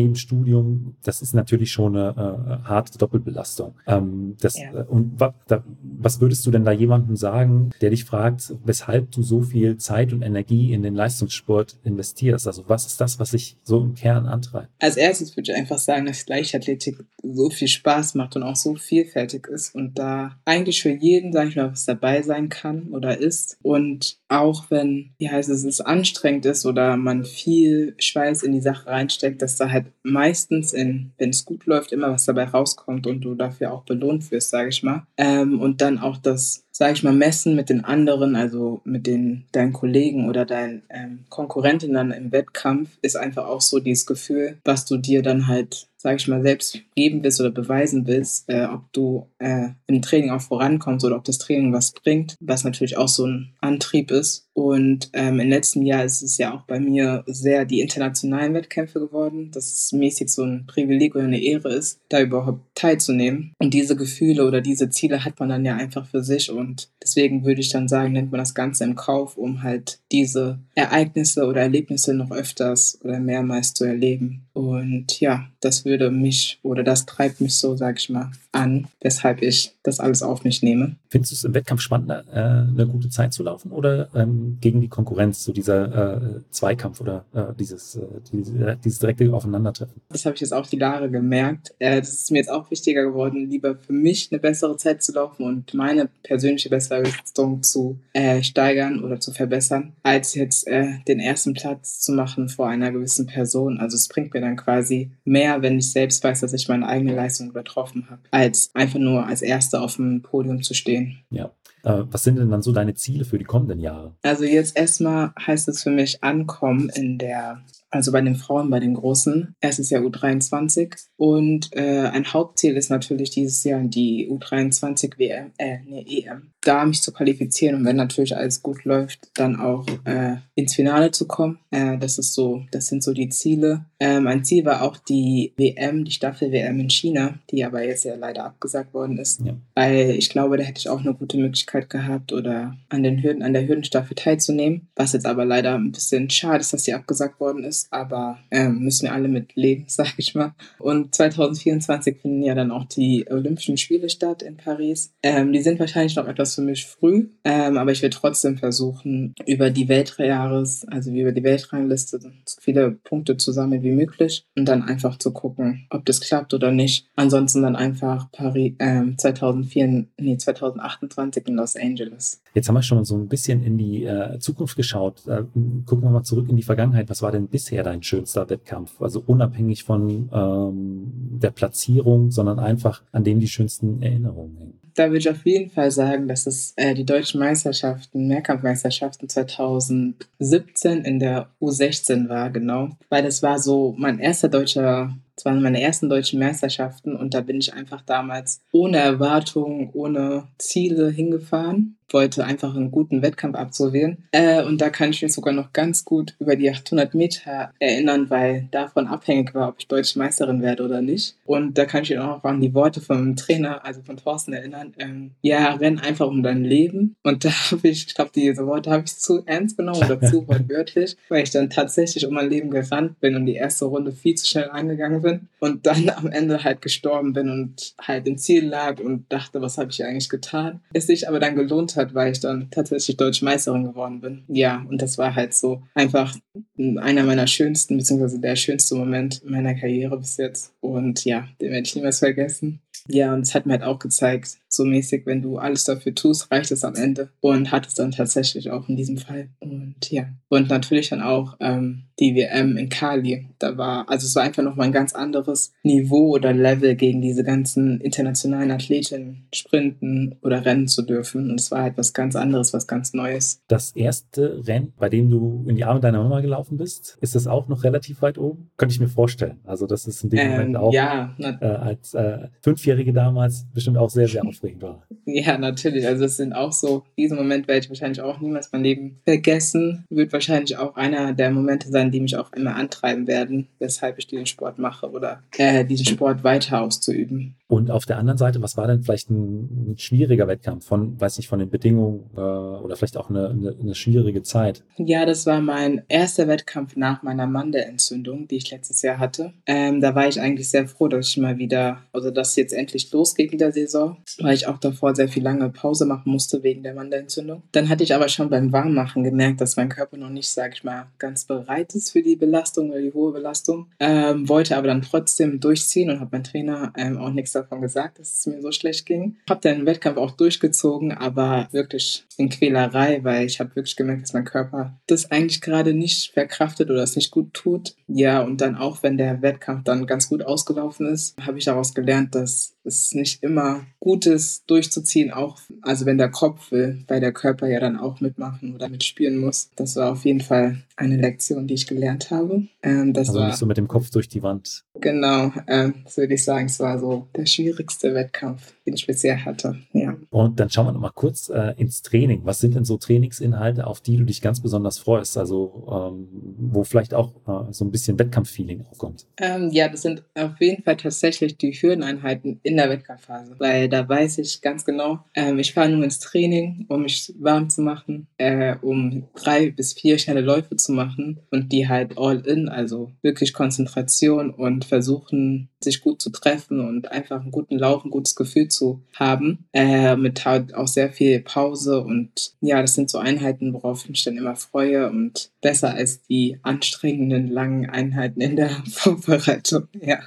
neben 0.02 0.16
Studium 0.16 0.96
das 1.04 1.22
ist 1.22 1.34
natürlich 1.34 1.72
schon 1.72 1.96
eine 1.96 2.62
äh, 2.64 2.68
harte 2.68 2.98
Doppelbelastung. 2.98 3.76
Ähm, 3.88 4.36
das, 4.40 4.58
ja. 4.58 4.72
äh, 4.74 4.84
und 4.84 5.20
wa, 5.20 5.34
da, 5.48 5.64
was 5.82 6.22
würdest 6.22 6.46
du 6.46 6.52
denn 6.52 6.66
da 6.66 6.72
jemandem 6.72 7.16
sagen, 7.16 7.72
der 7.82 7.90
dich 7.90 8.06
fragt, 8.06 8.54
weshalb 8.64 9.12
du 9.12 9.24
so 9.24 9.42
viel 9.42 9.78
Zeit 9.78 10.14
und 10.14 10.22
Energie 10.22 10.74
in 10.74 10.84
den 10.84 10.96
Leistungssport 10.96 11.78
investierst? 11.84 12.48
Also 12.48 12.66
was 12.68 12.86
ist 12.86 13.02
das, 13.02 13.20
was 13.20 13.32
sich 13.32 13.58
so 13.64 13.82
im 13.82 13.96
Kern 13.96 14.26
antreibt? 14.26 14.70
Als 14.80 14.98
erstes 14.98 15.36
würde 15.36 15.52
ich 15.52 15.58
einfach 15.58 15.78
sagen, 15.78 16.06
dass 16.06 16.28
Leichtathletik 16.28 16.98
so 17.24 17.50
viel 17.50 17.68
Spaß 17.68 18.16
macht 18.16 18.36
und 18.36 18.44
auch 18.44 18.56
so 18.56 18.76
vielfältig 18.76 19.48
ist 19.48 19.74
und 19.76 19.98
da 19.98 20.38
eigentlich 20.46 20.82
für 20.82 20.92
jeden, 20.92 21.34
sage 21.34 21.50
ich 21.50 21.56
mal, 21.56 21.72
was 21.72 21.86
dabei 21.86 22.22
sein 22.22 22.50
kann 22.50 22.90
oder 22.92 23.18
ist. 23.18 23.58
Und 23.62 24.18
auch 24.28 24.66
wenn, 24.70 25.12
wie 25.18 25.30
heißt 25.30 25.50
es, 25.50 25.64
es 25.64 25.82
anstrengend 25.82 26.46
ist 26.46 26.66
oder 26.66 26.98
man 26.98 27.26
viel 27.26 27.96
Schweiß 28.00 28.44
in 28.44 28.54
die 28.54 28.62
Sache 28.62 28.88
reinsteckt, 28.88 29.42
dass 29.42 29.58
da 29.58 29.70
halt 29.70 29.86
meistens 30.04 30.74
meistens, 30.74 31.12
wenn 31.18 31.30
es 31.30 31.46
gut 31.46 31.66
läuft, 31.66 31.92
immer 31.92 32.12
was 32.12 32.26
dabei 32.26 32.46
rauskommt 32.46 33.08
und 33.08 33.22
du 33.22 33.36
dafür 33.36 33.72
auch 33.72 33.84
belohnt 33.84 34.30
wirst, 34.32 34.50
sage 34.50 34.70
ich 34.70 34.84
mal. 34.84 35.06
Ähm, 35.18 35.60
und 35.60 35.82
dann 35.82 36.00
auch 36.00 36.18
das, 36.18 36.66
sage 36.82 36.94
ich 36.94 37.04
mal, 37.04 37.14
Messen 37.14 37.56
mit 37.56 37.70
den 37.70 37.86
anderen, 37.86 38.36
also 38.36 38.82
mit 38.86 39.06
den, 39.06 39.46
deinen 39.52 39.72
Kollegen 39.72 40.28
oder 40.28 40.46
deinen 40.46 40.82
ähm, 40.90 41.26
Konkurrenten 41.30 41.94
dann 41.94 42.10
im 42.10 42.32
Wettkampf, 42.32 42.90
ist 43.04 43.16
einfach 43.16 43.46
auch 43.46 43.62
so 43.62 43.78
dieses 43.78 44.08
Gefühl, 44.08 44.58
was 44.66 44.86
du 44.86 44.98
dir 44.98 45.22
dann 45.22 45.46
halt 45.46 45.92
sage 46.02 46.18
ich 46.18 46.28
mal, 46.28 46.42
selbst 46.42 46.80
geben 46.96 47.24
willst 47.24 47.40
oder 47.40 47.52
beweisen 47.52 48.08
willst, 48.08 48.50
äh, 48.50 48.66
ob 48.66 48.92
du 48.92 49.28
äh, 49.38 49.70
im 49.88 50.02
Training 50.02 50.32
auch 50.32 50.42
vorankommst 50.42 51.06
oder 51.06 51.16
ob 51.16 51.24
das 51.24 51.38
Training 51.38 51.72
was 51.74 51.92
bringt, 51.92 52.36
was 52.40 52.64
natürlich 52.64 52.98
auch 52.98 53.08
so 53.08 53.26
ein 53.26 53.54
Antrieb 53.62 54.10
ist. 54.10 54.48
Und 54.54 55.10
ähm, 55.14 55.40
im 55.40 55.50
letzten 55.50 55.86
Jahr 55.86 56.04
ist 56.04 56.22
es 56.22 56.38
ja 56.38 56.54
auch 56.54 56.64
bei 56.64 56.80
mir 56.80 57.24
sehr 57.28 57.66
die 57.66 57.80
internationalen 57.80 58.54
Wettkämpfe 58.54 59.00
geworden, 59.00 59.52
dass 59.52 59.72
es 59.72 59.92
mäßig 59.94 60.30
so 60.30 60.44
ein 60.44 60.66
Privileg 60.68 61.16
oder 61.16 61.24
eine 61.24 61.42
Ehre 61.42 61.74
ist, 61.74 62.00
da 62.10 62.20
überhaupt 62.20 62.62
teilzunehmen. 62.76 63.54
Und 63.60 63.74
diese 63.74 63.96
Gefühle 63.96 64.46
oder 64.46 64.60
diese 64.60 64.90
Ziele 64.90 65.24
hat 65.24 65.40
man 65.40 65.50
dann 65.50 65.64
ja 65.64 65.76
einfach 65.76 66.06
für 66.06 66.24
sich. 66.24 66.52
Und 66.52 66.71
deswegen 67.02 67.46
würde 67.46 67.62
ich 67.62 67.70
dann 67.70 67.88
sagen, 67.88 68.14
nennt 68.14 68.32
man 68.32 68.40
das 68.40 68.54
Ganze 68.54 68.84
im 68.84 68.96
Kauf, 68.96 69.38
um 69.38 69.64
halt 69.64 70.01
diese 70.12 70.60
Ereignisse 70.76 71.46
oder 71.46 71.62
Erlebnisse 71.62 72.14
noch 72.14 72.32
öfters 72.32 73.00
oder 73.04 73.20
mehrmals 73.20 73.74
zu 73.74 73.86
erleben. 73.86 74.44
Und 74.54 75.20
ja, 75.20 75.48
das 75.62 75.86
würde 75.86 76.12
mich 76.12 76.60
oder 76.64 76.84
das 76.84 77.06
treibt 77.06 77.40
mich 77.40 77.56
so, 77.56 77.76
sag 77.76 78.00
ich 78.00 78.10
mal, 78.10 78.32
an, 78.52 78.88
weshalb 79.00 79.42
ich 79.42 79.74
das 79.84 80.00
alles 80.00 80.24
auf 80.24 80.44
mich 80.44 80.62
nehme. 80.62 80.98
Findest 81.10 81.32
du 81.32 81.36
es 81.36 81.44
im 81.46 81.54
Wettkampf 81.54 81.82
spannender, 81.82 82.24
äh, 82.34 82.70
eine 82.70 82.88
gute 82.88 83.10
Zeit 83.10 83.34
zu 83.34 83.44
laufen 83.44 83.72
oder 83.72 84.10
ähm, 84.14 84.58
gegen 84.60 84.82
die 84.82 84.90
Konkurrenz, 84.90 85.44
so 85.44 85.54
dieser 85.54 86.16
äh, 86.18 86.42
Zweikampf 86.50 87.00
oder 87.00 87.26
äh, 87.34 87.54
dieses, 87.58 87.96
äh, 87.96 88.02
diese, 88.32 88.78
dieses 88.84 89.00
direkte 89.00 89.32
Aufeinandertreffen? 89.34 90.02
Das 90.10 90.26
habe 90.26 90.36
ich 90.36 90.42
jetzt 90.42 90.54
auch 90.54 90.68
die 90.68 90.78
Jahre 90.78 91.10
gemerkt. 91.10 91.74
Äh, 91.80 92.00
das 92.00 92.12
ist 92.12 92.32
mir 92.32 92.40
jetzt 92.40 92.52
auch 92.52 92.70
wichtiger 92.72 93.04
geworden, 93.04 93.50
lieber 93.50 93.76
für 93.76 93.94
mich 93.94 94.30
eine 94.32 94.40
bessere 94.40 94.76
Zeit 94.78 95.02
zu 95.02 95.14
laufen 95.14 95.44
und 95.44 95.74
meine 95.74 96.10
persönliche 96.24 96.70
Bestleistung 96.70 97.64
zu 97.64 98.00
äh, 98.14 98.44
steigern 98.44 99.04
oder 99.04 99.20
zu 99.20 99.32
verbessern, 99.32 99.94
als 100.04 100.36
jetzt 100.36 100.68
den 100.68 101.20
ersten 101.20 101.54
Platz 101.54 102.00
zu 102.00 102.12
machen 102.12 102.50
vor 102.50 102.68
einer 102.68 102.92
gewissen 102.92 103.28
Person. 103.28 103.80
Also 103.80 103.96
es 103.96 104.08
bringt 104.08 104.34
mir 104.34 104.42
dann 104.42 104.56
quasi 104.56 105.12
mehr, 105.26 105.62
wenn 105.62 105.78
ich 105.78 105.92
selbst 105.92 106.24
weiß, 106.24 106.42
dass 106.42 106.54
ich 106.54 106.68
meine 106.68 106.88
eigene 106.88 107.16
Leistung 107.16 107.50
übertroffen 107.50 108.10
habe, 108.10 108.22
als 108.32 108.72
einfach 108.74 109.00
nur 109.00 109.26
als 109.26 109.42
Erster 109.42 109.82
auf 109.82 109.96
dem 109.96 110.22
Podium 110.22 110.64
zu 110.64 110.74
stehen. 110.74 111.20
Ja. 111.30 111.52
Äh, 111.84 112.04
was 112.12 112.24
sind 112.24 112.38
denn 112.38 112.50
dann 112.50 112.62
so 112.62 112.72
deine 112.72 112.94
Ziele 112.94 113.26
für 113.26 113.38
die 113.38 113.46
kommenden 113.46 113.80
Jahre? 113.80 114.16
Also 114.22 114.44
jetzt 114.44 114.78
erstmal 114.78 115.34
heißt 115.40 115.68
es 115.68 115.84
für 115.84 115.90
mich 115.90 116.24
ankommen 116.24 116.90
in 116.90 117.18
der 117.18 117.62
also 117.92 118.12
bei 118.14 118.22
den 118.22 118.36
Frauen, 118.36 118.70
bei 118.70 118.80
den 118.80 118.94
Großen. 118.94 119.54
Erstes 119.60 119.90
Jahr 119.90 120.02
U23. 120.04 120.96
Und 121.18 121.76
äh, 121.76 122.08
ein 122.08 122.26
Hauptziel 122.26 122.78
ist 122.78 122.90
natürlich 122.90 123.30
dieses 123.30 123.64
Jahr 123.64 123.82
die 123.82 124.30
U23 124.30 125.18
WM, 125.18 125.52
äh, 125.58 125.80
nee, 125.86 126.06
EM. 126.08 126.52
Da 126.62 126.86
mich 126.86 127.02
zu 127.02 127.12
qualifizieren 127.12 127.76
und 127.76 127.86
wenn 127.86 127.96
natürlich 127.96 128.36
alles 128.36 128.62
gut 128.62 128.86
läuft, 128.86 129.30
dann 129.34 129.60
auch 129.60 129.86
äh, 130.06 130.36
ins 130.56 130.76
Finale 130.76 131.12
zu 131.12 131.28
kommen. 131.28 131.60
Äh, 131.72 131.98
das 131.98 132.18
ist 132.18 132.34
so, 132.34 132.64
das 132.72 132.88
sind 132.88 133.04
so 133.04 133.14
die 133.14 133.30
Ziele. 133.30 133.86
Ähm, 134.00 134.24
mein 134.24 134.46
Ziel 134.46 134.64
war 134.64 134.84
auch 134.84 134.98
die 134.98 135.54
WM, 135.58 136.06
die 136.06 136.12
Staffel-WM 136.12 136.80
in 136.80 136.90
China, 136.90 137.40
die 137.50 137.66
aber 137.66 137.84
jetzt 137.84 138.06
ja 138.06 138.16
leider 138.16 138.46
abgesagt 138.46 138.94
worden 138.94 139.18
ist. 139.18 139.42
Ja. 139.44 139.56
Weil 139.76 140.12
ich 140.12 140.30
glaube, 140.30 140.58
da 140.58 140.64
hätte 140.64 140.80
ich 140.80 140.90
auch 140.90 141.00
eine 141.00 141.16
gute 141.16 141.38
Möglichkeit 141.38 141.90
gehabt 141.90 142.32
oder 142.32 142.78
an 142.90 143.04
den 143.04 143.22
Hürden, 143.24 143.42
an 143.42 143.54
der 143.54 143.68
Hürdenstaffel 143.68 144.16
teilzunehmen. 144.16 144.88
Was 144.96 145.14
jetzt 145.14 145.26
aber 145.26 145.46
leider 145.46 145.74
ein 145.76 145.92
bisschen 145.92 146.30
schade 146.30 146.60
ist, 146.60 146.74
dass 146.74 146.84
die 146.84 146.94
abgesagt 146.94 147.40
worden 147.40 147.64
ist 147.64 147.81
ist, 147.82 147.88
aber 147.92 148.40
ähm, 148.52 148.80
müssen 148.80 149.04
wir 149.04 149.14
alle 149.14 149.28
mit 149.28 149.56
leben, 149.56 149.86
sag 149.88 150.14
ich 150.18 150.36
mal. 150.36 150.54
Und 150.80 151.16
2024 151.16 152.18
finden 152.22 152.44
ja 152.44 152.56
dann 152.56 152.72
auch 152.72 152.86
die 152.86 153.26
Olympischen 153.30 153.78
Spiele 153.78 154.10
statt 154.10 154.42
in 154.42 154.58
Paris. 154.58 155.14
Ähm, 155.24 155.54
die 155.54 155.62
sind 155.62 155.80
wahrscheinlich 155.80 156.16
noch 156.16 156.28
etwas 156.28 156.56
für 156.56 156.62
mich 156.62 156.86
früh, 156.86 157.30
ähm, 157.44 157.78
aber 157.78 157.92
ich 157.92 158.02
will 158.02 158.10
trotzdem 158.10 158.58
versuchen, 158.58 159.34
über 159.46 159.70
die 159.70 159.88
Weltjahres, 159.88 160.86
also 160.90 161.12
über 161.12 161.32
die 161.32 161.44
Weltrangliste, 161.44 162.20
so 162.20 162.30
viele 162.60 162.92
Punkte 162.92 163.38
zu 163.38 163.52
sammeln 163.52 163.84
wie 163.84 163.92
möglich 163.92 164.46
und 164.56 164.66
dann 164.66 164.84
einfach 164.84 165.18
zu 165.18 165.32
gucken, 165.32 165.88
ob 165.90 166.06
das 166.06 166.22
klappt 166.22 166.54
oder 166.54 166.72
nicht. 166.72 167.08
Ansonsten 167.16 167.62
dann 167.62 167.76
einfach 167.76 168.32
Paris, 168.32 168.74
ähm, 168.80 169.18
2004, 169.18 170.06
nee, 170.18 170.38
2028 170.38 171.48
in 171.48 171.56
Los 171.56 171.76
Angeles. 171.76 172.42
Jetzt 172.54 172.68
haben 172.68 172.76
wir 172.76 172.82
schon 172.82 173.06
so 173.06 173.16
ein 173.16 173.28
bisschen 173.28 173.64
in 173.64 173.78
die 173.78 174.04
äh, 174.04 174.38
Zukunft 174.40 174.76
geschaut. 174.76 175.26
Äh, 175.28 175.44
gucken 175.86 176.04
wir 176.04 176.10
mal 176.10 176.24
zurück 176.24 176.50
in 176.50 176.58
die 176.58 176.64
Vergangenheit. 176.64 177.10
Was 177.10 177.22
war 177.22 177.32
denn 177.32 177.48
bisher 177.48 177.84
dein 177.84 178.04
schönster 178.04 178.50
Wettkampf? 178.50 179.02
Also 179.02 179.24
unabhängig 179.26 179.84
von 179.84 180.30
ähm, 180.34 181.12
der 181.42 181.52
Platzierung, 181.52 182.32
sondern 182.32 182.60
einfach 182.60 183.04
an 183.12 183.24
dem 183.24 183.40
die 183.40 183.48
schönsten 183.48 184.02
Erinnerungen 184.02 184.58
hängen. 184.58 184.80
Da 184.96 185.08
würde 185.08 185.20
ich 185.20 185.30
auf 185.30 185.46
jeden 185.46 185.70
Fall 185.70 185.92
sagen, 185.92 186.28
dass 186.28 186.48
es 186.48 186.74
äh, 186.76 186.94
die 186.94 187.06
deutschen 187.06 187.40
Meisterschaften, 187.40 188.28
Mehrkampfmeisterschaften 188.28 189.30
2017 189.30 191.04
in 191.04 191.20
der 191.20 191.48
U16 191.62 192.30
war, 192.30 192.50
genau. 192.50 192.90
Weil 193.10 193.24
das 193.24 193.44
war 193.44 193.60
so 193.60 193.96
mein 193.98 194.20
erster 194.20 194.50
deutscher 194.50 195.14
das 195.34 195.46
waren 195.46 195.64
meine 195.64 195.82
ersten 195.82 196.08
deutschen 196.08 196.40
Meisterschaften 196.40 197.16
und 197.16 197.34
da 197.34 197.42
bin 197.42 197.60
ich 197.60 197.74
einfach 197.74 198.02
damals 198.02 198.62
ohne 198.72 198.98
Erwartungen, 198.98 199.90
ohne 199.94 200.48
Ziele 200.60 201.10
hingefahren 201.10 201.98
wollte 202.14 202.46
einfach 202.46 202.76
einen 202.76 202.92
guten 202.92 203.22
Wettkampf 203.22 203.56
absolvieren. 203.56 204.24
Äh, 204.32 204.64
und 204.64 204.82
da 204.82 204.90
kann 204.90 205.12
ich 205.12 205.22
mich 205.22 205.34
sogar 205.34 205.54
noch 205.54 205.74
ganz 205.74 206.06
gut 206.06 206.36
über 206.40 206.56
die 206.56 206.70
800 206.70 207.14
Meter 207.14 207.72
erinnern, 207.80 208.30
weil 208.30 208.68
davon 208.72 209.08
abhängig 209.08 209.54
war, 209.54 209.70
ob 209.70 209.76
ich 209.80 209.88
deutsche 209.88 210.20
Meisterin 210.20 210.62
werde 210.62 210.84
oder 210.84 211.02
nicht. 211.02 211.36
Und 211.46 211.78
da 211.78 211.86
kann 211.86 212.04
ich 212.04 212.12
mich 212.12 212.20
auch 212.20 212.44
an 212.44 212.62
die 212.62 212.74
Worte 212.74 213.02
vom 213.02 213.36
Trainer, 213.36 213.86
also 213.86 214.02
von 214.02 214.18
Thorsten 214.18 214.54
erinnern. 214.54 214.81
Ähm, 214.98 215.32
ja, 215.42 215.74
renn 215.76 216.00
einfach 216.00 216.28
um 216.28 216.44
dein 216.44 216.64
Leben. 216.64 217.16
Und 217.24 217.46
da 217.46 217.50
habe 217.72 217.88
ich, 217.88 218.08
ich 218.08 218.16
glaube, 218.16 218.32
diese 218.36 218.68
Worte 218.68 218.92
habe 218.92 219.04
ich 219.06 219.16
zu 219.16 219.46
ernst 219.46 219.78
genommen 219.78 220.04
oder 220.04 220.20
zu 220.22 220.48
wortwörtlich, 220.48 221.16
weil 221.30 221.44
ich 221.44 221.52
dann 221.52 221.70
tatsächlich 221.70 222.26
um 222.28 222.34
mein 222.34 222.50
Leben 222.50 222.72
gerannt 222.72 223.20
bin 223.20 223.36
und 223.36 223.46
die 223.46 223.56
erste 223.56 223.86
Runde 223.86 224.12
viel 224.12 224.36
zu 224.36 224.48
schnell 224.48 224.70
angegangen 224.70 225.22
bin 225.22 225.48
und 225.60 225.86
dann 225.86 226.10
am 226.10 226.28
Ende 226.28 226.64
halt 226.64 226.82
gestorben 226.82 227.34
bin 227.34 227.50
und 227.50 227.94
halt 228.02 228.28
im 228.28 228.38
Ziel 228.38 228.66
lag 228.66 229.00
und 229.00 229.32
dachte, 229.32 229.62
was 229.62 229.78
habe 229.78 229.92
ich 229.92 230.04
eigentlich 230.04 230.30
getan. 230.30 230.82
Es 230.94 231.08
sich 231.08 231.28
aber 231.28 231.40
dann 231.40 231.56
gelohnt 231.56 231.96
hat, 231.96 232.02
hat, 232.02 232.14
weil 232.14 232.32
ich 232.32 232.40
dann 232.40 232.70
tatsächlich 232.70 233.16
Deutsche 233.16 233.46
Meisterin 233.46 233.84
geworden 233.84 234.20
bin. 234.20 234.44
Ja, 234.48 234.86
und 234.90 235.02
das 235.02 235.18
war 235.18 235.36
halt 235.36 235.54
so 235.54 235.84
einfach 235.94 236.36
einer 236.78 237.24
meiner 237.24 237.48
schönsten, 237.48 237.98
beziehungsweise 237.98 238.40
der 238.40 238.56
schönste 238.56 238.96
Moment 238.96 239.42
meiner 239.46 239.76
Karriere 239.76 240.18
bis 240.18 240.38
jetzt. 240.38 240.74
Und 240.82 241.24
ja, 241.24 241.48
den 241.62 241.72
werde 241.72 241.88
ich 241.88 241.96
niemals 241.96 242.20
vergessen. 242.20 242.82
Ja, 243.14 243.34
und 243.34 243.42
es 243.42 243.54
hat 243.54 243.66
mir 243.66 243.74
halt 243.74 243.84
auch 243.84 244.00
gezeigt, 244.00 244.58
so 244.70 244.86
mäßig, 244.86 245.26
wenn 245.26 245.42
du 245.42 245.58
alles 245.58 245.84
dafür 245.84 246.16
tust, 246.16 246.50
reicht 246.50 246.72
es 246.72 246.84
am 246.84 246.96
Ende. 246.96 247.30
Und 247.42 247.72
hat 247.72 247.88
es 247.88 247.94
dann 247.94 248.12
tatsächlich 248.12 248.72
auch 248.72 248.88
in 248.88 248.96
diesem 248.96 249.18
Fall. 249.18 249.50
Und 249.60 250.10
ja. 250.10 250.30
Und 250.48 250.70
natürlich 250.70 251.10
dann 251.10 251.22
auch 251.22 251.58
ähm, 251.60 252.04
die 252.22 252.36
WM 252.36 252.78
in 252.78 252.88
Kali. 252.88 253.48
Da 253.60 253.78
war, 253.78 254.08
also 254.08 254.26
es 254.26 254.36
war 254.36 254.44
einfach 254.44 254.64
nochmal 254.64 254.88
ein 254.88 254.94
ganz 254.94 255.14
anderes 255.14 255.74
Niveau 255.84 256.36
oder 256.36 256.54
Level 256.54 256.96
gegen 256.96 257.22
diese 257.22 257.44
ganzen 257.44 258.00
internationalen 258.00 258.72
Athletinnen 258.72 259.48
sprinten 259.54 260.36
oder 260.44 260.64
rennen 260.64 260.88
zu 260.88 261.02
dürfen. 261.02 261.50
Und 261.50 261.60
es 261.60 261.72
war 261.72 261.82
halt 261.82 261.98
was 261.98 262.14
ganz 262.14 262.36
anderes, 262.36 262.74
was 262.74 262.88
ganz 262.88 263.14
Neues. 263.14 263.62
Das 263.68 263.92
erste 263.96 264.66
Rennen, 264.68 264.94
bei 264.98 265.10
dem 265.10 265.30
du 265.30 265.66
in 265.68 265.76
die 265.76 265.84
Arme 265.84 266.00
deiner 266.00 266.22
Mama 266.22 266.42
gelaufen 266.42 266.78
bist, 266.78 267.18
ist 267.22 267.34
das 267.34 267.48
auch 267.48 267.68
noch 267.68 267.84
relativ 267.84 268.22
weit 268.22 268.38
oben? 268.38 268.70
Könnte 268.78 268.94
ich 268.94 269.00
mir 269.00 269.08
vorstellen. 269.08 269.60
Also 269.66 269.88
das 269.88 270.06
ist 270.08 270.24
in 270.24 270.30
dem 270.30 270.40
ähm, 270.40 270.52
Moment 270.52 270.78
auch 270.78 270.94
ja, 270.94 271.36
äh, 271.40 271.66
als 271.66 272.14
äh, 272.14 272.50
Fünfjährige 272.62 273.14
damals 273.14 273.66
bestimmt 273.74 273.98
auch 273.98 274.12
sehr, 274.12 274.28
sehr 274.28 274.46
aufregend 274.46 274.84
war. 274.84 275.04
Ja, 275.26 275.58
natürlich. 275.58 276.06
Also 276.06 276.26
es 276.26 276.38
sind 276.38 276.54
auch 276.54 276.72
so, 276.72 277.04
diesen 277.18 277.38
Moment 277.38 277.68
werde 277.68 277.80
ich 277.80 277.90
wahrscheinlich 277.90 278.22
auch 278.22 278.40
niemals 278.40 278.72
mein 278.72 278.84
Leben 278.84 279.22
vergessen. 279.24 280.06
Wird 280.10 280.32
wahrscheinlich 280.34 280.78
auch 280.78 280.96
einer 280.96 281.34
der 281.34 281.50
Momente 281.50 281.90
sein, 281.90 282.11
die 282.12 282.22
mich 282.22 282.36
auch 282.36 282.52
immer 282.54 282.76
antreiben 282.76 283.28
werden, 283.28 283.68
weshalb 283.80 284.18
ich 284.18 284.28
diesen 284.28 284.46
Sport 284.46 284.80
mache 284.80 285.10
oder 285.10 285.44
äh, 285.58 285.86
diesen 285.86 286.06
Sport 286.06 286.44
weiter 286.44 286.82
auszuüben. 286.82 287.56
Und 287.72 287.90
auf 287.90 288.06
der 288.06 288.18
anderen 288.18 288.38
Seite, 288.38 288.62
was 288.62 288.76
war 288.76 288.86
denn 288.86 289.02
vielleicht 289.02 289.30
ein, 289.30 289.92
ein 289.94 289.98
schwieriger 289.98 290.46
Wettkampf 290.50 290.86
von, 290.86 291.20
weiß 291.22 291.38
nicht, 291.38 291.48
von 291.48 291.60
den 291.60 291.70
Bedingungen 291.70 292.30
äh, 292.36 292.42
oder 292.42 292.98
vielleicht 292.98 293.16
auch 293.16 293.30
eine, 293.30 293.50
eine, 293.50 293.74
eine, 293.82 293.96
schwierige 293.96 294.44
Zeit? 294.44 294.84
Ja, 294.98 295.26
das 295.26 295.46
war 295.46 295.62
mein 295.62 296.02
erster 296.10 296.50
Wettkampf 296.50 296.98
nach 296.98 297.24
meiner 297.24 297.48
Mandelentzündung, 297.48 298.50
die 298.50 298.58
ich 298.58 298.70
letztes 298.72 299.02
Jahr 299.04 299.20
hatte. 299.20 299.54
Ähm, 299.66 300.02
da 300.02 300.14
war 300.16 300.28
ich 300.28 300.42
eigentlich 300.42 300.70
sehr 300.70 300.86
froh, 300.86 301.08
dass 301.08 301.30
ich 301.30 301.38
mal 301.38 301.60
wieder, 301.60 302.02
also 302.12 302.30
dass 302.30 302.58
jetzt 302.58 302.74
endlich 302.74 303.10
losgeht 303.14 303.54
in 303.54 303.60
der 303.60 303.72
Saison, 303.72 304.18
weil 304.40 304.54
ich 304.54 304.68
auch 304.68 304.78
davor 304.78 305.16
sehr 305.16 305.30
viel 305.30 305.44
lange 305.44 305.70
Pause 305.70 306.06
machen 306.06 306.30
musste 306.30 306.64
wegen 306.64 306.84
der 306.84 306.94
Mandelentzündung. 306.94 307.64
Dann 307.72 307.88
hatte 307.88 308.04
ich 308.04 308.14
aber 308.14 308.28
schon 308.28 308.50
beim 308.50 308.74
Warmmachen 308.74 309.24
gemerkt, 309.24 309.62
dass 309.62 309.78
mein 309.78 309.88
Körper 309.88 310.18
noch 310.18 310.30
nicht, 310.30 310.50
sag 310.50 310.74
ich 310.74 310.84
mal, 310.84 311.06
ganz 311.20 311.46
bereit 311.46 311.96
ist 311.96 312.01
für 312.10 312.22
die 312.22 312.36
Belastung 312.36 312.90
oder 312.90 313.02
die 313.02 313.14
hohe 313.14 313.32
Belastung. 313.32 313.88
Ähm, 314.00 314.50
wollte 314.50 314.78
aber 314.78 314.88
dann 314.88 315.02
trotzdem 315.02 315.60
durchziehen 315.60 316.10
und 316.10 316.20
habe 316.20 316.30
mein 316.32 316.44
Trainer 316.44 316.94
ähm, 316.98 317.18
auch 317.18 317.32
nichts 317.32 317.52
davon 317.52 317.82
gesagt, 317.82 318.20
dass 318.20 318.40
es 318.40 318.46
mir 318.48 318.62
so 318.62 318.72
schlecht 318.72 319.06
ging. 319.06 319.38
Habe 319.50 319.62
den 319.62 319.86
Wettkampf 319.86 320.18
auch 320.18 320.32
durchgezogen, 320.32 321.12
aber 321.12 321.68
wirklich 321.72 322.26
in 322.38 322.50
Quälerei, 322.50 323.24
weil 323.24 323.46
ich 323.46 323.60
habe 323.60 323.76
wirklich 323.76 323.96
gemerkt, 323.96 324.24
dass 324.24 324.34
mein 324.34 324.46
Körper 324.46 325.00
das 325.08 325.30
eigentlich 325.32 325.62
gerade 325.62 325.94
nicht 325.94 326.32
verkraftet 326.34 326.90
oder 326.90 327.04
es 327.04 327.16
nicht 327.16 327.32
gut 327.32 327.54
tut. 327.54 327.96
Ja, 328.08 328.42
und 328.42 328.62
dann 328.62 328.76
auch, 328.76 329.04
wenn 329.04 329.18
der 329.18 329.42
Wettkampf 329.42 329.84
dann 329.84 330.08
ganz 330.08 330.30
gut 330.30 330.44
ausgelaufen 330.44 331.08
ist, 331.08 331.38
habe 331.46 331.58
ich 331.58 331.66
daraus 331.66 331.94
gelernt, 331.94 332.36
dass 332.36 332.71
es 332.84 333.14
nicht 333.14 333.44
immer 333.44 333.86
gut 334.00 334.26
ist, 334.26 334.64
durchzuziehen, 334.70 335.32
auch 335.32 335.60
also 335.82 336.06
wenn 336.06 336.18
der 336.18 336.30
Kopf 336.30 336.72
will, 336.72 337.04
weil 337.08 337.20
der 337.20 337.32
Körper 337.32 337.68
ja 337.68 337.80
dann 337.80 337.98
auch 337.98 338.20
mitmachen 338.20 338.74
oder 338.74 338.90
mitspielen 338.90 339.38
muss. 339.38 339.70
Das 339.76 339.96
war 339.96 340.12
auf 340.12 340.26
jeden 340.26 340.42
Fall 340.42 340.84
eine 340.96 341.18
Lektion, 341.18 341.68
die 341.68 341.76
ich 341.76 341.88
gelernt 341.88 342.32
habe. 342.32 342.68
Ähm, 342.82 343.14
also 343.16 343.34
war, 343.36 343.48
nicht 343.48 343.58
so 343.58 343.66
mit 343.66 343.78
dem 343.78 343.88
Kopf 343.88 344.10
durch 344.10 344.28
die 344.28 344.44
Wand. 344.44 344.84
Genau, 345.02 345.52
ähm, 345.68 345.96
das 346.04 346.18
würde 346.18 346.36
ich 346.36 346.44
sagen, 346.44 346.68
es 346.68 346.80
war 346.80 347.00
so 347.00 347.28
der 347.36 347.48
schwierigste 347.48 348.14
Wettkampf, 348.14 348.74
den 348.86 348.94
ich 348.94 349.08
bisher 349.08 349.44
hatte. 349.44 349.76
Ja. 349.94 350.16
Und 350.30 350.60
dann 350.60 350.70
schauen 350.70 350.86
wir 350.86 350.92
noch 350.92 351.02
mal 351.02 351.10
kurz 351.10 351.50
äh, 351.50 351.74
ins 351.78 352.04
Training. 352.04 352.42
Was 352.44 352.60
sind 352.60 352.76
denn 352.76 352.86
so 352.86 352.98
Trainingsinhalte, 352.98 353.88
auf 353.88 354.02
die 354.02 354.18
du 354.18 354.24
dich 354.24 354.42
ganz 354.42 354.62
besonders 354.62 355.00
freust? 355.00 355.38
Also 355.38 355.88
ähm, 355.92 356.28
wo 356.58 356.84
vielleicht 356.84 357.16
auch 357.16 357.34
äh, 357.48 357.74
so 357.74 357.84
ein 357.84 357.92
bisschen 357.92 358.20
Wettkampffeeling 358.20 358.86
aufkommt? 358.92 359.26
Ähm, 359.38 359.70
ja, 359.72 359.90
das 359.90 360.04
sind 360.04 360.24
auf 360.36 360.60
jeden 360.60 360.84
Fall 360.84 360.98
tatsächlich 360.98 361.58
die 361.58 361.72
Hürdeneinheiten 361.72 362.60
in 362.62 362.78
der 362.78 362.90
Wettkampfphase, 362.90 363.56
weil 363.58 363.90
da 363.90 364.08
weiß 364.08 364.38
ich 364.38 364.62
ganz 364.62 364.86
genau, 364.86 365.20
ähm, 365.34 365.58
ich 365.58 365.74
fahre 365.74 365.90
nur 365.90 366.04
ins 366.04 366.20
Training, 366.20 366.86
um 366.90 367.02
mich 367.02 367.34
warm 367.40 367.70
zu 367.70 367.82
machen, 367.82 368.28
äh, 368.38 368.76
um 368.82 369.28
drei 369.36 369.72
bis 369.72 369.94
vier 369.94 370.20
schnelle 370.20 370.42
Läufe 370.42 370.76
zu 370.76 370.92
machen 370.92 371.40
und 371.50 371.72
die 371.72 371.90
halt 371.90 372.20
all 372.20 372.46
in, 372.46 372.70
also 372.70 373.12
wirklich 373.24 373.54
Konzentration 373.54 374.52
und 374.52 374.86
versuchen, 374.92 375.71
sich 375.84 376.02
gut 376.02 376.22
zu 376.22 376.30
treffen 376.30 376.80
und 376.80 377.12
einfach 377.12 377.42
einen 377.42 377.52
guten 377.52 377.78
Lauf, 377.78 378.04
ein 378.04 378.12
gutes 378.12 378.36
Gefühl 378.36 378.68
zu 378.68 379.02
haben, 379.16 379.66
äh, 379.74 380.16
mit 380.16 380.46
halt 380.46 380.74
auch 380.74 380.88
sehr 380.88 381.12
viel 381.12 381.42
Pause 381.42 382.02
und 382.02 382.54
ja, 382.62 382.82
das 382.82 382.94
sind 382.94 383.10
so 383.10 383.18
Einheiten, 383.18 383.74
worauf 383.74 384.04
ich 384.04 384.10
mich 384.10 384.24
dann 384.24 384.38
immer 384.38 384.56
freue 384.56 385.10
und 385.10 385.52
besser 385.62 385.94
als 385.94 386.22
die 386.24 386.58
anstrengenden 386.64 387.50
langen 387.50 387.90
Einheiten 387.90 388.42
in 388.42 388.56
der 388.56 388.70
Vorbereitung, 388.90 389.88
ja. 390.00 390.20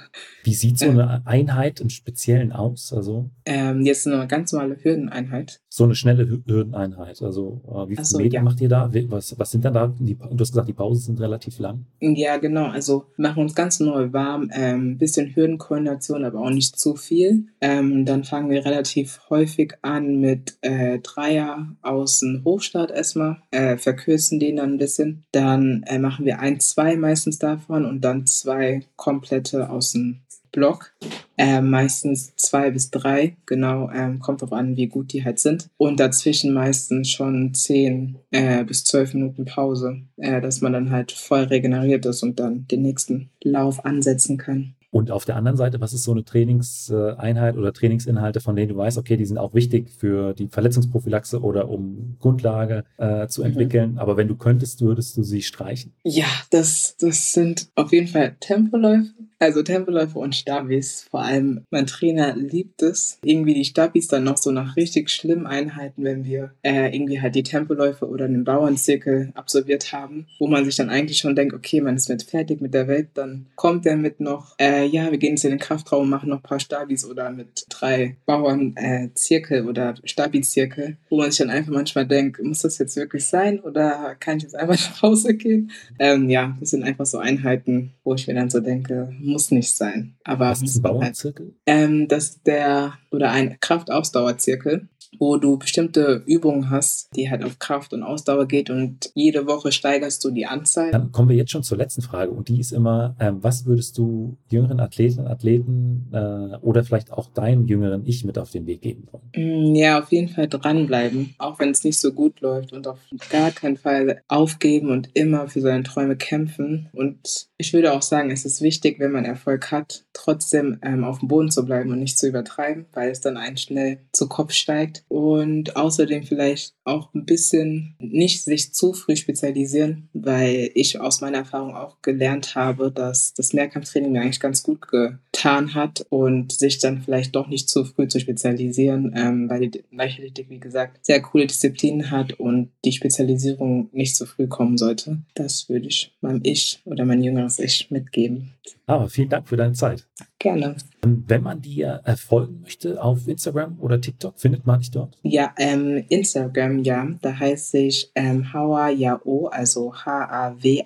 Wie 0.43 0.53
sieht 0.53 0.77
so 0.77 0.89
eine 0.89 1.25
Einheit 1.25 1.79
im 1.79 1.89
Speziellen 1.89 2.51
aus? 2.51 2.93
Also 2.93 3.31
ähm, 3.45 3.81
jetzt 3.81 4.05
eine 4.07 4.27
ganz 4.27 4.51
normale 4.51 4.77
Hürdeneinheit. 4.79 5.59
So 5.69 5.85
eine 5.85 5.95
schnelle 5.95 6.27
Hürdeneinheit. 6.45 7.21
Also 7.23 7.61
äh, 7.67 7.89
wie 7.89 7.95
viele 7.95 8.05
so, 8.05 8.17
Meter 8.19 8.35
ja. 8.35 8.43
macht 8.43 8.61
ihr 8.61 8.69
da? 8.69 8.91
Was, 9.07 9.37
was 9.39 9.51
sind 9.51 9.65
dann 9.65 9.73
da? 9.73 9.87
Die, 9.99 10.15
du 10.15 10.39
hast 10.39 10.51
gesagt, 10.51 10.67
die 10.67 10.73
Pausen 10.73 11.01
sind 11.01 11.19
relativ 11.19 11.57
lang. 11.57 11.85
Ja, 11.99 12.37
genau. 12.37 12.65
Also 12.65 13.05
machen 13.17 13.41
uns 13.41 13.55
ganz 13.55 13.79
neu 13.79 14.13
warm. 14.13 14.51
Ähm, 14.53 14.99
bisschen 14.99 15.31
Hürdenkoordination, 15.45 16.25
aber 16.25 16.39
auch 16.39 16.49
nicht 16.49 16.77
zu 16.77 16.95
viel. 16.95 17.47
Ähm, 17.61 18.05
dann 18.05 18.23
fangen 18.23 18.49
wir 18.49 18.65
relativ 18.65 19.21
häufig 19.29 19.75
an 19.81 20.19
mit 20.19 20.57
äh, 20.61 20.99
Dreier 20.99 21.75
außen 21.81 22.43
Hochstart 22.43 22.91
erstmal. 22.91 23.37
Äh, 23.51 23.77
verkürzen 23.77 24.39
den 24.39 24.57
dann 24.57 24.73
ein 24.73 24.77
bisschen. 24.77 25.23
Dann 25.31 25.83
äh, 25.87 25.99
machen 25.99 26.25
wir 26.25 26.39
ein, 26.39 26.59
zwei 26.59 26.95
meistens 26.95 27.39
davon 27.39 27.85
und 27.85 28.01
dann 28.01 28.25
zwei 28.25 28.81
komplette 28.95 29.69
außen 29.69 30.21
Block. 30.55 30.93
Äh, 31.37 31.61
meistens 31.61 32.33
zwei 32.37 32.71
bis 32.71 32.89
drei, 32.89 33.35
genau, 33.45 33.89
ähm, 33.91 34.19
kommt 34.19 34.41
darauf 34.41 34.53
an, 34.53 34.77
wie 34.77 34.87
gut 34.87 35.11
die 35.11 35.25
halt 35.25 35.39
sind. 35.39 35.67
Und 35.75 35.99
dazwischen 35.99 36.53
meistens 36.53 37.09
schon 37.09 37.53
zehn 37.53 38.17
äh, 38.31 38.63
bis 38.63 38.85
zwölf 38.85 39.13
Minuten 39.13 39.43
Pause, 39.43 39.97
äh, 40.15 40.39
dass 40.39 40.61
man 40.61 40.71
dann 40.71 40.91
halt 40.91 41.11
voll 41.11 41.43
regeneriert 41.43 42.05
ist 42.05 42.23
und 42.23 42.39
dann 42.39 42.67
den 42.69 42.83
nächsten 42.83 43.29
Lauf 43.43 43.83
ansetzen 43.83 44.37
kann. 44.37 44.75
Und 44.95 45.11
auf 45.11 45.25
der 45.25 45.35
anderen 45.35 45.57
Seite, 45.57 45.81
was 45.81 45.91
ist 45.91 46.03
so 46.03 46.13
eine 46.13 46.23
Trainingseinheit 46.23 47.57
oder 47.57 47.73
Trainingsinhalte, 47.73 48.39
von 48.39 48.55
denen 48.55 48.69
du 48.69 48.77
weißt, 48.77 48.97
okay, 48.97 49.17
die 49.17 49.25
sind 49.25 49.37
auch 49.37 49.53
wichtig 49.53 49.89
für 49.89 50.33
die 50.33 50.47
Verletzungsprophylaxe 50.47 51.41
oder 51.41 51.67
um 51.67 52.15
Grundlage 52.21 52.85
äh, 52.95 53.27
zu 53.27 53.41
mhm. 53.41 53.47
entwickeln. 53.47 53.91
Mhm. 53.91 53.99
Aber 53.99 54.15
wenn 54.15 54.29
du 54.29 54.37
könntest, 54.37 54.79
würdest 54.79 55.17
du 55.17 55.23
sie 55.23 55.41
streichen? 55.41 55.91
Ja, 56.05 56.27
das, 56.49 56.95
das 56.97 57.33
sind 57.33 57.67
auf 57.75 57.91
jeden 57.91 58.07
Fall 58.07 58.37
Tempoläufe 58.39 59.11
Also 59.39 59.63
Tempoläufe 59.63 60.17
und 60.17 60.35
Stabis, 60.35 61.07
vor 61.09 61.21
allem 61.21 61.65
mein 61.69 61.87
Trainer 61.87 62.35
liebt 62.35 62.81
es. 62.81 63.19
Irgendwie 63.23 63.53
die 63.53 63.65
Stabis 63.65 64.07
dann 64.07 64.23
noch 64.23 64.37
so 64.37 64.51
nach 64.51 64.75
richtig 64.75 65.09
schlimmen 65.09 65.45
Einheiten, 65.45 66.03
wenn 66.03 66.23
wir 66.23 66.51
äh, 66.63 66.95
irgendwie 66.95 67.21
halt 67.21 67.35
die 67.35 67.43
Tempoläufe 67.43 68.07
oder 68.07 68.27
den 68.27 68.45
Bauernzirkel 68.45 69.31
absolviert 69.35 69.91
haben, 69.91 70.27
wo 70.39 70.47
man 70.47 70.63
sich 70.63 70.75
dann 70.75 70.89
eigentlich 70.89 71.17
schon 71.17 71.35
denkt, 71.35 71.53
okay, 71.53 71.81
man 71.81 71.95
ist 71.95 72.09
mit 72.09 72.23
fertig 72.23 72.61
mit 72.61 72.73
der 72.73 72.87
Welt, 72.87 73.09
dann 73.13 73.47
kommt 73.55 73.85
er 73.85 73.97
mit 73.97 74.19
noch, 74.19 74.55
äh, 74.59 74.85
ja, 74.85 75.11
wir 75.11 75.17
gehen 75.17 75.31
jetzt 75.31 75.43
in 75.43 75.51
den 75.51 75.59
Kraftraum, 75.59 76.09
machen 76.09 76.29
noch 76.29 76.39
ein 76.39 76.43
paar 76.43 76.59
Stabis 76.59 77.05
oder 77.05 77.29
mit 77.29 77.65
drei 77.69 78.15
Bauernzirkel 78.25 79.59
äh, 79.59 79.67
oder 79.67 79.95
Stabi-Zirkel, 80.03 80.97
wo 81.09 81.17
man 81.17 81.31
sich 81.31 81.39
dann 81.39 81.49
einfach 81.49 81.73
manchmal 81.73 82.07
denkt, 82.07 82.41
muss 82.41 82.61
das 82.61 82.77
jetzt 82.77 82.95
wirklich 82.95 83.25
sein 83.25 83.59
oder 83.59 84.15
kann 84.19 84.37
ich 84.37 84.43
jetzt 84.43 84.55
einfach 84.55 84.75
nach 84.89 85.01
Hause 85.01 85.33
gehen? 85.35 85.71
Ähm, 85.99 86.29
ja, 86.29 86.55
das 86.59 86.69
sind 86.69 86.83
einfach 86.83 87.05
so 87.05 87.17
Einheiten, 87.17 87.91
wo 88.03 88.13
ich 88.13 88.27
mir 88.27 88.35
dann 88.35 88.49
so 88.49 88.59
denke, 88.59 89.13
muss 89.35 89.51
nicht 89.51 89.75
sein. 89.75 90.15
Aber 90.23 90.49
Was 90.49 90.61
ist 90.61 90.77
ein 90.77 90.81
Bauernzirkel? 90.81 91.53
Ähm, 91.65 92.07
das 92.07 92.29
ist 92.29 92.47
der 92.47 92.93
oder 93.11 93.31
ein 93.31 93.59
Kraftausdauerzirkel 93.59 94.87
wo 95.19 95.37
du 95.37 95.57
bestimmte 95.57 96.23
Übungen 96.25 96.69
hast, 96.69 97.15
die 97.15 97.29
halt 97.29 97.43
auf 97.43 97.59
Kraft 97.59 97.93
und 97.93 98.03
Ausdauer 98.03 98.47
geht 98.47 98.69
und 98.69 99.11
jede 99.13 99.47
Woche 99.47 99.71
steigerst 99.71 100.23
du 100.23 100.31
die 100.31 100.45
Anzahl. 100.45 100.91
Dann 100.91 101.11
kommen 101.11 101.29
wir 101.29 101.35
jetzt 101.35 101.51
schon 101.51 101.63
zur 101.63 101.77
letzten 101.77 102.01
Frage 102.01 102.31
und 102.31 102.49
die 102.49 102.59
ist 102.59 102.71
immer, 102.71 103.15
ähm, 103.19 103.37
was 103.41 103.65
würdest 103.65 103.97
du 103.97 104.37
jüngeren 104.49 104.79
Athletinnen, 104.79 105.27
Athleten 105.27 106.09
äh, 106.11 106.57
oder 106.61 106.83
vielleicht 106.83 107.11
auch 107.11 107.29
deinem 107.31 107.65
jüngeren 107.65 108.05
Ich 108.05 108.25
mit 108.25 108.37
auf 108.37 108.51
den 108.51 108.65
Weg 108.65 108.81
geben 108.81 109.07
wollen? 109.11 109.71
Mm, 109.71 109.75
ja, 109.75 109.99
auf 109.99 110.11
jeden 110.11 110.29
Fall 110.29 110.47
dranbleiben, 110.47 111.35
auch 111.37 111.59
wenn 111.59 111.69
es 111.69 111.83
nicht 111.83 111.99
so 111.99 112.11
gut 112.11 112.41
läuft 112.41 112.73
und 112.73 112.87
auf 112.87 112.99
gar 113.29 113.51
keinen 113.51 113.77
Fall 113.77 114.21
aufgeben 114.27 114.89
und 114.89 115.09
immer 115.13 115.47
für 115.47 115.61
seine 115.61 115.83
Träume 115.83 116.15
kämpfen. 116.15 116.89
Und 116.93 117.47
ich 117.57 117.73
würde 117.73 117.93
auch 117.93 118.01
sagen, 118.01 118.31
es 118.31 118.45
ist 118.45 118.61
wichtig, 118.61 118.99
wenn 118.99 119.11
man 119.11 119.25
Erfolg 119.25 119.71
hat, 119.71 120.05
trotzdem 120.13 120.79
ähm, 120.81 121.03
auf 121.03 121.19
dem 121.19 121.27
Boden 121.27 121.51
zu 121.51 121.65
bleiben 121.65 121.91
und 121.91 121.99
nicht 121.99 122.17
zu 122.17 122.27
übertreiben, 122.27 122.85
weil 122.93 123.09
es 123.09 123.21
dann 123.21 123.37
einen 123.37 123.57
schnell 123.57 123.99
zu 124.11 124.27
Kopf 124.27 124.51
steigt 124.53 125.04
und 125.07 125.75
außerdem 125.75 126.23
vielleicht 126.23 126.74
auch 126.85 127.13
ein 127.13 127.25
bisschen 127.25 127.95
nicht 127.99 128.43
sich 128.43 128.73
zu 128.73 128.93
früh 128.93 129.15
spezialisieren, 129.15 130.09
weil 130.13 130.69
ich 130.75 131.01
aus 131.01 131.19
meiner 131.21 131.39
Erfahrung 131.39 131.75
auch 131.75 132.01
gelernt 132.01 132.55
habe, 132.55 132.91
dass 132.91 133.33
das 133.33 133.53
Mehrkampftraining 133.53 134.11
mir 134.11 134.21
eigentlich 134.21 134.39
ganz 134.39 134.63
gut 134.63 134.87
getan 134.87 135.73
hat 135.73 136.05
und 136.09 136.51
sich 136.51 136.79
dann 136.79 137.01
vielleicht 137.01 137.35
doch 137.35 137.47
nicht 137.47 137.69
zu 137.69 137.85
früh 137.85 138.07
zu 138.07 138.19
spezialisieren, 138.19 139.13
ähm, 139.15 139.49
weil 139.49 139.69
die 139.69 139.83
Leichtathletik, 139.91 140.49
wie 140.49 140.59
gesagt, 140.59 141.03
sehr 141.05 141.21
coole 141.21 141.47
Disziplinen 141.47 142.11
hat 142.11 142.33
und 142.33 142.69
die 142.85 142.91
Spezialisierung 142.91 143.89
nicht 143.91 144.15
zu 144.15 144.25
früh 144.25 144.47
kommen 144.47 144.77
sollte. 144.77 145.17
Das 145.33 145.67
würde 145.69 145.87
ich 145.87 146.15
meinem 146.21 146.41
Ich 146.43 146.81
oder 146.85 147.05
mein 147.05 147.23
jüngeres 147.23 147.59
Ich 147.59 147.89
mitgeben. 147.89 148.51
Aber 148.87 149.09
vielen 149.09 149.29
Dank 149.29 149.47
für 149.47 149.57
deine 149.57 149.73
Zeit. 149.73 150.07
Gerne. 150.39 150.75
Wenn 151.01 151.41
man 151.41 151.61
dir 151.61 152.01
folgen 152.17 152.61
möchte 152.61 153.01
auf 153.01 153.27
Instagram 153.27 153.79
oder 153.79 153.99
TikTok, 153.99 154.39
findet 154.39 154.65
man 154.65 154.79
dich 154.79 154.91
dort? 154.91 155.17
Ja, 155.23 155.53
ähm, 155.57 156.03
Instagram, 156.09 156.74
ja. 156.83 157.07
Da 157.21 157.37
heiße 157.37 157.77
ich 157.77 158.11
ähm, 158.15 158.51
Hawajao, 158.53 159.47
also 159.47 159.93
H-A-W-A.J-A-O. 159.93 160.79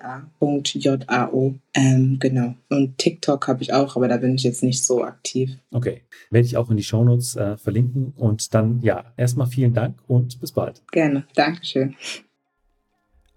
Ähm, 1.74 2.18
genau. 2.18 2.54
Und 2.68 2.98
TikTok 2.98 3.48
habe 3.48 3.62
ich 3.62 3.72
auch, 3.72 3.96
aber 3.96 4.08
da 4.08 4.16
bin 4.16 4.34
ich 4.34 4.42
jetzt 4.42 4.62
nicht 4.62 4.84
so 4.84 5.02
aktiv. 5.04 5.50
Okay. 5.70 6.02
Werde 6.30 6.46
ich 6.46 6.56
auch 6.56 6.70
in 6.70 6.76
die 6.76 6.82
Shownotes 6.82 7.36
äh, 7.36 7.56
verlinken. 7.56 8.12
Und 8.16 8.54
dann, 8.54 8.80
ja, 8.82 9.04
erstmal 9.16 9.46
vielen 9.46 9.74
Dank 9.74 9.96
und 10.06 10.40
bis 10.40 10.52
bald. 10.52 10.82
Gerne. 10.92 11.24
Dankeschön. 11.34 11.96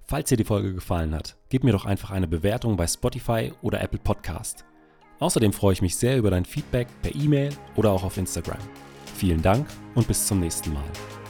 Falls 0.05 0.29
dir 0.29 0.37
die 0.37 0.43
Folge 0.43 0.73
gefallen 0.73 1.15
hat, 1.15 1.37
gib 1.49 1.63
mir 1.63 1.71
doch 1.71 1.85
einfach 1.85 2.11
eine 2.11 2.27
Bewertung 2.27 2.75
bei 2.77 2.85
Spotify 2.85 3.51
oder 3.61 3.81
Apple 3.81 3.99
Podcast. 3.99 4.65
Außerdem 5.19 5.53
freue 5.53 5.73
ich 5.73 5.81
mich 5.81 5.95
sehr 5.95 6.17
über 6.17 6.29
dein 6.29 6.45
Feedback 6.45 6.87
per 7.01 7.15
E-Mail 7.15 7.49
oder 7.75 7.91
auch 7.91 8.03
auf 8.03 8.17
Instagram. 8.17 8.59
Vielen 9.15 9.41
Dank 9.41 9.65
und 9.95 10.07
bis 10.07 10.27
zum 10.27 10.39
nächsten 10.39 10.73
Mal. 10.73 11.22